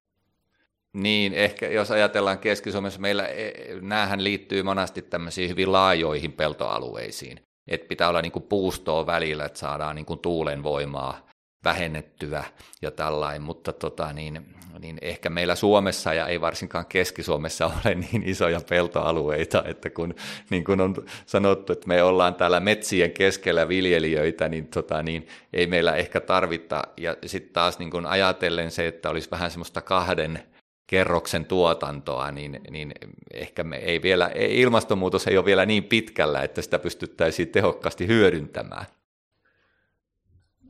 Niin, 0.93 1.33
ehkä 1.33 1.67
jos 1.67 1.91
ajatellaan 1.91 2.39
Keski-Suomessa, 2.39 2.99
meillä 2.99 3.27
e, 3.27 3.51
näähän 3.81 4.23
liittyy 4.23 4.63
monasti 4.63 5.01
tämmöisiin 5.01 5.49
hyvin 5.49 5.71
laajoihin 5.71 6.33
peltoalueisiin. 6.33 7.39
Että 7.67 7.87
pitää 7.87 8.09
olla 8.09 8.21
niinku 8.21 8.39
puustoa 8.39 9.05
välillä, 9.05 9.45
että 9.45 9.59
saadaan 9.59 9.95
niinku 9.95 10.15
tuulen 10.15 10.63
voimaa 10.63 11.28
vähennettyä 11.63 12.43
ja 12.81 12.91
tällainen, 12.91 13.41
mutta 13.41 13.73
tota, 13.73 14.13
niin, 14.13 14.55
niin 14.79 14.97
ehkä 15.01 15.29
meillä 15.29 15.55
Suomessa 15.55 16.13
ja 16.13 16.27
ei 16.27 16.41
varsinkaan 16.41 16.85
Keski-Suomessa 16.85 17.65
ole 17.65 17.95
niin 17.95 18.23
isoja 18.25 18.61
peltoalueita, 18.69 19.63
että 19.65 19.89
kun 19.89 20.15
niin 20.49 20.63
kun 20.63 20.81
on 20.81 20.95
sanottu, 21.25 21.73
että 21.73 21.87
me 21.87 22.03
ollaan 22.03 22.35
täällä 22.35 22.59
metsien 22.59 23.11
keskellä 23.11 23.67
viljelijöitä, 23.67 24.49
niin, 24.49 24.67
tota, 24.67 25.03
niin 25.03 25.27
ei 25.53 25.67
meillä 25.67 25.95
ehkä 25.95 26.19
tarvita. 26.19 26.83
Ja 26.97 27.15
sitten 27.25 27.53
taas 27.53 27.79
niin 27.79 27.91
kun 27.91 28.05
ajatellen 28.05 28.71
se, 28.71 28.87
että 28.87 29.09
olisi 29.09 29.31
vähän 29.31 29.51
semmoista 29.51 29.81
kahden 29.81 30.43
kerroksen 30.87 31.45
tuotantoa, 31.45 32.31
niin, 32.31 32.59
niin 32.69 32.91
ehkä 33.33 33.63
me 33.63 33.77
ei 33.77 34.01
vielä, 34.01 34.31
ilmastonmuutos 34.35 35.27
ei 35.27 35.37
ole 35.37 35.45
vielä 35.45 35.65
niin 35.65 35.83
pitkällä, 35.83 36.43
että 36.43 36.61
sitä 36.61 36.79
pystyttäisiin 36.79 37.49
tehokkaasti 37.49 38.07
hyödyntämään. 38.07 38.85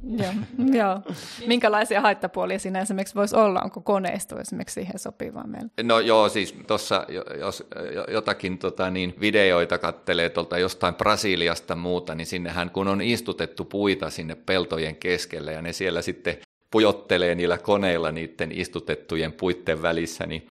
Joo, 0.04 0.34
joo. 0.80 1.02
Minkälaisia 1.48 2.02
haittapuolia 2.02 2.60
siinä 2.60 2.82
esimerkiksi 2.82 3.16
voisi 3.16 3.36
olla? 3.36 3.62
Onko 3.62 3.82
koneisto 3.82 4.40
esimerkiksi 4.40 4.74
siihen 4.74 5.00
sopivaa 5.00 5.48
meillä? 5.48 5.70
No 5.84 6.00
joo, 6.00 6.30
siis 6.30 6.56
tuossa 6.68 7.06
jos 7.40 7.68
jotakin 8.12 8.58
tota, 8.58 8.90
niin 8.90 9.16
videoita 9.20 9.78
kattelee 9.78 10.30
tuolta 10.30 10.58
jostain 10.58 10.96
Brasiliasta 10.96 11.76
muuta, 11.76 12.16
niin 12.16 12.28
sinnehän 12.28 12.70
kun 12.70 12.88
on 12.88 13.02
istutettu 13.02 13.66
puita 13.66 14.10
sinne 14.10 14.36
peltojen 14.36 14.96
keskelle 14.96 15.54
ja 15.54 15.62
ne 15.62 15.74
siellä 15.74 16.02
sitten 16.02 16.38
pujottelee 16.72 17.36
niillä 17.36 17.58
koneilla 17.58 18.12
niiden 18.12 18.52
istutettujen 18.52 19.34
puitten 19.34 19.82
välissä, 19.82 20.26
niin 20.26 20.48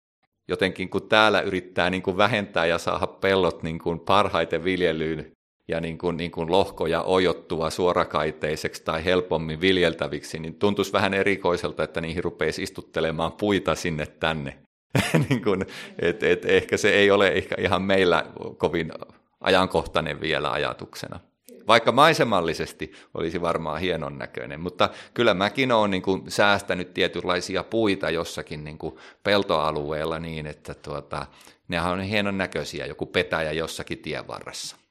jotenkin 0.49 0.91
kun 0.91 1.09
täällä 1.09 1.41
yrittää 1.41 1.91
niin 1.91 2.03
kuin 2.03 2.17
vähentää 2.17 2.67
ja 2.67 2.79
saada 2.79 3.07
pellot 3.07 3.63
niin 3.63 3.79
kuin 3.79 4.01
parhaiten 4.01 4.65
viljelyyn, 4.65 5.33
ja 5.73 5.81
niin 5.81 5.99
kuin, 5.99 6.17
niin 6.17 6.31
kuin 6.31 6.51
lohkoja 6.51 7.03
ojottua 7.03 7.71
suorakaiteiseksi 7.71 8.83
tai 8.85 9.05
helpommin 9.05 9.61
viljeltäviksi, 9.61 10.39
niin 10.39 10.55
tuntuisi 10.55 10.93
vähän 10.93 11.15
erikoiselta, 11.15 11.83
että 11.83 12.01
niihin 12.01 12.25
rupeisi 12.25 12.63
istuttelemaan 12.63 13.33
puita 13.33 13.75
sinne 13.75 14.07
tänne. 14.07 14.59
niin 15.29 15.43
kuin, 15.45 15.67
et, 15.99 16.23
et, 16.23 16.45
ehkä 16.45 16.77
se 16.77 16.91
ei 16.91 17.11
ole 17.11 17.29
ehkä 17.29 17.55
ihan 17.59 17.83
meillä 17.83 18.25
kovin 18.57 18.93
ajankohtainen 19.41 20.21
vielä 20.21 20.53
ajatuksena. 20.53 21.21
Vaikka 21.67 21.93
maisemallisesti 21.93 22.93
olisi 23.15 23.41
varmaan 23.41 23.81
hienon 23.81 24.19
näköinen, 24.19 24.61
mutta 24.61 24.91
kyllä 25.15 25.35
mäkin 25.35 25.73
olen 25.73 25.91
niin 25.91 26.03
kuin 26.03 26.23
säästänyt 26.29 26.95
tietynlaisia 26.95 27.65
puita 27.65 28.11
jossakin 28.11 28.65
niin 28.65 28.79
kuin 28.79 28.97
peltoalueella 29.23 30.19
niin, 30.19 30.47
että 30.47 30.75
tuota, 30.75 31.27
nehän 31.69 31.93
on 31.93 32.01
hienon 32.01 32.39
näköisiä, 32.39 32.87
joku 32.87 33.07
petäjä 33.07 33.53
jossakin 33.53 33.99
tien 33.99 34.29
varressa. 34.29 34.82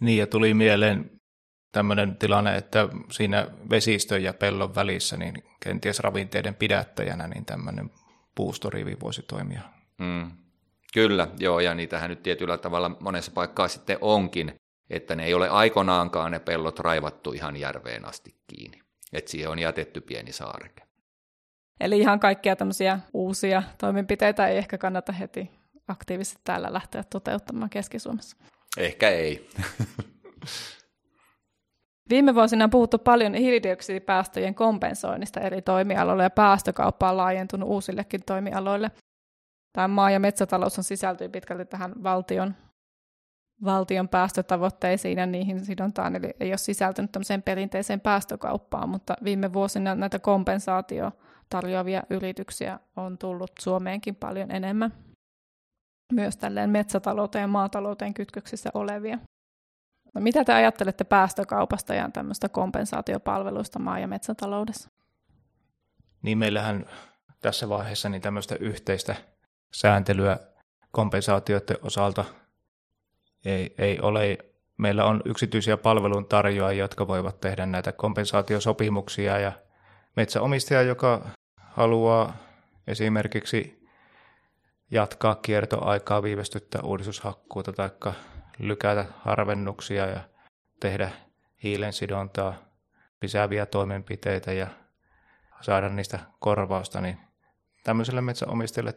Niin, 0.00 0.18
ja 0.18 0.26
tuli 0.26 0.54
mieleen 0.54 1.10
tämmöinen 1.72 2.16
tilanne, 2.16 2.56
että 2.56 2.88
siinä 3.10 3.46
vesistön 3.70 4.22
ja 4.22 4.34
pellon 4.34 4.74
välissä, 4.74 5.16
niin 5.16 5.34
kenties 5.60 6.00
ravinteiden 6.00 6.54
pidättäjänä, 6.54 7.28
niin 7.28 7.44
tämmöinen 7.44 7.90
puustorivi 8.34 8.96
voisi 9.00 9.22
toimia. 9.22 9.62
Mm. 9.98 10.30
Kyllä, 10.92 11.28
joo, 11.38 11.60
ja 11.60 11.74
niitähän 11.74 12.10
nyt 12.10 12.22
tietyllä 12.22 12.58
tavalla 12.58 12.96
monessa 13.00 13.32
paikkaa 13.32 13.68
sitten 13.68 13.98
onkin, 14.00 14.54
että 14.90 15.14
ne 15.14 15.24
ei 15.24 15.34
ole 15.34 15.48
aikoinaankaan 15.48 16.30
ne 16.30 16.38
pellot 16.38 16.78
raivattu 16.78 17.32
ihan 17.32 17.56
järveen 17.56 18.04
asti 18.04 18.34
kiinni. 18.46 18.80
Että 19.12 19.30
siihen 19.30 19.50
on 19.50 19.58
jätetty 19.58 20.00
pieni 20.00 20.32
saareke. 20.32 20.82
Eli 21.80 21.98
ihan 21.98 22.20
kaikkia 22.20 22.56
tämmöisiä 22.56 23.00
uusia 23.14 23.62
toimenpiteitä 23.78 24.46
ei 24.46 24.58
ehkä 24.58 24.78
kannata 24.78 25.12
heti 25.12 25.50
aktiivisesti 25.88 26.40
täällä 26.44 26.72
lähteä 26.72 27.04
toteuttamaan 27.10 27.70
Keski-Suomessa. 27.70 28.36
Ehkä 28.76 29.08
ei. 29.08 29.48
Viime 32.10 32.34
vuosina 32.34 32.64
on 32.64 32.70
puhuttu 32.70 32.98
paljon 32.98 33.34
hiilidioksidipäästöjen 33.34 34.54
kompensoinnista 34.54 35.40
eri 35.40 35.62
toimialoilla 35.62 36.22
ja 36.22 36.30
päästökauppa 36.30 37.10
on 37.10 37.16
laajentunut 37.16 37.68
uusillekin 37.68 38.20
toimialoille. 38.26 38.90
Tämä 39.72 39.88
maa- 39.88 40.10
ja 40.10 40.20
metsätalous 40.20 40.78
on 40.78 40.84
sisältyy 40.84 41.28
pitkälti 41.28 41.64
tähän 41.64 42.02
valtion, 42.02 42.54
valtion 43.64 44.08
päästötavoitteisiin 44.08 45.18
ja 45.18 45.26
niihin 45.26 45.64
sidontaan, 45.64 46.16
eli 46.16 46.30
ei 46.40 46.50
ole 46.50 46.56
sisältynyt 46.56 47.12
tämmöiseen 47.12 47.42
perinteiseen 47.42 48.00
päästökauppaan, 48.00 48.88
mutta 48.88 49.16
viime 49.24 49.52
vuosina 49.52 49.94
näitä 49.94 50.18
kompensaatio 50.18 51.12
tarjoavia 51.50 52.02
yrityksiä 52.10 52.78
on 52.96 53.18
tullut 53.18 53.52
Suomeenkin 53.60 54.16
paljon 54.16 54.50
enemmän 54.50 55.07
myös 56.12 56.36
tälleen 56.36 56.70
metsätalouteen 56.70 57.42
ja 57.42 57.48
maatalouteen 57.48 58.14
kytköksissä 58.14 58.70
olevia. 58.74 59.18
No, 60.14 60.20
mitä 60.20 60.44
te 60.44 60.52
ajattelette 60.52 61.04
päästökaupasta 61.04 61.94
ja 61.94 62.10
tämmöistä 62.12 62.48
kompensaatiopalveluista 62.48 63.78
maa- 63.78 63.98
ja 63.98 64.08
metsätaloudessa? 64.08 64.90
Niin 66.22 66.38
meillähän 66.38 66.86
tässä 67.40 67.68
vaiheessa 67.68 68.08
niin 68.08 68.22
tämmöistä 68.22 68.56
yhteistä 68.60 69.14
sääntelyä 69.72 70.38
kompensaatioiden 70.90 71.76
osalta 71.82 72.24
ei, 73.44 73.74
ei 73.78 74.00
ole. 74.00 74.38
Meillä 74.76 75.04
on 75.04 75.22
yksityisiä 75.24 75.76
palveluntarjoajia, 75.76 76.84
jotka 76.84 77.08
voivat 77.08 77.40
tehdä 77.40 77.66
näitä 77.66 77.92
kompensaatiosopimuksia 77.92 79.38
ja 79.38 79.52
metsäomistaja, 80.16 80.82
joka 80.82 81.28
haluaa 81.60 82.36
esimerkiksi 82.86 83.77
jatkaa 84.90 85.34
kiertoaikaa, 85.34 86.22
viivästyttää 86.22 86.82
uudistushakkuuta 86.82 87.72
tai 87.72 87.90
lykätä 88.58 89.04
harvennuksia 89.18 90.06
ja 90.06 90.20
tehdä 90.80 91.10
hiilensidontaa, 91.62 92.54
lisääviä 93.22 93.66
toimenpiteitä 93.66 94.52
ja 94.52 94.66
saada 95.60 95.88
niistä 95.88 96.18
korvausta, 96.38 97.00
niin 97.00 97.18
tämmöiselle 97.84 98.20
metsäomistajille 98.20 98.94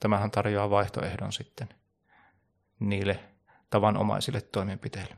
tämähän 0.00 0.30
tarjoaa 0.30 0.70
vaihtoehdon 0.70 1.32
sitten 1.32 1.68
niille 2.80 3.20
tavanomaisille 3.70 4.40
toimenpiteille. 4.40 5.16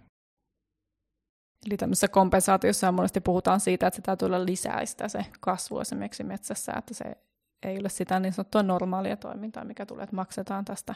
Eli 1.67 1.77
tämmöisessä 1.77 2.09
kompensaatiossa 2.09 2.93
monesti 2.93 3.21
puhutaan 3.21 3.61
siitä, 3.61 3.87
että 3.87 3.97
se 3.97 4.03
täytyy 4.03 4.27
olla 4.27 4.47
lisäistä 4.47 5.09
se 5.09 5.27
kasvu 5.41 5.81
esimerkiksi 5.81 6.25
metsässä, 6.25 6.73
että 6.79 6.95
se 6.95 7.05
ei 7.65 7.79
ole 7.79 7.89
sitä 7.89 8.21
niin 8.21 8.33
sanottua 8.33 8.63
normaalia 8.63 9.17
toimintaa, 9.17 9.65
mikä 9.65 9.87
tulee, 9.87 10.05
että 10.05 10.17
maksetaan 10.17 10.65
tästä, 10.65 10.95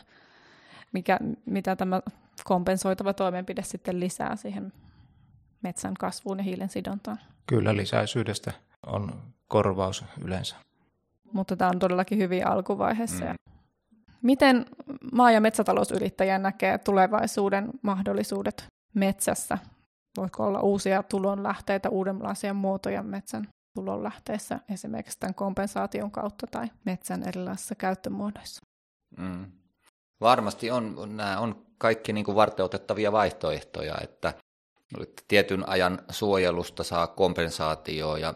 mikä, 0.92 1.18
mitä 1.46 1.76
tämä 1.76 2.02
kompensoitava 2.44 3.12
toimenpide 3.12 3.62
sitten 3.62 4.00
lisää 4.00 4.36
siihen 4.36 4.72
metsän 5.62 5.94
kasvuun 5.94 6.38
ja 6.38 6.44
hiilen 6.44 6.68
sidontaan. 6.68 7.18
Kyllä 7.46 7.76
lisäisyydestä 7.76 8.52
on 8.86 9.22
korvaus 9.48 10.04
yleensä. 10.24 10.56
Mutta 11.32 11.56
tämä 11.56 11.70
on 11.70 11.78
todellakin 11.78 12.18
hyvin 12.18 12.46
alkuvaiheessa. 12.46 13.24
Mm. 13.24 13.34
Miten 14.22 14.66
maa- 15.12 15.30
ja 15.30 15.40
metsätalousyrittäjä 15.40 16.38
näkee 16.38 16.78
tulevaisuuden 16.78 17.70
mahdollisuudet 17.82 18.66
metsässä? 18.94 19.58
Voiko 20.16 20.44
olla 20.44 20.60
uusia 20.60 21.02
tulonlähteitä, 21.02 21.88
uudenlaisia 21.88 22.54
muotoja 22.54 23.02
metsän 23.02 23.48
tulonlähteissä, 23.78 24.60
esimerkiksi 24.70 25.20
tämän 25.20 25.34
kompensaation 25.34 26.10
kautta 26.10 26.46
tai 26.46 26.66
metsän 26.84 27.28
erilaisissa 27.28 27.74
käyttömuodoissa? 27.74 28.62
Mm. 29.16 29.52
Varmasti 30.20 30.70
on, 30.70 31.16
nämä 31.16 31.40
on 31.40 31.66
kaikki 31.78 32.12
niin 32.12 32.26
varteutettavia 32.34 33.12
vaihtoehtoja, 33.12 33.94
että 34.02 34.34
tietyn 35.28 35.68
ajan 35.68 35.98
suojelusta 36.10 36.84
saa 36.84 37.06
kompensaatio 37.06 38.16
ja 38.16 38.34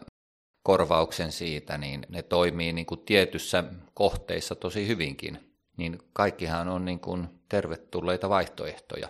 korvauksen 0.63 1.31
siitä, 1.31 1.77
niin 1.77 2.05
ne 2.09 2.23
toimii 2.23 2.73
niin 2.73 2.85
kuin 2.85 2.99
tietyssä 3.05 3.63
kohteissa 3.93 4.55
tosi 4.55 4.87
hyvinkin. 4.87 5.53
Niin 5.77 5.99
kaikkihan 6.13 6.67
on 6.67 6.85
niin 6.85 6.99
kuin 6.99 7.27
tervetulleita 7.49 8.29
vaihtoehtoja. 8.29 9.09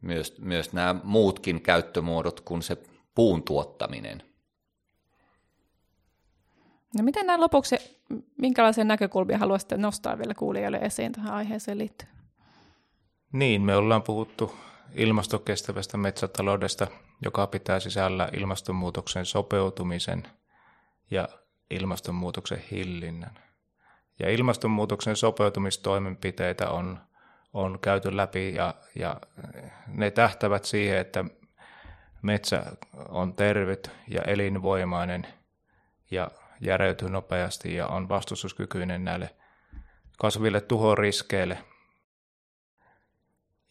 Myös, 0.00 0.38
myös 0.38 0.72
nämä 0.72 0.94
muutkin 1.04 1.62
käyttömuodot 1.62 2.40
kuin 2.40 2.62
se 2.62 2.76
puun 3.14 3.42
tuottaminen. 3.42 4.31
No 6.98 7.04
miten 7.04 7.26
näin 7.26 7.40
lopuksi, 7.40 7.76
minkälaisia 8.38 8.84
näkökulmia 8.84 9.38
haluaisitte 9.38 9.76
nostaa 9.76 10.18
vielä 10.18 10.34
kuulijoille 10.34 10.78
esiin 10.82 11.12
tähän 11.12 11.34
aiheeseen 11.34 11.78
liittyen? 11.78 12.12
Niin, 13.32 13.62
me 13.62 13.76
ollaan 13.76 14.02
puhuttu 14.02 14.54
ilmastokestävästä 14.94 15.96
metsätaloudesta, 15.96 16.86
joka 17.22 17.46
pitää 17.46 17.80
sisällä 17.80 18.28
ilmastonmuutoksen 18.32 19.26
sopeutumisen 19.26 20.22
ja 21.10 21.28
ilmastonmuutoksen 21.70 22.62
hillinnän. 22.70 23.38
Ja 24.18 24.30
ilmastonmuutoksen 24.30 25.16
sopeutumistoimenpiteitä 25.16 26.70
on, 26.70 26.98
on 27.52 27.78
käyty 27.80 28.16
läpi 28.16 28.54
ja, 28.54 28.74
ja 28.94 29.16
ne 29.86 30.10
tähtävät 30.10 30.64
siihen, 30.64 30.98
että 30.98 31.24
metsä 32.22 32.76
on 33.08 33.34
tervet 33.34 33.90
ja 34.08 34.22
elinvoimainen 34.22 35.26
ja 36.10 36.30
järeytyy 36.62 37.10
nopeasti 37.10 37.74
ja 37.74 37.86
on 37.86 38.08
vastustuskykyinen 38.08 39.04
näille 39.04 39.30
kasville 40.18 40.60
tuhoriskeille– 40.60 41.58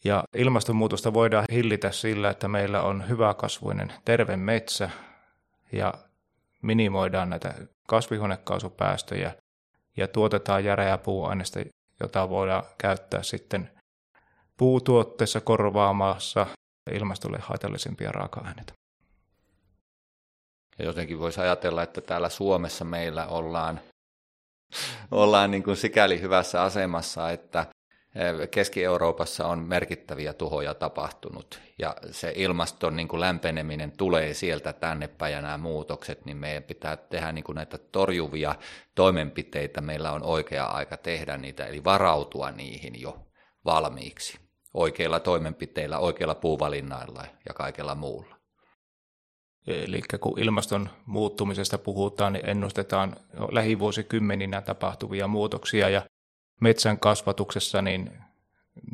ja 0.04 0.24
ilmastonmuutosta 0.36 1.14
voidaan 1.14 1.44
hillitä 1.52 1.90
sillä, 1.90 2.30
että 2.30 2.48
meillä 2.48 2.82
on 2.82 3.08
hyväkasvuinen 3.08 3.92
terve 4.04 4.36
metsä 4.36 4.90
ja 5.72 5.94
minimoidaan 6.62 7.30
näitä 7.30 7.54
kasvihuonekaasupäästöjä 7.86 9.34
ja 9.96 10.08
tuotetaan 10.08 10.64
järeää 10.64 10.98
puuaineista, 10.98 11.60
jota 12.00 12.28
voidaan 12.28 12.62
käyttää 12.78 13.22
sitten 13.22 13.70
puutuotteessa 14.56 15.40
korvaamassa 15.40 16.46
ilmastolle 16.92 17.38
haitallisempia 17.42 18.12
raaka-aineita. 18.12 18.72
Jotenkin 20.82 21.18
voisi 21.18 21.40
ajatella, 21.40 21.82
että 21.82 22.00
täällä 22.00 22.28
Suomessa 22.28 22.84
meillä 22.84 23.26
ollaan, 23.26 23.80
ollaan 25.10 25.50
niin 25.50 25.62
kuin 25.62 25.76
sikäli 25.76 26.20
hyvässä 26.20 26.62
asemassa, 26.62 27.30
että 27.30 27.66
Keski-Euroopassa 28.50 29.46
on 29.46 29.58
merkittäviä 29.58 30.32
tuhoja 30.32 30.74
tapahtunut 30.74 31.60
ja 31.78 31.96
se 32.10 32.32
ilmaston 32.36 32.96
niin 32.96 33.08
kuin 33.08 33.20
lämpeneminen 33.20 33.92
tulee 33.96 34.34
sieltä 34.34 34.72
tänne 34.72 35.08
päin 35.08 35.32
ja 35.32 35.40
nämä 35.40 35.58
muutokset, 35.58 36.24
niin 36.24 36.36
meidän 36.36 36.62
pitää 36.62 36.96
tehdä 36.96 37.32
niin 37.32 37.44
kuin 37.44 37.56
näitä 37.56 37.78
torjuvia 37.78 38.54
toimenpiteitä. 38.94 39.80
Meillä 39.80 40.12
on 40.12 40.22
oikea 40.22 40.64
aika 40.64 40.96
tehdä 40.96 41.36
niitä, 41.36 41.66
eli 41.66 41.84
varautua 41.84 42.50
niihin 42.50 43.00
jo 43.00 43.26
valmiiksi 43.64 44.38
oikeilla 44.74 45.20
toimenpiteillä, 45.20 45.98
oikeilla 45.98 46.34
puuvalinnailla 46.34 47.24
ja 47.48 47.54
kaikella 47.54 47.94
muulla. 47.94 48.41
Eli 49.66 50.02
kun 50.20 50.38
ilmaston 50.38 50.90
muuttumisesta 51.06 51.78
puhutaan, 51.78 52.32
niin 52.32 52.48
ennustetaan 52.48 53.16
lähivuosikymmeninä 53.50 54.60
tapahtuvia 54.60 55.28
muutoksia 55.28 55.88
ja 55.88 56.02
metsän 56.60 56.98
kasvatuksessa 56.98 57.82
niin 57.82 58.10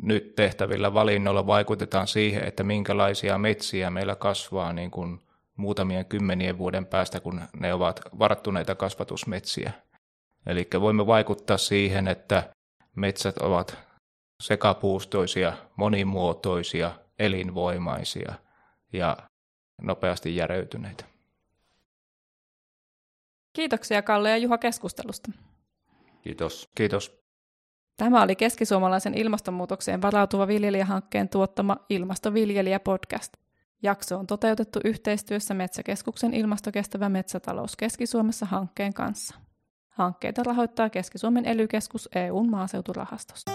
nyt 0.01 0.35
tehtävillä 0.35 0.93
valinnoilla 0.93 1.47
vaikutetaan 1.47 2.07
siihen, 2.07 2.47
että 2.47 2.63
minkälaisia 2.63 3.37
metsiä 3.37 3.89
meillä 3.89 4.15
kasvaa 4.15 4.73
niin 4.73 4.91
kuin 4.91 5.19
muutamien 5.55 6.05
kymmenien 6.05 6.57
vuoden 6.57 6.85
päästä, 6.85 7.19
kun 7.19 7.41
ne 7.59 7.73
ovat 7.73 8.01
varttuneita 8.19 8.75
kasvatusmetsiä. 8.75 9.71
Eli 10.45 10.67
voimme 10.81 11.07
vaikuttaa 11.07 11.57
siihen, 11.57 12.07
että 12.07 12.53
metsät 12.95 13.37
ovat 13.37 13.77
sekapuustoisia, 14.43 15.53
monimuotoisia, 15.75 16.91
elinvoimaisia 17.19 18.33
ja 18.93 19.17
nopeasti 19.81 20.35
järeytyneitä. 20.35 21.05
Kiitoksia 23.53 24.01
Kalle 24.01 24.29
ja 24.29 24.37
Juha 24.37 24.57
keskustelusta. 24.57 25.31
Kiitos. 26.21 26.69
Kiitos. 26.75 27.19
Tämä 27.97 28.21
oli 28.21 28.35
keskisuomalaisen 28.35 29.13
ilmastonmuutokseen 29.13 30.01
varautuva 30.01 30.47
viljelijähankkeen 30.47 31.29
tuottama 31.29 31.77
Ilmastoviljelijä-podcast. 31.89 33.33
Jakso 33.83 34.17
on 34.17 34.27
toteutettu 34.27 34.79
yhteistyössä 34.85 35.53
Metsäkeskuksen 35.53 36.33
ilmastokestävä 36.33 37.09
metsätalous 37.09 37.75
Keski-Suomessa 37.75 38.45
hankkeen 38.45 38.93
kanssa. 38.93 39.35
Hankkeita 39.89 40.43
rahoittaa 40.43 40.89
Keski-Suomen 40.89 41.45
ely 41.45 41.67
EUn 42.15 42.49
maaseuturahastosta. 42.49 43.51